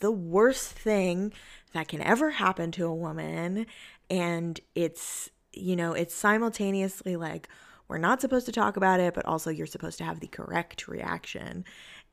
the 0.00 0.10
worst 0.10 0.70
thing 0.70 1.32
that 1.72 1.88
can 1.88 2.00
ever 2.00 2.30
happen 2.30 2.70
to 2.72 2.86
a 2.86 2.94
woman 2.94 3.66
and 4.10 4.60
it's 4.74 5.30
you 5.52 5.76
know 5.76 5.92
it's 5.92 6.14
simultaneously 6.14 7.16
like 7.16 7.48
we're 7.88 7.98
not 7.98 8.20
supposed 8.20 8.46
to 8.46 8.52
talk 8.52 8.76
about 8.76 9.00
it 9.00 9.14
but 9.14 9.24
also 9.26 9.50
you're 9.50 9.66
supposed 9.66 9.98
to 9.98 10.04
have 10.04 10.20
the 10.20 10.26
correct 10.28 10.88
reaction 10.88 11.64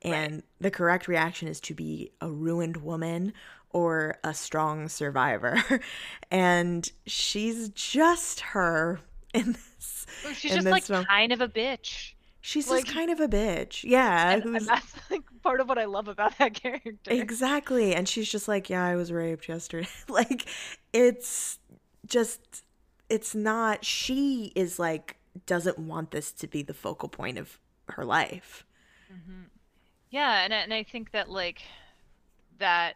and 0.01 0.43
the 0.61 0.71
correct 0.71 1.07
reaction 1.07 1.47
is 1.47 1.59
to 1.59 1.73
be 1.73 2.11
a 2.21 2.29
ruined 2.29 2.77
woman 2.77 3.33
or 3.71 4.17
a 4.23 4.33
strong 4.33 4.87
survivor 4.89 5.57
and 6.31 6.91
she's 7.05 7.69
just 7.69 8.39
her 8.41 8.99
in 9.33 9.53
this 9.53 10.05
She's 10.33 10.55
in 10.55 10.63
just 10.63 10.65
this 10.65 10.71
like 10.71 10.83
film. 10.83 11.05
kind 11.05 11.31
of 11.31 11.41
a 11.41 11.47
bitch. 11.47 12.13
She's 12.49 12.69
like- 12.69 12.85
just 12.85 12.95
kind 12.95 13.11
of 13.11 13.19
a 13.19 13.27
bitch 13.27 13.83
yeah 13.83 14.31
And, 14.31 14.43
and 14.55 14.65
that's 14.65 14.93
like 15.11 15.21
part 15.41 15.61
of 15.61 15.69
what 15.69 15.77
I 15.77 15.85
love 15.85 16.07
about 16.07 16.37
that 16.37 16.53
character. 16.53 17.11
Exactly. 17.11 17.95
And 17.95 18.07
she's 18.07 18.29
just 18.29 18.47
like, 18.47 18.69
yeah, 18.69 18.83
I 18.85 18.95
was 18.95 19.11
raped 19.11 19.47
yesterday. 19.47 19.87
like, 20.09 20.47
it's 20.93 21.59
just, 22.05 22.63
it's 23.09 23.33
not, 23.33 23.85
she 23.85 24.51
is 24.55 24.79
like, 24.79 25.17
doesn't 25.45 25.79
want 25.79 26.11
this 26.11 26.31
to 26.33 26.47
be 26.47 26.61
the 26.61 26.73
focal 26.73 27.09
point 27.09 27.37
of 27.37 27.59
her 27.89 28.03
life. 28.03 28.65
Mm-hmm. 29.11 29.43
Yeah, 30.11 30.43
and 30.43 30.53
and 30.53 30.73
I 30.73 30.83
think 30.83 31.11
that 31.11 31.29
like 31.29 31.61
that 32.57 32.95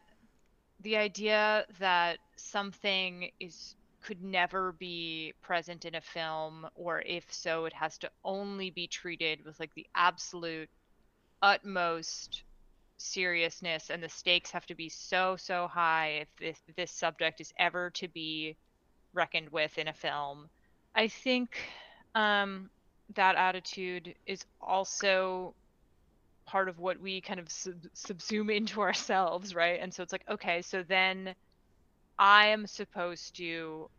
the 0.82 0.98
idea 0.98 1.66
that 1.80 2.18
something 2.36 3.30
is 3.40 3.76
could 4.04 4.24
never 4.24 4.74
be 4.74 5.34
present 5.42 5.86
in 5.86 5.96
a 5.96 6.02
film 6.02 6.68
or 6.76 7.02
if 7.02 7.26
so 7.32 7.66
it 7.66 7.74
has 7.74 7.98
to 7.98 8.10
only 8.24 8.70
be 8.70 8.88
treated 8.88 9.44
with 9.46 9.60
like 9.60 9.74
the 9.76 9.88
absolute 9.96 10.70
utmost 11.42 12.44
seriousness 12.98 13.90
and 13.90 14.02
the 14.02 14.10
stakes 14.10 14.52
have 14.52 14.66
to 14.66 14.76
be 14.76 14.90
so 14.90 15.36
so 15.38 15.68
high 15.68 16.22
if 16.22 16.28
this, 16.40 16.60
this 16.78 16.92
subject 16.92 17.42
is 17.42 17.54
ever 17.58 17.90
to 17.90 18.08
be 18.10 18.56
reckoned 19.14 19.50
with 19.50 19.78
in 19.78 19.88
a 19.88 19.94
film 19.94 20.48
i 20.96 21.08
think 21.08 21.58
um 22.16 22.70
that 23.16 23.36
attitude 23.36 24.16
is 24.26 24.46
also 24.62 25.54
part 26.46 26.70
of 26.70 26.80
what 26.80 27.00
we 27.00 27.22
kind 27.22 27.40
of 27.40 27.50
sub- 27.50 27.88
subsume 27.96 28.56
into 28.56 28.82
ourselves, 28.82 29.56
right? 29.56 29.80
And 29.82 29.94
so 29.94 30.04
it's 30.04 30.12
like, 30.12 30.26
okay, 30.30 30.62
so 30.62 30.84
then 30.84 31.36
I 32.18 32.48
am 32.48 32.68
supposed 32.68 33.36
to 33.38 33.90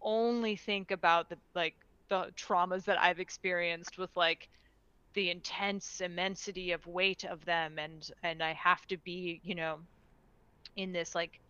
only 0.00 0.56
think 0.56 0.90
about 0.90 1.28
the 1.28 1.38
like 1.54 1.76
the 2.08 2.32
traumas 2.36 2.84
that 2.86 3.00
I've 3.00 3.20
experienced 3.20 3.98
with 3.98 4.10
like 4.16 4.48
the 5.14 5.30
intense 5.30 6.00
immensity 6.00 6.72
of 6.72 6.86
weight 6.86 7.24
of 7.24 7.44
them 7.44 7.78
and 7.78 8.08
and 8.22 8.42
I 8.42 8.52
have 8.54 8.86
to 8.88 8.98
be, 8.98 9.40
you 9.44 9.54
know, 9.54 9.80
in 10.76 10.92
this 10.92 11.14
like 11.14 11.40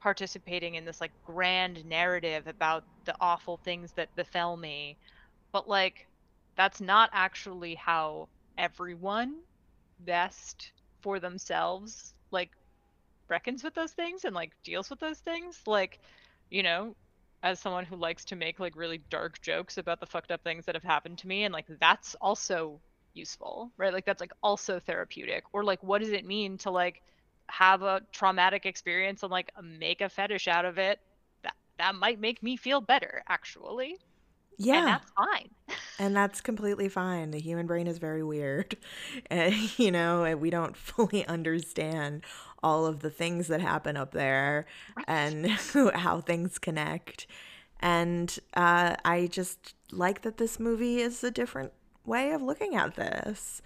participating 0.00 0.74
in 0.76 0.84
this 0.84 1.00
like 1.00 1.12
grand 1.24 1.84
narrative 1.86 2.46
about 2.46 2.84
the 3.06 3.14
awful 3.20 3.58
things 3.58 3.92
that 3.94 4.14
befell 4.16 4.56
me. 4.56 4.98
But 5.52 5.68
like 5.68 6.08
that's 6.56 6.80
not 6.80 7.10
actually 7.12 7.74
how 7.76 8.28
everyone 8.58 9.36
best 10.00 10.72
for 11.02 11.20
themselves 11.20 12.14
like 12.32 12.50
reckons 13.28 13.64
with 13.64 13.74
those 13.74 13.92
things 13.92 14.24
and 14.24 14.34
like 14.34 14.52
deals 14.64 14.90
with 14.90 15.00
those 15.00 15.18
things 15.18 15.60
like 15.66 15.98
you 16.50 16.62
know 16.62 16.94
as 17.42 17.60
someone 17.60 17.84
who 17.84 17.96
likes 17.96 18.24
to 18.24 18.36
make 18.36 18.58
like 18.60 18.76
really 18.76 18.98
dark 19.10 19.40
jokes 19.42 19.78
about 19.78 20.00
the 20.00 20.06
fucked 20.06 20.30
up 20.30 20.42
things 20.42 20.64
that 20.66 20.74
have 20.74 20.84
happened 20.84 21.18
to 21.18 21.28
me 21.28 21.44
and 21.44 21.52
like 21.52 21.66
that's 21.80 22.14
also 22.20 22.80
useful 23.14 23.72
right? 23.78 23.92
Like 23.92 24.04
that's 24.04 24.20
like 24.20 24.32
also 24.42 24.78
therapeutic. 24.78 25.44
Or 25.52 25.64
like 25.64 25.82
what 25.82 26.00
does 26.02 26.10
it 26.10 26.24
mean 26.24 26.58
to 26.58 26.70
like 26.70 27.02
have 27.48 27.82
a 27.82 28.02
traumatic 28.12 28.66
experience 28.66 29.22
and 29.22 29.32
like 29.32 29.50
make 29.62 30.00
a 30.00 30.08
fetish 30.08 30.48
out 30.48 30.64
of 30.64 30.78
it? 30.78 31.00
That 31.42 31.54
that 31.78 31.94
might 31.94 32.20
make 32.20 32.42
me 32.42 32.56
feel 32.56 32.80
better 32.80 33.22
actually 33.28 33.96
Yeah. 34.58 34.78
And 34.78 34.88
that's 34.88 35.10
fine. 35.10 35.50
And 35.98 36.16
that's 36.16 36.40
completely 36.40 36.88
fine. 36.88 37.30
The 37.30 37.40
human 37.40 37.66
brain 37.66 37.86
is 37.86 37.98
very 37.98 38.22
weird. 38.22 38.76
And, 39.30 39.54
you 39.78 39.90
know, 39.90 40.36
we 40.36 40.50
don't 40.50 40.76
fully 40.76 41.26
understand 41.26 42.22
all 42.62 42.86
of 42.86 43.00
the 43.00 43.10
things 43.10 43.48
that 43.48 43.60
happen 43.60 43.96
up 43.96 44.12
there 44.12 44.66
and 45.06 45.46
how 45.94 46.20
things 46.20 46.58
connect. 46.58 47.26
And 47.80 48.36
uh, 48.54 48.96
I 49.04 49.26
just 49.26 49.74
like 49.92 50.22
that 50.22 50.38
this 50.38 50.58
movie 50.58 51.00
is 51.00 51.22
a 51.22 51.30
different 51.30 51.72
way 52.04 52.32
of 52.32 52.40
looking 52.42 52.74
at 52.74 52.94
this. 52.94 53.60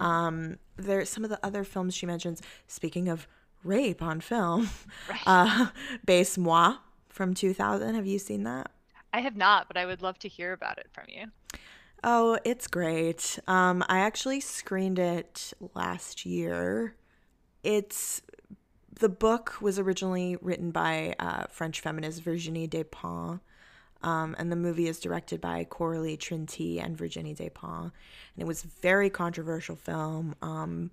Um, 0.00 0.58
there's 0.76 1.08
some 1.08 1.24
of 1.24 1.30
the 1.30 1.40
other 1.44 1.64
films 1.64 1.94
she 1.94 2.06
mentions, 2.06 2.42
speaking 2.66 3.08
of 3.08 3.26
rape 3.64 4.02
on 4.02 4.20
film, 4.20 4.68
uh, 5.26 5.68
Baise 6.04 6.38
Moi 6.38 6.76
from 7.08 7.34
2000. 7.34 7.94
Have 7.94 8.06
you 8.06 8.18
seen 8.18 8.44
that? 8.44 8.70
I 9.12 9.20
have 9.20 9.36
not, 9.36 9.68
but 9.68 9.76
I 9.76 9.86
would 9.86 10.02
love 10.02 10.18
to 10.20 10.28
hear 10.28 10.52
about 10.52 10.78
it 10.78 10.88
from 10.92 11.04
you. 11.08 11.26
Oh, 12.04 12.38
it's 12.44 12.66
great. 12.66 13.38
Um, 13.46 13.84
I 13.88 13.98
actually 13.98 14.40
screened 14.40 14.98
it 14.98 15.52
last 15.74 16.26
year. 16.26 16.94
It's 17.62 18.22
the 18.98 19.08
book 19.08 19.60
was 19.60 19.78
originally 19.78 20.36
written 20.40 20.70
by 20.70 21.14
uh, 21.18 21.44
French 21.50 21.80
feminist 21.80 22.22
Virginie 22.22 22.68
Despentes, 22.68 23.40
um, 24.02 24.36
and 24.38 24.52
the 24.52 24.56
movie 24.56 24.88
is 24.88 25.00
directed 25.00 25.40
by 25.40 25.64
Coralie 25.64 26.16
Trinh 26.16 26.48
Thi 26.48 26.80
and 26.80 26.96
Virginie 26.96 27.34
Despentes, 27.34 27.92
and 28.34 28.38
it 28.38 28.46
was 28.46 28.64
a 28.64 28.68
very 28.82 29.10
controversial 29.10 29.76
film. 29.76 30.34
Um, 30.42 30.90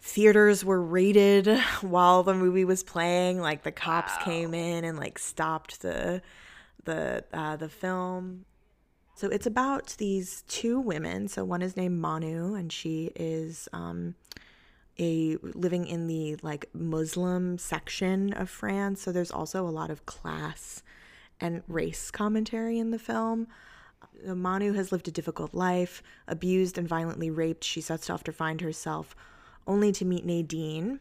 theaters 0.00 0.64
were 0.64 0.82
raided 0.82 1.46
while 1.82 2.22
the 2.22 2.34
movie 2.34 2.64
was 2.64 2.82
playing. 2.82 3.40
Like 3.40 3.62
the 3.62 3.72
cops 3.72 4.16
came 4.24 4.54
in 4.54 4.84
and 4.84 4.98
like 4.98 5.18
stopped 5.18 5.82
the 5.82 6.22
the 6.84 7.24
uh, 7.32 7.56
the 7.56 7.68
film. 7.68 8.44
So 9.14 9.28
it's 9.28 9.46
about 9.46 9.94
these 9.98 10.42
two 10.48 10.80
women. 10.80 11.28
So 11.28 11.44
one 11.44 11.62
is 11.62 11.76
named 11.76 11.98
Manu, 11.98 12.54
and 12.54 12.72
she 12.72 13.10
is 13.14 13.68
um, 13.72 14.14
a 14.98 15.36
living 15.42 15.86
in 15.86 16.06
the 16.06 16.36
like 16.42 16.66
Muslim 16.72 17.58
section 17.58 18.32
of 18.32 18.48
France. 18.48 19.02
So 19.02 19.12
there's 19.12 19.30
also 19.30 19.66
a 19.66 19.70
lot 19.70 19.90
of 19.90 20.06
class 20.06 20.82
and 21.40 21.62
race 21.68 22.10
commentary 22.10 22.78
in 22.78 22.90
the 22.90 22.98
film. 22.98 23.46
Manu 24.26 24.72
has 24.74 24.92
lived 24.92 25.08
a 25.08 25.10
difficult 25.10 25.54
life, 25.54 26.02
abused 26.28 26.76
and 26.78 26.88
violently 26.88 27.30
raped. 27.30 27.64
She 27.64 27.80
sets 27.80 28.10
off 28.10 28.24
to 28.24 28.32
find 28.32 28.60
herself, 28.60 29.16
only 29.66 29.92
to 29.92 30.04
meet 30.04 30.24
Nadine, 30.26 31.00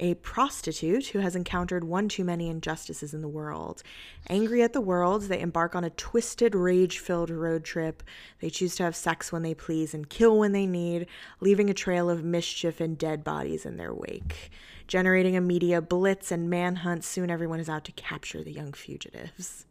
a 0.00 0.14
prostitute 0.14 1.08
who 1.08 1.18
has 1.20 1.36
encountered 1.36 1.84
one 1.84 2.08
too 2.08 2.24
many 2.24 2.48
injustices 2.48 3.14
in 3.14 3.20
the 3.20 3.28
world. 3.28 3.82
Angry 4.28 4.62
at 4.62 4.72
the 4.72 4.80
world, 4.80 5.22
they 5.22 5.40
embark 5.40 5.74
on 5.74 5.84
a 5.84 5.90
twisted, 5.90 6.54
rage 6.54 6.98
filled 6.98 7.30
road 7.30 7.64
trip. 7.64 8.02
They 8.40 8.50
choose 8.50 8.76
to 8.76 8.84
have 8.84 8.96
sex 8.96 9.32
when 9.32 9.42
they 9.42 9.54
please 9.54 9.94
and 9.94 10.08
kill 10.08 10.38
when 10.38 10.52
they 10.52 10.66
need, 10.66 11.06
leaving 11.40 11.70
a 11.70 11.74
trail 11.74 12.10
of 12.10 12.24
mischief 12.24 12.80
and 12.80 12.96
dead 12.96 13.24
bodies 13.24 13.66
in 13.66 13.76
their 13.76 13.94
wake. 13.94 14.50
Generating 14.86 15.36
a 15.36 15.40
media 15.40 15.82
blitz 15.82 16.32
and 16.32 16.48
manhunt, 16.48 17.04
soon 17.04 17.30
everyone 17.30 17.60
is 17.60 17.68
out 17.68 17.84
to 17.84 17.92
capture 17.92 18.42
the 18.42 18.52
young 18.52 18.72
fugitives. 18.72 19.66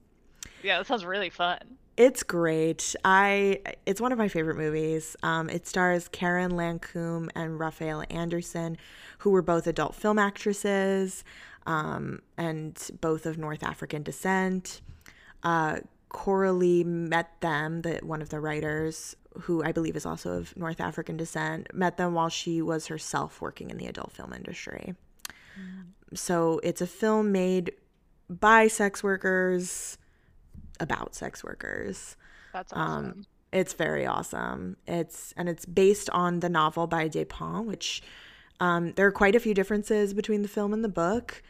Yeah, 0.64 0.78
that 0.78 0.88
sounds 0.88 1.06
really 1.06 1.30
fun. 1.30 1.60
It's 1.98 2.22
great. 2.22 2.96
I 3.04 3.60
it's 3.86 4.00
one 4.00 4.12
of 4.12 4.18
my 4.18 4.28
favorite 4.28 4.58
movies. 4.58 5.16
Um, 5.24 5.50
it 5.50 5.66
stars 5.66 6.08
Karen 6.08 6.52
Lancaume 6.52 7.30
and 7.36 7.60
Raffaëla 7.60 8.06
Anderson, 8.12 8.78
who 9.20 9.32
were 9.32 9.42
both 9.42 9.66
adult 9.66 9.96
film 9.96 10.20
actresses, 10.20 11.24
um, 11.66 12.22
and 12.38 12.80
both 13.02 13.26
of 13.26 13.38
North 13.38 13.64
African 13.64 14.04
descent. 14.04 14.82
Uh, 15.42 15.78
Coralie 16.10 16.84
met 16.84 17.42
them, 17.42 17.82
the 17.82 18.00
one 18.04 18.22
of 18.22 18.30
the 18.30 18.40
writers, 18.40 19.16
who 19.42 19.64
I 19.64 19.72
believe 19.72 19.96
is 19.96 20.06
also 20.06 20.34
of 20.34 20.56
North 20.56 20.80
African 20.80 21.18
descent, 21.18 21.74
met 21.74 21.98
them 21.98 22.14
while 22.14 22.30
she 22.30 22.62
was 22.62 22.88
herself 22.88 23.42
working 23.42 23.72
in 23.72 23.78
the 23.78 23.88
adult 23.88 24.12
film 24.12 24.34
industry. 24.34 24.96
So 26.14 26.60
it's 26.64 26.82
a 26.82 26.88
film 26.88 27.32
made 27.32 27.74
by 28.30 28.68
sex 28.68 29.04
workers 29.04 29.98
about 30.80 31.16
sex 31.16 31.44
workers. 31.44 32.16
That's 32.54 32.74
awesome. 32.74 33.06
Um, 33.06 33.26
it's 33.52 33.74
very 33.74 34.06
awesome. 34.06 34.78
It's 34.88 35.34
and 35.38 35.48
it's 35.48 35.66
based 35.66 36.10
on 36.12 36.41
the 36.41 36.49
novel 36.49 36.88
by 36.88 37.08
Despentes, 37.08 37.66
which 37.66 38.02
um, 38.60 38.94
there 38.94 39.06
are 39.06 39.12
quite 39.12 39.36
a 39.36 39.40
few 39.40 39.54
differences 39.54 40.14
between 40.14 40.41
the 40.41 40.48
film 40.48 40.74
and 40.74 40.84
the 40.84 40.90
book. 40.90 41.44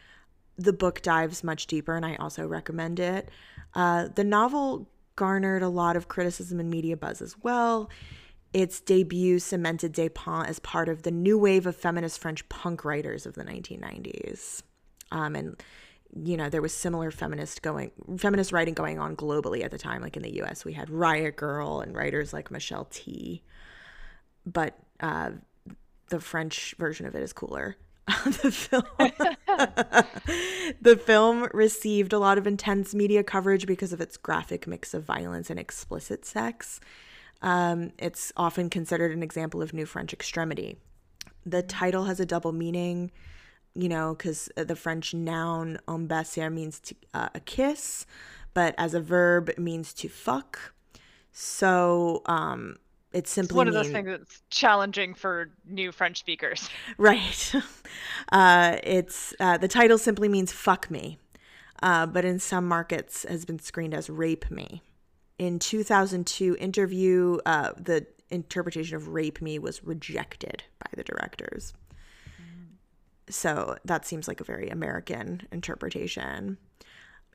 The 0.56 0.72
book 0.72 1.02
dives 1.02 1.42
much 1.44 1.66
deeper, 1.66 1.96
and 1.96 2.04
I 2.04 2.16
also 2.16 2.46
recommend 2.46 3.00
it. 3.00 3.30
Uh, 3.74 4.08
the 4.14 4.24
novel 4.24 4.88
garnered 5.16 5.62
a 5.62 5.68
lot 5.68 5.96
of 5.96 6.08
criticism 6.08 6.60
and 6.60 6.70
media 6.70 6.96
buzz 6.96 7.20
as 7.20 7.36
well. 7.42 7.90
Its 8.52 8.80
debut 8.80 9.38
cemented 9.38 9.92
Despentes 9.92 10.48
as 10.48 10.58
part 10.60 10.88
of 10.88 11.02
the 11.02 11.10
new 11.10 11.38
wave 11.38 11.66
of 11.66 11.76
feminist 11.76 12.18
French 12.18 12.48
punk 12.48 12.84
writers 12.84 13.26
of 13.26 13.34
the 13.34 13.44
1990s. 13.44 14.62
Um, 15.10 15.34
and 15.36 15.62
you 16.14 16.36
know 16.36 16.48
there 16.48 16.62
was 16.62 16.72
similar 16.72 17.10
feminist 17.10 17.62
going 17.62 17.90
feminist 18.16 18.52
writing 18.52 18.74
going 18.74 18.98
on 18.98 19.16
globally 19.16 19.62
at 19.64 19.70
the 19.70 19.78
time. 19.78 20.02
Like 20.02 20.16
in 20.16 20.22
the 20.22 20.42
us 20.42 20.64
we 20.64 20.72
had 20.72 20.90
riot 20.90 21.36
grrrl 21.36 21.82
and 21.82 21.94
writers 21.94 22.32
like 22.32 22.50
michelle 22.50 22.86
tea. 22.90 23.42
But 24.46 24.78
uh, 25.00 25.32
the 26.08 26.20
french 26.20 26.74
version 26.78 27.06
of 27.06 27.14
it 27.14 27.22
is 27.22 27.32
cooler. 27.32 27.76
The 28.24 28.50
film 28.50 28.84
the 30.80 30.96
film 30.96 31.48
received 31.52 32.12
a 32.14 32.18
lot 32.18 32.38
of 32.38 32.46
intense 32.46 32.94
media 32.94 33.22
coverage 33.22 33.66
because 33.66 33.92
of 33.92 34.00
its 34.00 34.16
graphic 34.16 34.66
mix 34.66 34.94
of 34.94 35.04
violence 35.04 35.50
and 35.50 35.60
explicit 35.60 36.24
sex. 36.24 36.80
Um, 37.42 37.92
it's 37.98 38.32
often 38.36 38.70
considered 38.70 39.12
an 39.12 39.22
example 39.22 39.60
of 39.60 39.74
new 39.74 39.86
french 39.86 40.12
extremity. 40.12 40.78
The 41.44 41.62
title 41.62 42.04
has 42.04 42.18
a 42.18 42.26
double 42.26 42.52
meaning 42.52 43.10
you 43.74 43.88
know, 43.88 44.14
because 44.14 44.48
the 44.56 44.76
French 44.76 45.14
noun 45.14 45.78
embasser 45.86 46.52
means 46.52 46.80
to, 46.80 46.94
uh, 47.14 47.28
a 47.34 47.40
kiss, 47.40 48.06
but 48.54 48.74
as 48.78 48.94
a 48.94 49.00
verb 49.00 49.48
it 49.48 49.58
means 49.58 49.92
to 49.94 50.08
fuck. 50.08 50.74
So 51.32 52.22
um, 52.26 52.76
it 53.12 53.18
It's 53.18 53.30
simply 53.30 53.56
one 53.56 53.68
of 53.68 53.74
those 53.74 53.88
things 53.88 54.06
that's 54.06 54.42
challenging 54.50 55.14
for 55.14 55.50
new 55.66 55.92
French 55.92 56.18
speakers. 56.18 56.68
Right. 56.98 57.54
Uh, 58.30 58.76
it's 58.82 59.34
uh, 59.40 59.56
the 59.56 59.68
title 59.68 59.96
simply 59.96 60.28
means 60.28 60.52
"fuck 60.52 60.90
me," 60.90 61.18
uh, 61.82 62.04
but 62.04 62.24
in 62.24 62.38
some 62.38 62.68
markets 62.68 63.24
has 63.26 63.46
been 63.46 63.58
screened 63.58 63.94
as 63.94 64.10
"rape 64.10 64.50
me." 64.50 64.82
In 65.38 65.58
2002 65.58 66.56
interview, 66.60 67.38
uh, 67.46 67.72
the 67.78 68.06
interpretation 68.28 68.96
of 68.96 69.08
"rape 69.08 69.40
me" 69.40 69.58
was 69.58 69.82
rejected 69.82 70.64
by 70.78 70.90
the 70.94 71.02
directors. 71.04 71.72
So 73.30 73.76
that 73.84 74.06
seems 74.06 74.28
like 74.28 74.40
a 74.40 74.44
very 74.44 74.68
American 74.68 75.46
interpretation. 75.52 76.58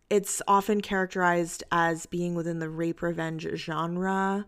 It's 0.09 0.41
often 0.47 0.81
characterized 0.81 1.63
as 1.71 2.05
being 2.05 2.35
within 2.35 2.59
the 2.59 2.69
rape 2.69 3.01
revenge 3.01 3.47
genre, 3.55 4.45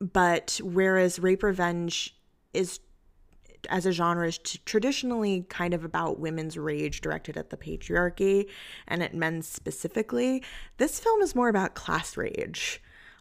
but 0.00 0.60
whereas 0.62 1.18
rape 1.18 1.42
revenge 1.42 2.16
is 2.52 2.80
as 3.68 3.84
a 3.84 3.90
genre 3.90 4.28
is 4.28 4.38
t- 4.38 4.60
traditionally 4.64 5.44
kind 5.48 5.74
of 5.74 5.84
about 5.84 6.20
women's 6.20 6.56
rage 6.56 7.00
directed 7.00 7.36
at 7.36 7.50
the 7.50 7.56
patriarchy 7.56 8.48
and 8.86 9.02
at 9.02 9.12
men 9.12 9.42
specifically 9.42 10.42
this 10.76 11.00
film 11.00 11.20
is 11.20 11.34
more 11.34 11.48
about 11.48 11.74
class 11.74 12.16
rage 12.16 12.80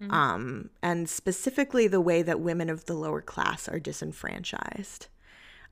um, 0.10 0.70
and 0.84 1.10
specifically 1.10 1.88
the 1.88 2.02
way 2.02 2.22
that 2.22 2.40
women 2.40 2.70
of 2.70 2.86
the 2.86 2.94
lower 2.94 3.22
class 3.22 3.68
are 3.68 3.80
disenfranchised 3.80 5.08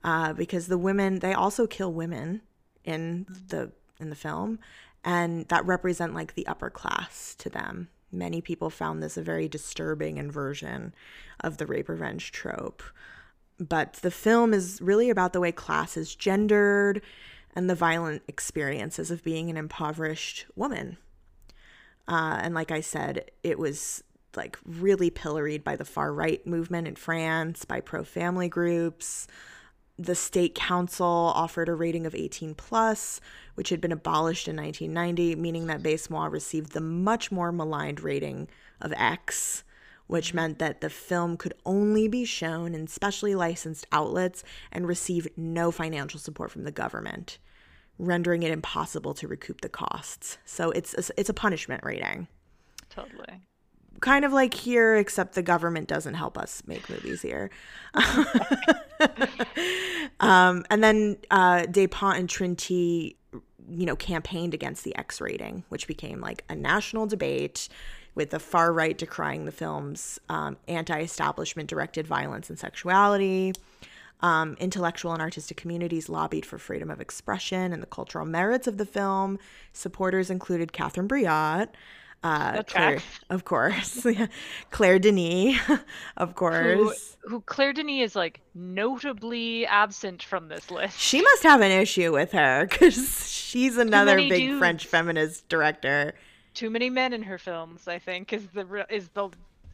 uh, 0.04 0.32
because 0.32 0.68
the 0.68 0.78
women 0.78 1.18
they 1.18 1.32
also 1.32 1.66
kill 1.66 1.92
women 1.92 2.42
in 2.84 3.26
the 3.48 3.72
in 3.98 4.10
the 4.10 4.16
film 4.16 4.58
and 5.04 5.48
that 5.48 5.66
represent 5.66 6.14
like 6.14 6.34
the 6.34 6.46
upper 6.46 6.70
class 6.70 7.34
to 7.36 7.48
them 7.50 7.88
many 8.12 8.40
people 8.40 8.70
found 8.70 9.02
this 9.02 9.16
a 9.16 9.22
very 9.22 9.48
disturbing 9.48 10.18
inversion 10.18 10.94
of 11.40 11.56
the 11.56 11.66
rape 11.66 11.88
revenge 11.88 12.30
trope 12.30 12.82
but 13.58 13.94
the 13.94 14.10
film 14.10 14.52
is 14.54 14.80
really 14.80 15.10
about 15.10 15.32
the 15.32 15.40
way 15.40 15.50
class 15.50 15.96
is 15.96 16.14
gendered 16.14 17.00
and 17.56 17.70
the 17.70 17.74
violent 17.74 18.22
experiences 18.28 19.10
of 19.10 19.24
being 19.24 19.48
an 19.50 19.56
impoverished 19.56 20.46
woman 20.54 20.96
uh, 22.06 22.38
and 22.42 22.54
like 22.54 22.70
I 22.70 22.80
said, 22.80 23.30
it 23.42 23.58
was 23.58 24.02
like 24.36 24.58
really 24.64 25.10
pilloried 25.10 25.64
by 25.64 25.76
the 25.76 25.84
far 25.84 26.12
right 26.12 26.44
movement 26.46 26.88
in 26.88 26.96
France, 26.96 27.64
by 27.64 27.80
pro 27.80 28.04
family 28.04 28.48
groups. 28.48 29.26
The 29.98 30.14
state 30.14 30.54
council 30.54 31.06
offered 31.06 31.68
a 31.68 31.74
rating 31.74 32.04
of 32.04 32.14
18 32.14 32.54
plus, 32.54 33.20
which 33.54 33.68
had 33.68 33.80
been 33.80 33.92
abolished 33.92 34.48
in 34.48 34.56
1990, 34.56 35.36
meaning 35.36 35.66
that 35.68 35.82
Baise 35.82 36.10
Moi 36.10 36.26
received 36.26 36.72
the 36.72 36.80
much 36.80 37.30
more 37.30 37.52
maligned 37.52 38.00
rating 38.00 38.48
of 38.80 38.92
X, 38.94 39.62
which 40.08 40.34
meant 40.34 40.58
that 40.58 40.80
the 40.80 40.90
film 40.90 41.36
could 41.36 41.54
only 41.64 42.08
be 42.08 42.24
shown 42.24 42.74
in 42.74 42.88
specially 42.88 43.34
licensed 43.34 43.86
outlets 43.92 44.42
and 44.72 44.88
receive 44.88 45.28
no 45.36 45.70
financial 45.70 46.18
support 46.18 46.50
from 46.50 46.64
the 46.64 46.72
government 46.72 47.38
rendering 47.98 48.42
it 48.42 48.50
impossible 48.50 49.14
to 49.14 49.28
recoup 49.28 49.60
the 49.60 49.68
costs. 49.68 50.38
So 50.44 50.70
it's 50.70 50.94
a, 50.94 51.12
it's 51.18 51.28
a 51.28 51.34
punishment 51.34 51.82
rating. 51.84 52.28
Totally. 52.90 53.42
Kind 54.00 54.24
of 54.24 54.32
like 54.32 54.54
here, 54.54 54.96
except 54.96 55.34
the 55.34 55.42
government 55.42 55.88
doesn't 55.88 56.14
help 56.14 56.38
us 56.38 56.62
make 56.66 56.88
movies 56.88 57.22
here. 57.22 57.50
um, 60.20 60.64
and 60.70 60.82
then 60.82 61.16
uh, 61.30 61.64
and 61.66 61.76
Trintignant, 62.28 63.14
you 63.68 63.86
know, 63.86 63.96
campaigned 63.96 64.52
against 64.54 64.84
the 64.84 64.94
X 64.96 65.20
rating, 65.20 65.64
which 65.70 65.86
became 65.86 66.20
like 66.20 66.44
a 66.48 66.54
national 66.54 67.06
debate 67.06 67.68
with 68.14 68.30
the 68.30 68.38
far 68.38 68.72
right 68.72 68.96
decrying 68.96 69.44
the 69.44 69.52
film's 69.52 70.18
um, 70.28 70.56
anti 70.68 71.00
establishment 71.00 71.68
directed 71.68 72.06
violence 72.06 72.50
and 72.50 72.58
sexuality. 72.58 73.52
Um, 74.20 74.56
intellectual 74.58 75.12
and 75.12 75.20
artistic 75.20 75.56
communities 75.56 76.08
lobbied 76.08 76.46
for 76.46 76.56
freedom 76.56 76.90
of 76.90 77.00
expression 77.00 77.72
and 77.72 77.82
the 77.82 77.86
cultural 77.86 78.24
merits 78.24 78.66
of 78.66 78.78
the 78.78 78.86
film. 78.86 79.38
Supporters 79.72 80.30
included 80.30 80.72
Catherine 80.72 81.08
Breillat, 81.08 81.68
uh, 82.24 82.62
Claire, 82.62 83.00
of 83.28 83.44
course, 83.44 84.06
Claire 84.70 84.98
Denis, 84.98 85.58
of 86.16 86.34
course. 86.34 87.16
Who, 87.22 87.28
who 87.28 87.40
Claire 87.42 87.74
Denis 87.74 88.12
is 88.12 88.16
like 88.16 88.40
notably 88.54 89.66
absent 89.66 90.22
from 90.22 90.48
this 90.48 90.70
list. 90.70 90.98
She 90.98 91.20
must 91.20 91.42
have 91.42 91.60
an 91.60 91.70
issue 91.70 92.12
with 92.12 92.32
her 92.32 92.66
because 92.66 93.30
she's 93.30 93.76
another 93.76 94.16
big 94.16 94.32
dudes. 94.32 94.58
French 94.58 94.86
feminist 94.86 95.48
director. 95.50 96.14
Too 96.54 96.70
many 96.70 96.88
men 96.88 97.12
in 97.12 97.22
her 97.24 97.36
films, 97.36 97.86
I 97.86 97.98
think, 97.98 98.32
is 98.32 98.46
the 98.48 98.86
is 98.88 99.08
the 99.10 99.28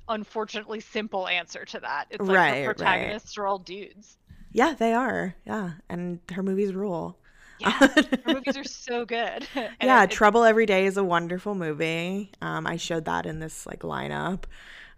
unfortunately 0.09 0.81
simple 0.81 1.29
answer 1.29 1.65
to 1.67 1.79
that. 1.81 2.07
It's 2.11 2.21
like 2.21 2.37
right, 2.37 2.65
her 2.65 2.75
protagonists 2.75 3.39
right. 3.39 3.45
are 3.45 3.47
all 3.47 3.59
dudes. 3.59 4.17
Yeah, 4.53 4.75
they 4.75 4.93
are. 4.93 5.37
Yeah, 5.47 5.75
and 5.89 6.19
her 6.33 6.43
movies 6.43 6.75
rule. 6.75 7.17
Yeah, 7.61 7.71
her 8.25 8.35
movies 8.35 8.57
are 8.57 8.65
so 8.65 9.05
good. 9.05 9.47
yeah, 9.55 10.05
it, 10.05 10.11
Trouble 10.11 10.45
Every 10.45 10.67
Day 10.67 10.87
is 10.87 10.97
a 10.97 11.05
wonderful 11.05 11.55
movie. 11.55 12.31
Um, 12.41 12.67
I 12.67 12.77
showed 12.77 13.05
that 13.05 13.27
in 13.27 13.39
this 13.41 13.67
like 13.67 13.81
lineup 13.81 14.45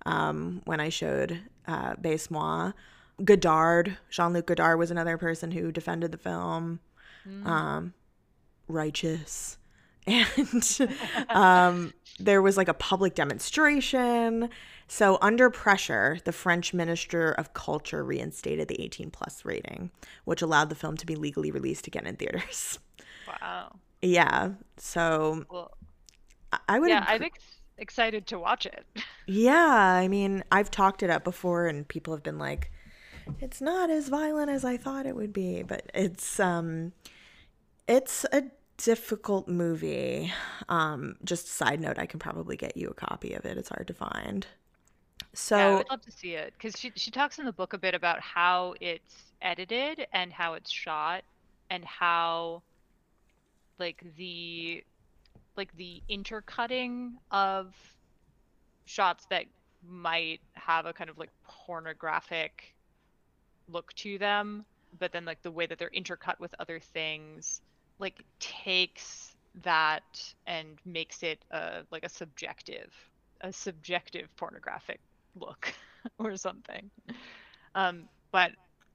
um, 0.06 0.62
when 0.64 0.80
I 0.80 0.88
showed 0.88 1.40
uh, 1.66 1.94
Baise 1.96 2.30
Moi. 2.30 2.72
Godard, 3.22 3.98
Jean 4.10 4.32
Luc 4.32 4.46
Godard 4.46 4.78
was 4.78 4.90
another 4.90 5.18
person 5.18 5.50
who 5.52 5.70
defended 5.70 6.12
the 6.12 6.18
film. 6.18 6.80
Mm. 7.28 7.46
Um, 7.46 7.94
righteous. 8.68 9.58
And 10.06 10.78
um, 11.28 11.94
there 12.18 12.42
was 12.42 12.56
like 12.56 12.68
a 12.68 12.74
public 12.74 13.14
demonstration 13.14 14.50
so, 14.92 15.16
under 15.22 15.48
pressure, 15.48 16.18
the 16.26 16.32
French 16.32 16.74
Minister 16.74 17.32
of 17.32 17.54
Culture 17.54 18.04
reinstated 18.04 18.68
the 18.68 18.78
18 18.78 19.10
plus 19.10 19.42
rating, 19.42 19.90
which 20.26 20.42
allowed 20.42 20.68
the 20.68 20.74
film 20.74 20.98
to 20.98 21.06
be 21.06 21.16
legally 21.16 21.50
released 21.50 21.86
again 21.86 22.06
in 22.06 22.16
theaters. 22.16 22.78
Wow. 23.26 23.76
Yeah. 24.02 24.50
So, 24.76 25.46
well, 25.50 25.70
I 26.68 26.78
would. 26.78 26.90
Yeah, 26.90 27.06
I'm 27.08 27.22
ex- 27.22 27.60
excited 27.78 28.26
to 28.26 28.38
watch 28.38 28.66
it. 28.66 28.84
yeah. 29.26 29.56
I 29.56 30.08
mean, 30.08 30.44
I've 30.52 30.70
talked 30.70 31.02
it 31.02 31.08
up 31.08 31.24
before, 31.24 31.68
and 31.68 31.88
people 31.88 32.12
have 32.12 32.22
been 32.22 32.38
like, 32.38 32.70
it's 33.40 33.62
not 33.62 33.88
as 33.88 34.10
violent 34.10 34.50
as 34.50 34.62
I 34.62 34.76
thought 34.76 35.06
it 35.06 35.16
would 35.16 35.32
be, 35.32 35.62
but 35.62 35.90
it's, 35.94 36.38
um, 36.38 36.92
it's 37.88 38.26
a 38.30 38.42
difficult 38.82 39.48
movie. 39.48 40.32
Um, 40.68 41.16
just 41.24 41.48
side 41.48 41.80
note, 41.80 41.98
I 41.98 42.06
can 42.06 42.18
probably 42.18 42.56
get 42.56 42.76
you 42.76 42.88
a 42.88 42.94
copy 42.94 43.32
of 43.34 43.44
it. 43.44 43.56
It's 43.56 43.68
hard 43.68 43.86
to 43.86 43.94
find. 43.94 44.46
So 45.34 45.56
yeah, 45.56 45.66
I 45.66 45.74
would 45.76 45.90
love 45.90 46.02
to 46.02 46.12
see 46.12 46.34
it 46.34 46.52
because 46.58 46.78
she 46.78 46.92
she 46.96 47.10
talks 47.10 47.38
in 47.38 47.46
the 47.46 47.52
book 47.52 47.72
a 47.72 47.78
bit 47.78 47.94
about 47.94 48.20
how 48.20 48.74
it's 48.80 49.32
edited 49.40 50.06
and 50.12 50.32
how 50.32 50.54
it's 50.54 50.70
shot 50.70 51.22
and 51.70 51.84
how 51.84 52.62
like 53.78 54.04
the 54.16 54.84
like 55.56 55.74
the 55.76 56.02
intercutting 56.08 57.14
of 57.30 57.74
shots 58.84 59.26
that 59.30 59.44
might 59.88 60.40
have 60.52 60.86
a 60.86 60.92
kind 60.92 61.08
of 61.08 61.18
like 61.18 61.30
pornographic 61.48 62.74
look 63.68 63.92
to 63.94 64.18
them 64.18 64.64
but 64.98 65.12
then 65.12 65.24
like 65.24 65.40
the 65.42 65.50
way 65.50 65.66
that 65.66 65.78
they're 65.78 65.90
intercut 65.90 66.38
with 66.38 66.54
other 66.58 66.78
things 66.78 67.62
like 67.98 68.22
takes 68.40 69.34
that 69.62 70.34
and 70.46 70.78
makes 70.84 71.22
it 71.22 71.44
a 71.50 71.82
like 71.90 72.04
a 72.04 72.08
subjective 72.08 72.92
a 73.42 73.52
subjective 73.52 74.34
pornographic 74.36 75.00
look 75.38 75.72
or 76.18 76.36
something. 76.36 76.90
Um, 77.74 78.04
but 78.30 78.52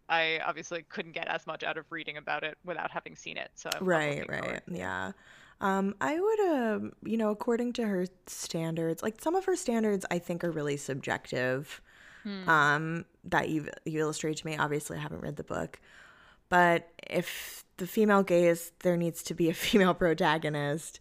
I 0.09 0.39
obviously 0.45 0.83
couldn't 0.89 1.11
get 1.11 1.27
as 1.27 1.45
much 1.45 1.63
out 1.63 1.77
of 1.77 1.85
reading 1.89 2.17
about 2.17 2.43
it 2.43 2.57
without 2.65 2.91
having 2.91 3.15
seen 3.15 3.37
it. 3.37 3.51
So 3.55 3.69
I'm 3.73 3.85
right, 3.85 4.27
right, 4.29 4.61
yeah. 4.71 5.11
Um, 5.59 5.95
I 5.99 6.19
would, 6.19 6.39
uh, 6.39 6.79
you 7.03 7.17
know, 7.17 7.31
according 7.31 7.73
to 7.73 7.85
her 7.85 8.05
standards, 8.27 9.01
like 9.01 9.19
some 9.19 9.35
of 9.35 9.45
her 9.45 9.55
standards, 9.55 10.05
I 10.11 10.19
think 10.19 10.43
are 10.43 10.51
really 10.51 10.77
subjective. 10.77 11.81
Hmm. 12.23 12.49
Um, 12.49 13.05
that 13.25 13.49
you 13.49 13.67
you 13.85 13.99
illustrated 13.99 14.41
to 14.41 14.45
me. 14.45 14.57
Obviously, 14.57 14.97
I 14.97 15.01
haven't 15.01 15.21
read 15.21 15.35
the 15.35 15.43
book, 15.43 15.79
but 16.49 16.89
if 17.09 17.63
the 17.77 17.87
female 17.87 18.23
gaze, 18.23 18.71
there 18.83 18.97
needs 18.97 19.23
to 19.23 19.33
be 19.33 19.49
a 19.49 19.53
female 19.65 19.93
protagonist 19.93 20.99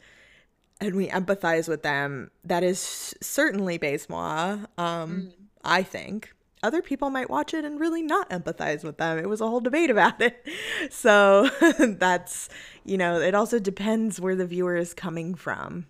and 0.81 0.95
we 0.95 1.09
empathize 1.09 1.69
with 1.69 1.83
them, 1.83 2.31
that 2.45 2.63
is 2.63 3.15
certainly 3.21 3.79
Baise 3.79 4.09
Moi. 4.09 4.59
Um, 4.59 4.69
mm. 4.79 5.33
I 5.65 5.83
think 5.83 6.35
other 6.63 6.83
people 6.83 7.11
might 7.11 7.31
watch 7.31 7.55
it 7.55 7.65
and 7.65 7.81
really 7.81 8.03
not 8.03 8.29
empathize 8.31 8.85
with 8.85 8.99
them. 8.99 9.19
It 9.19 9.29
was 9.29 9.41
a 9.41 9.49
whole 9.49 9.61
debate 9.61 9.91
about 9.91 10.21
it. 10.21 10.45
So 10.91 11.49
that's, 11.79 12.49
you 12.85 12.97
know, 12.97 13.21
it 13.21 13.35
also 13.35 13.59
depends 13.59 14.21
where 14.21 14.37
the 14.37 14.47
viewer 14.47 14.77
is 14.77 14.95
coming 14.95 15.35
from. 15.35 15.87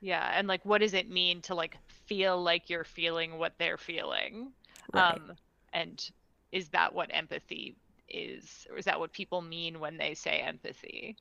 Yeah, 0.00 0.28
and 0.34 0.48
like 0.48 0.64
what 0.64 0.80
does 0.80 0.94
it 0.94 1.08
mean 1.08 1.40
to 1.42 1.54
like 1.54 1.76
feel 2.06 2.42
like 2.42 2.68
you're 2.68 2.84
feeling 2.84 3.38
what 3.38 3.54
they're 3.58 3.76
feeling? 3.76 4.52
Right. 4.92 5.14
Um 5.14 5.32
and 5.72 6.10
is 6.50 6.70
that 6.70 6.94
what 6.94 7.10
empathy 7.12 7.76
is 8.08 8.66
or 8.70 8.78
is 8.78 8.84
that 8.84 8.98
what 8.98 9.12
people 9.12 9.42
mean 9.42 9.80
when 9.80 9.96
they 9.96 10.14
say 10.14 10.38
empathy? 10.38 11.16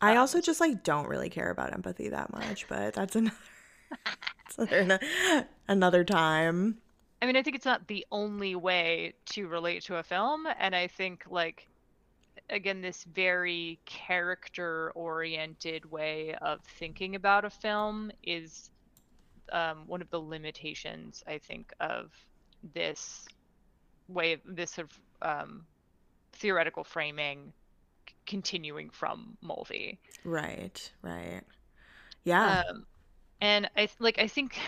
I 0.00 0.12
um, 0.12 0.18
also 0.18 0.40
just 0.40 0.60
like 0.60 0.82
don't 0.82 1.08
really 1.08 1.30
care 1.30 1.50
about 1.50 1.72
empathy 1.72 2.08
that 2.08 2.32
much, 2.32 2.68
but 2.68 2.94
that's 2.94 3.16
another 3.16 3.36
another, 4.58 5.00
another 5.68 6.04
time. 6.04 6.78
I 7.20 7.26
mean, 7.26 7.36
I 7.36 7.42
think 7.42 7.54
it's 7.54 7.66
not 7.66 7.86
the 7.86 8.04
only 8.10 8.56
way 8.56 9.14
to 9.26 9.46
relate 9.46 9.84
to 9.84 9.96
a 9.96 10.02
film, 10.02 10.46
and 10.58 10.74
I 10.74 10.88
think 10.88 11.24
like 11.30 11.68
again 12.50 12.80
this 12.80 13.04
very 13.04 13.78
character 13.84 14.90
oriented 14.94 15.90
way 15.90 16.34
of 16.42 16.60
thinking 16.78 17.14
about 17.14 17.44
a 17.44 17.50
film 17.50 18.10
is 18.22 18.70
um, 19.52 19.84
one 19.86 20.02
of 20.02 20.10
the 20.10 20.20
limitations 20.20 21.22
I 21.26 21.38
think 21.38 21.72
of 21.80 22.10
this 22.74 23.26
way 24.08 24.32
of 24.34 24.40
this 24.44 24.72
sort 24.72 24.90
of 24.90 24.98
um, 25.22 25.64
theoretical 26.32 26.84
framing 26.84 27.52
continuing 28.26 28.90
from 28.90 29.36
Mulvey. 29.40 29.98
Right, 30.24 30.92
right. 31.02 31.42
Yeah. 32.24 32.62
Um, 32.68 32.86
and 33.40 33.68
I 33.76 33.88
like 33.98 34.18
I 34.18 34.28
think 34.28 34.58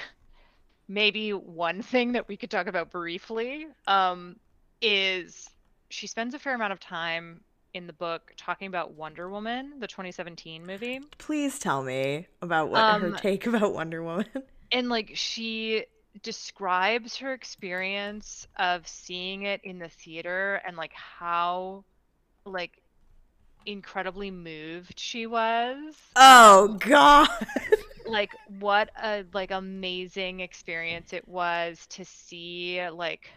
maybe 0.89 1.33
one 1.33 1.83
thing 1.83 2.13
that 2.13 2.29
we 2.29 2.37
could 2.37 2.51
talk 2.51 2.67
about 2.67 2.91
briefly 2.91 3.67
um, 3.87 4.37
is 4.83 5.49
she 5.89 6.07
spends 6.07 6.35
a 6.35 6.39
fair 6.39 6.55
amount 6.55 6.73
of 6.73 6.81
time 6.81 7.41
in 7.73 7.87
the 7.87 7.93
book 7.93 8.33
talking 8.37 8.69
about 8.69 8.93
Wonder 8.93 9.29
Woman, 9.29 9.75
the 9.81 9.87
2017 9.87 10.65
movie. 10.65 11.01
Please 11.19 11.59
tell 11.59 11.83
me 11.83 12.27
about 12.41 12.71
what 12.71 12.81
um, 12.81 13.01
her 13.01 13.11
take 13.13 13.47
about 13.47 13.75
Wonder 13.75 14.03
Woman. 14.03 14.27
And 14.73 14.89
like 14.89 15.13
she 15.15 15.85
describes 16.23 17.17
her 17.17 17.33
experience 17.33 18.47
of 18.59 18.87
seeing 18.87 19.43
it 19.43 19.61
in 19.65 19.79
the 19.79 19.89
theater 19.89 20.61
and 20.67 20.77
like 20.77 20.93
how 20.95 21.85
like 22.45 22.83
incredibly 23.67 24.31
moved 24.31 24.99
she 24.99 25.27
was. 25.27 25.95
Oh 26.17 26.69
um, 26.71 26.79
god. 26.79 27.29
like 28.07 28.31
what 28.61 28.91
a 29.03 29.25
like 29.33 29.51
amazing 29.51 30.41
experience 30.41 31.13
it 31.13 31.27
was 31.27 31.87
to 31.91 32.05
see 32.05 32.87
like 32.91 33.31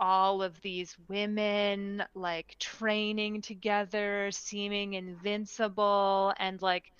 all 0.00 0.42
of 0.42 0.60
these 0.62 0.96
women 1.08 2.02
like 2.14 2.56
training 2.58 3.42
together, 3.42 4.30
seeming 4.32 4.94
invincible 4.94 6.32
and 6.38 6.60
like 6.62 6.92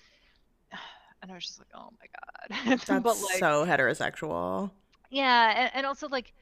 and 1.21 1.31
I 1.31 1.35
was 1.35 1.45
just 1.45 1.59
like, 1.59 1.69
"Oh 1.73 1.89
my 1.99 2.07
god." 2.07 2.79
That's 2.87 3.03
but, 3.03 3.21
like, 3.21 3.39
so 3.39 3.65
heterosexual. 3.65 4.71
Yeah, 5.13 5.53
and, 5.65 5.71
and 5.75 5.85
also 5.85 6.07
like 6.09 6.33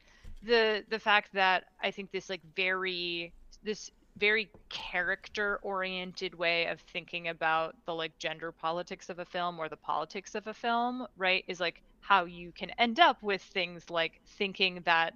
the 0.42 0.84
the 0.88 0.98
fact 0.98 1.34
that 1.34 1.64
I 1.82 1.90
think 1.90 2.10
this 2.10 2.30
like 2.30 2.42
very 2.56 3.34
this 3.62 3.90
very 4.18 4.50
character 4.70 5.58
oriented 5.62 6.34
way 6.34 6.66
of 6.66 6.80
thinking 6.80 7.28
about 7.28 7.76
the 7.86 7.94
like 7.94 8.18
gender 8.18 8.52
politics 8.52 9.10
of 9.10 9.18
a 9.18 9.24
film 9.26 9.58
or 9.58 9.68
the 9.68 9.76
politics 9.76 10.34
of 10.34 10.46
a 10.46 10.54
film, 10.54 11.06
right? 11.16 11.44
Is 11.48 11.60
like 11.60 11.82
how 12.00 12.24
you 12.24 12.52
can 12.52 12.70
end 12.78 12.98
up 13.00 13.22
with 13.22 13.42
things 13.42 13.90
like 13.90 14.20
thinking 14.38 14.82
that 14.86 15.14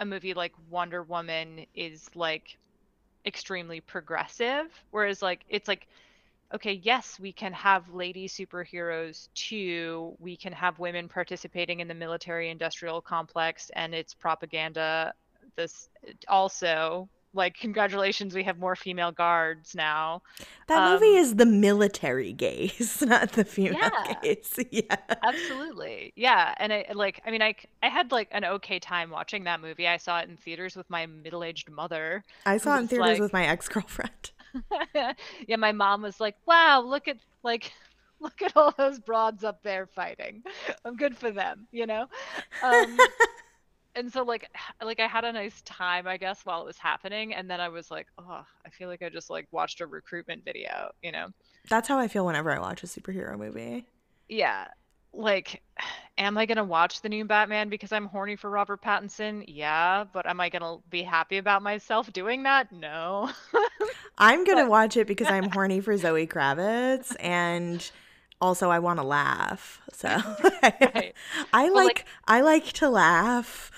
a 0.00 0.06
movie 0.06 0.34
like 0.34 0.52
Wonder 0.70 1.02
Woman 1.02 1.66
is 1.74 2.08
like 2.14 2.58
extremely 3.26 3.80
progressive, 3.80 4.66
whereas 4.90 5.22
like 5.22 5.44
it's 5.48 5.68
like 5.68 5.88
okay, 6.54 6.80
yes, 6.82 7.18
we 7.20 7.32
can 7.32 7.52
have 7.52 7.88
lady 7.92 8.28
superheroes 8.28 9.28
too. 9.34 10.16
We 10.18 10.36
can 10.36 10.52
have 10.52 10.78
women 10.78 11.08
participating 11.08 11.80
in 11.80 11.88
the 11.88 11.94
military 11.94 12.50
industrial 12.50 13.00
complex 13.00 13.70
and 13.74 13.94
its 13.94 14.14
propaganda. 14.14 15.12
This 15.56 15.88
also, 16.28 17.08
like, 17.34 17.54
congratulations, 17.58 18.34
we 18.34 18.44
have 18.44 18.58
more 18.58 18.76
female 18.76 19.12
guards 19.12 19.74
now. 19.74 20.22
That 20.68 20.90
movie 20.92 21.16
Um, 21.18 21.22
is 21.22 21.34
the 21.36 21.46
military 21.46 22.32
gaze, 22.32 23.02
not 23.06 23.32
the 23.32 23.44
female 23.44 23.74
Yeah. 23.80 24.14
gaze. 24.22 24.58
Yeah. 24.70 24.96
Absolutely. 25.22 26.12
Yeah. 26.16 26.54
And 26.58 26.72
I 26.72 26.86
like, 26.94 27.20
I 27.26 27.30
mean, 27.30 27.42
I, 27.42 27.54
I 27.82 27.88
had 27.88 28.12
like 28.12 28.28
an 28.30 28.44
okay 28.44 28.78
time 28.78 29.10
watching 29.10 29.44
that 29.44 29.60
movie. 29.60 29.86
I 29.88 29.96
saw 29.96 30.20
it 30.20 30.28
in 30.28 30.36
theaters 30.36 30.76
with 30.76 30.88
my 30.90 31.06
middle 31.06 31.44
aged 31.44 31.70
mother. 31.70 32.24
I 32.46 32.56
saw 32.58 32.76
it 32.76 32.80
in 32.80 32.88
theaters 32.88 33.06
like- 33.14 33.20
with 33.20 33.32
my 33.32 33.46
ex 33.46 33.68
girlfriend. 33.68 34.30
Yeah, 35.46 35.56
my 35.56 35.72
mom 35.72 36.02
was 36.02 36.20
like, 36.20 36.36
"Wow, 36.46 36.82
look 36.82 37.08
at 37.08 37.18
like 37.42 37.72
look 38.20 38.40
at 38.42 38.56
all 38.56 38.72
those 38.76 38.98
broads 38.98 39.44
up 39.44 39.62
there 39.62 39.86
fighting. 39.86 40.42
I'm 40.84 40.96
good 40.96 41.16
for 41.16 41.30
them, 41.30 41.66
you 41.72 41.86
know?" 41.86 42.06
Um 42.62 43.04
and 43.94 44.12
so 44.12 44.22
like 44.22 44.48
like 44.82 45.00
I 45.00 45.06
had 45.06 45.24
a 45.24 45.32
nice 45.32 45.60
time, 45.62 46.06
I 46.06 46.16
guess, 46.16 46.40
while 46.44 46.62
it 46.62 46.66
was 46.66 46.78
happening, 46.78 47.34
and 47.34 47.50
then 47.50 47.60
I 47.60 47.68
was 47.68 47.90
like, 47.90 48.06
"Oh, 48.18 48.44
I 48.66 48.70
feel 48.70 48.88
like 48.88 49.02
I 49.02 49.08
just 49.08 49.30
like 49.30 49.46
watched 49.50 49.80
a 49.80 49.86
recruitment 49.86 50.44
video, 50.44 50.90
you 51.02 51.12
know?" 51.12 51.28
That's 51.68 51.88
how 51.88 51.98
I 51.98 52.08
feel 52.08 52.24
whenever 52.26 52.50
I 52.50 52.58
watch 52.58 52.82
a 52.82 52.86
superhero 52.86 53.38
movie. 53.38 53.86
Yeah. 54.28 54.68
Like 55.12 55.62
am 56.18 56.36
I 56.36 56.46
going 56.46 56.56
to 56.56 56.64
watch 56.64 57.00
the 57.02 57.08
new 57.08 57.24
Batman 57.24 57.68
because 57.68 57.92
I'm 57.92 58.06
horny 58.06 58.34
for 58.36 58.50
Robert 58.50 58.82
Pattinson? 58.82 59.44
Yeah, 59.46 60.04
but 60.12 60.26
am 60.26 60.40
I 60.40 60.48
going 60.48 60.62
to 60.62 60.78
be 60.90 61.02
happy 61.02 61.36
about 61.38 61.62
myself 61.62 62.12
doing 62.12 62.42
that? 62.42 62.72
No. 62.72 63.30
I'm 64.18 64.44
gonna 64.44 64.62
But- 64.64 64.70
watch 64.70 64.96
it 64.96 65.06
because 65.06 65.28
I'm 65.28 65.50
horny 65.50 65.80
for 65.80 65.96
Zoe 65.96 66.26
Kravitz 66.26 67.14
and 67.20 67.88
also 68.40 68.68
I 68.70 68.80
want 68.80 68.98
to 68.98 69.04
laugh. 69.04 69.80
So 69.92 70.08
Right. 70.08 71.14
I 71.52 71.68
like, 71.68 71.72
like- 71.74 72.04
I 72.26 72.40
like 72.40 72.64
to 72.74 72.88
laugh. 72.88 73.70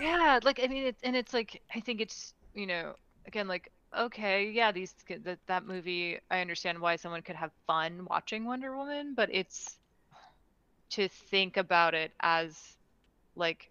Yeah, 0.00 0.40
like 0.42 0.60
I 0.62 0.66
mean, 0.68 0.84
it's 0.86 1.02
and 1.02 1.14
it's 1.16 1.32
like 1.32 1.62
I 1.74 1.80
think 1.80 2.00
it's 2.00 2.34
you 2.54 2.66
know 2.66 2.94
again 3.26 3.46
like 3.48 3.70
okay, 3.96 4.50
yeah, 4.50 4.70
these 4.72 4.94
that 5.24 5.38
that 5.46 5.66
movie 5.66 6.18
I 6.30 6.40
understand 6.40 6.80
why 6.80 6.96
someone 6.96 7.22
could 7.22 7.36
have 7.36 7.50
fun 7.66 8.06
watching 8.10 8.44
Wonder 8.44 8.76
Woman, 8.76 9.14
but 9.16 9.28
it's 9.32 9.77
to 10.90 11.08
think 11.08 11.56
about 11.56 11.94
it 11.94 12.12
as 12.20 12.76
like 13.36 13.70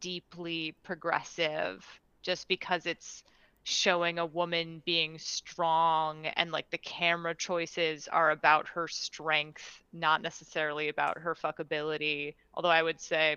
deeply 0.00 0.74
progressive 0.82 1.86
just 2.22 2.48
because 2.48 2.86
it's 2.86 3.24
showing 3.64 4.18
a 4.18 4.26
woman 4.26 4.82
being 4.84 5.18
strong 5.18 6.26
and 6.26 6.50
like 6.50 6.68
the 6.70 6.78
camera 6.78 7.34
choices 7.34 8.08
are 8.08 8.30
about 8.30 8.66
her 8.68 8.88
strength, 8.88 9.82
not 9.92 10.20
necessarily 10.20 10.88
about 10.88 11.18
her 11.18 11.34
fuckability. 11.34 12.34
Although 12.54 12.70
I 12.70 12.82
would 12.82 13.00
say, 13.00 13.36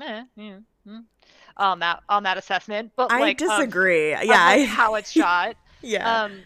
eh, 0.00 0.24
yeah, 0.36 0.58
mm, 0.86 1.04
on 1.56 1.78
that 1.78 2.02
on 2.08 2.24
that 2.24 2.38
assessment, 2.38 2.92
but 2.96 3.12
I 3.12 3.20
like 3.20 3.38
disagree. 3.38 4.14
of, 4.14 4.24
yeah, 4.24 4.46
like, 4.46 4.68
how 4.68 4.96
it's 4.96 5.10
shot. 5.10 5.56
yeah. 5.82 6.22
Um, 6.24 6.40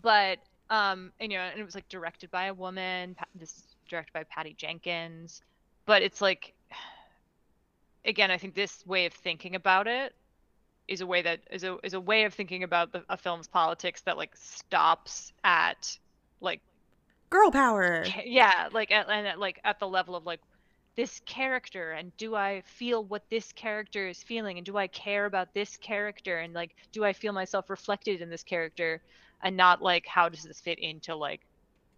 but 0.00 0.38
um, 0.70 1.10
and, 1.18 1.32
you 1.32 1.38
know, 1.38 1.44
and 1.44 1.60
it 1.60 1.64
was 1.64 1.74
like 1.74 1.88
directed 1.88 2.30
by 2.30 2.46
a 2.46 2.54
woman. 2.54 3.16
This 3.34 3.50
is 3.50 3.64
directed 3.90 4.12
by 4.12 4.24
Patty 4.24 4.54
Jenkins, 4.56 5.42
but 5.84 6.02
it's 6.02 6.20
like, 6.22 6.54
again, 8.04 8.30
I 8.30 8.38
think 8.38 8.54
this 8.54 8.86
way 8.86 9.06
of 9.06 9.12
thinking 9.12 9.54
about 9.54 9.86
it 9.86 10.14
is 10.90 11.00
a 11.00 11.06
way 11.06 11.22
that 11.22 11.40
is 11.50 11.62
a 11.62 11.78
is 11.84 11.94
a 11.94 12.00
way 12.00 12.24
of 12.24 12.34
thinking 12.34 12.64
about 12.64 12.92
the, 12.92 13.04
a 13.08 13.16
film's 13.16 13.46
politics 13.46 14.02
that 14.02 14.16
like 14.16 14.36
stops 14.36 15.32
at 15.44 15.96
like 16.40 16.60
Girl 17.30 17.52
power. 17.52 18.04
yeah 18.24 18.68
like 18.72 18.90
at, 18.90 19.08
and 19.08 19.26
at, 19.26 19.38
like 19.38 19.60
at 19.64 19.78
the 19.78 19.86
level 19.86 20.16
of 20.16 20.26
like 20.26 20.40
this 20.96 21.20
character 21.24 21.92
and 21.92 22.14
do 22.16 22.34
i 22.34 22.60
feel 22.66 23.04
what 23.04 23.22
this 23.30 23.52
character 23.52 24.08
is 24.08 24.20
feeling 24.20 24.58
and 24.58 24.66
do 24.66 24.76
i 24.76 24.88
care 24.88 25.26
about 25.26 25.54
this 25.54 25.76
character 25.76 26.38
and 26.38 26.52
like 26.54 26.74
do 26.90 27.04
i 27.04 27.12
feel 27.12 27.32
myself 27.32 27.70
reflected 27.70 28.20
in 28.20 28.28
this 28.28 28.42
character 28.42 29.00
and 29.42 29.56
not 29.56 29.80
like 29.80 30.04
how 30.06 30.28
does 30.28 30.42
this 30.42 30.60
fit 30.60 30.80
into 30.80 31.14
like 31.14 31.40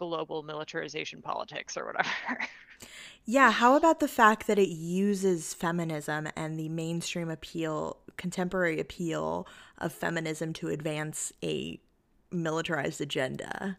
global 0.08 0.42
militarization 0.42 1.22
politics 1.22 1.76
or 1.76 1.86
whatever 1.86 2.10
Yeah, 3.24 3.52
how 3.52 3.76
about 3.76 4.00
the 4.00 4.08
fact 4.08 4.48
that 4.48 4.58
it 4.58 4.68
uses 4.68 5.54
feminism 5.54 6.28
and 6.36 6.58
the 6.58 6.68
mainstream 6.68 7.30
appeal, 7.30 7.98
contemporary 8.16 8.80
appeal 8.80 9.46
of 9.78 9.92
feminism 9.92 10.52
to 10.54 10.68
advance 10.68 11.32
a 11.42 11.78
militarized 12.32 13.00
agenda? 13.00 13.78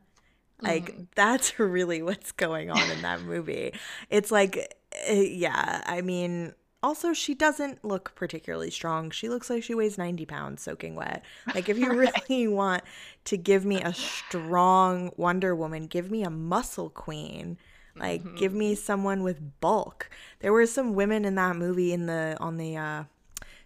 Like, 0.62 0.96
that's 1.16 1.60
really 1.60 2.02
what's 2.02 2.32
going 2.32 2.72
on 2.72 2.90
in 2.90 3.02
that 3.02 3.22
movie. 3.22 3.74
It's 4.10 4.32
like, 4.32 4.78
uh, 5.10 5.14
yeah, 5.14 5.82
I 5.86 6.00
mean, 6.00 6.54
also, 6.84 7.14
she 7.14 7.34
doesn't 7.34 7.84
look 7.84 8.14
particularly 8.14 8.70
strong. 8.70 9.10
She 9.10 9.30
looks 9.30 9.50
like 9.50 9.64
she 9.64 9.74
weighs 9.74 9.98
90 9.98 10.26
pounds 10.26 10.62
soaking 10.62 10.96
wet. 10.96 11.24
Like, 11.56 11.70
if 11.70 11.78
you 11.78 11.90
really 12.30 12.48
want 12.48 12.84
to 13.26 13.38
give 13.38 13.66
me 13.66 13.82
a 13.82 13.94
strong 14.28 15.12
Wonder 15.16 15.56
Woman, 15.56 15.88
give 15.88 16.12
me 16.12 16.24
a 16.24 16.30
muscle 16.30 16.90
queen. 16.90 17.58
Like, 17.96 18.36
give 18.36 18.54
me 18.54 18.76
someone 18.76 19.22
with 19.22 19.60
bulk. 19.62 20.10
There 20.40 20.52
were 20.52 20.66
some 20.66 20.94
women 20.94 21.26
in 21.26 21.36
that 21.36 21.56
movie 21.56 21.94
in 21.94 22.08
the 22.08 22.36
on 22.40 22.58
the 22.58 22.76
uh, 22.76 23.04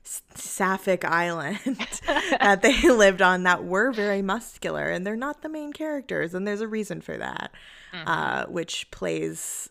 Sapphic 0.03 1.05
Island 1.05 1.59
that 2.39 2.61
they 2.61 2.89
lived 2.89 3.21
on 3.21 3.43
that 3.43 3.63
were 3.63 3.91
very 3.91 4.21
muscular, 4.21 4.89
and 4.89 5.07
they're 5.07 5.15
not 5.15 5.41
the 5.41 5.49
main 5.49 5.73
characters, 5.73 6.33
and 6.33 6.47
there's 6.47 6.61
a 6.61 6.67
reason 6.67 7.01
for 7.01 7.17
that, 7.17 7.51
uh, 7.93 8.45
which 8.45 8.91
plays 8.91 9.69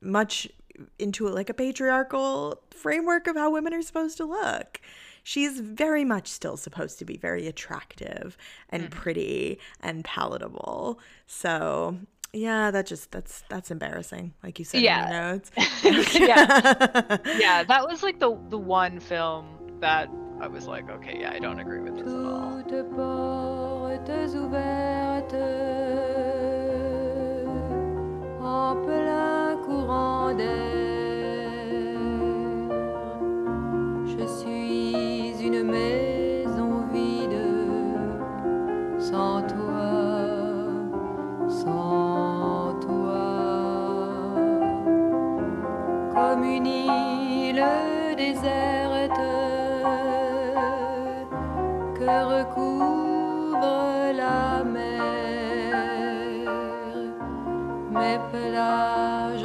much 0.00 0.48
into 0.98 1.28
like 1.28 1.48
a 1.50 1.54
patriarchal 1.54 2.62
framework 2.70 3.26
of 3.26 3.36
how 3.36 3.50
women 3.50 3.74
are 3.74 3.82
supposed 3.82 4.16
to 4.18 4.24
look. 4.24 4.80
She's 5.22 5.58
very 5.58 6.04
much 6.04 6.28
still 6.28 6.56
supposed 6.56 6.98
to 7.00 7.04
be 7.04 7.16
very 7.16 7.48
attractive 7.48 8.36
and 8.70 8.84
mm-hmm. 8.84 8.98
pretty 9.00 9.58
and 9.80 10.04
palatable. 10.04 11.00
So 11.26 11.98
yeah, 12.32 12.70
that 12.70 12.86
just 12.86 13.10
that's 13.10 13.42
that's 13.48 13.70
embarrassing, 13.70 14.34
like 14.42 14.58
you 14.58 14.64
said 14.64 14.82
Yeah. 14.82 15.06
in 15.06 15.12
your 15.12 15.22
notes. 15.22 15.50
yeah 16.18 17.18
yeah 17.38 17.62
that 17.64 17.86
was 17.88 18.02
like 18.02 18.20
the 18.20 18.38
the 18.48 18.58
one 18.58 19.00
film 19.00 19.46
that 19.80 20.08
i 20.40 20.46
was 20.46 20.66
like 20.66 20.88
okay 20.90 21.18
yeah 21.20 21.30
i 21.32 21.38
don't 21.38 21.60
agree 21.60 21.80
with 21.80 21.94
this 21.96 22.06
at 22.06 22.14
all 22.14 22.56
Courant 29.66 30.32
d'air. 30.32 30.46
Je 34.06 34.24
suis 34.38 35.34
une 35.44 35.62
maison 35.64 36.84
vide 36.92 37.42
sans 39.00 39.42
toi, 39.42 39.90
sans 41.48 42.74
toi. 42.80 43.26
Comme 46.14 46.44
une 46.44 46.66
île 46.66 47.64
déserte 48.16 49.20
que 51.98 52.10
recouvre 52.34 54.12
la 54.16 54.62
mer. 54.62 54.96
Mes 57.90 58.18
plages 58.30 59.35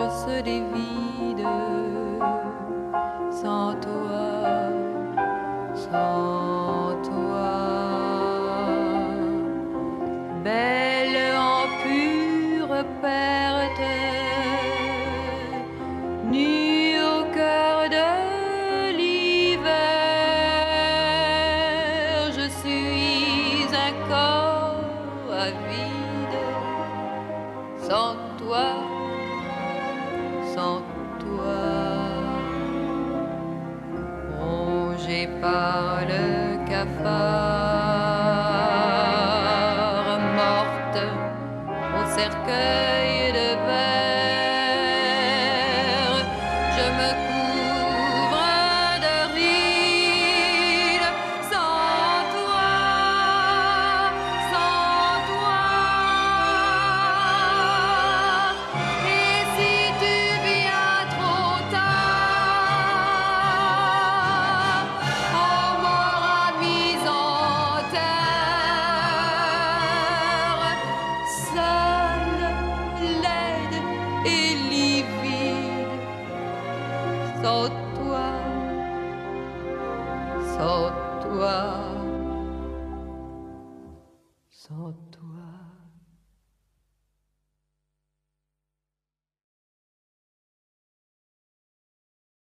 rongé 35.51 35.90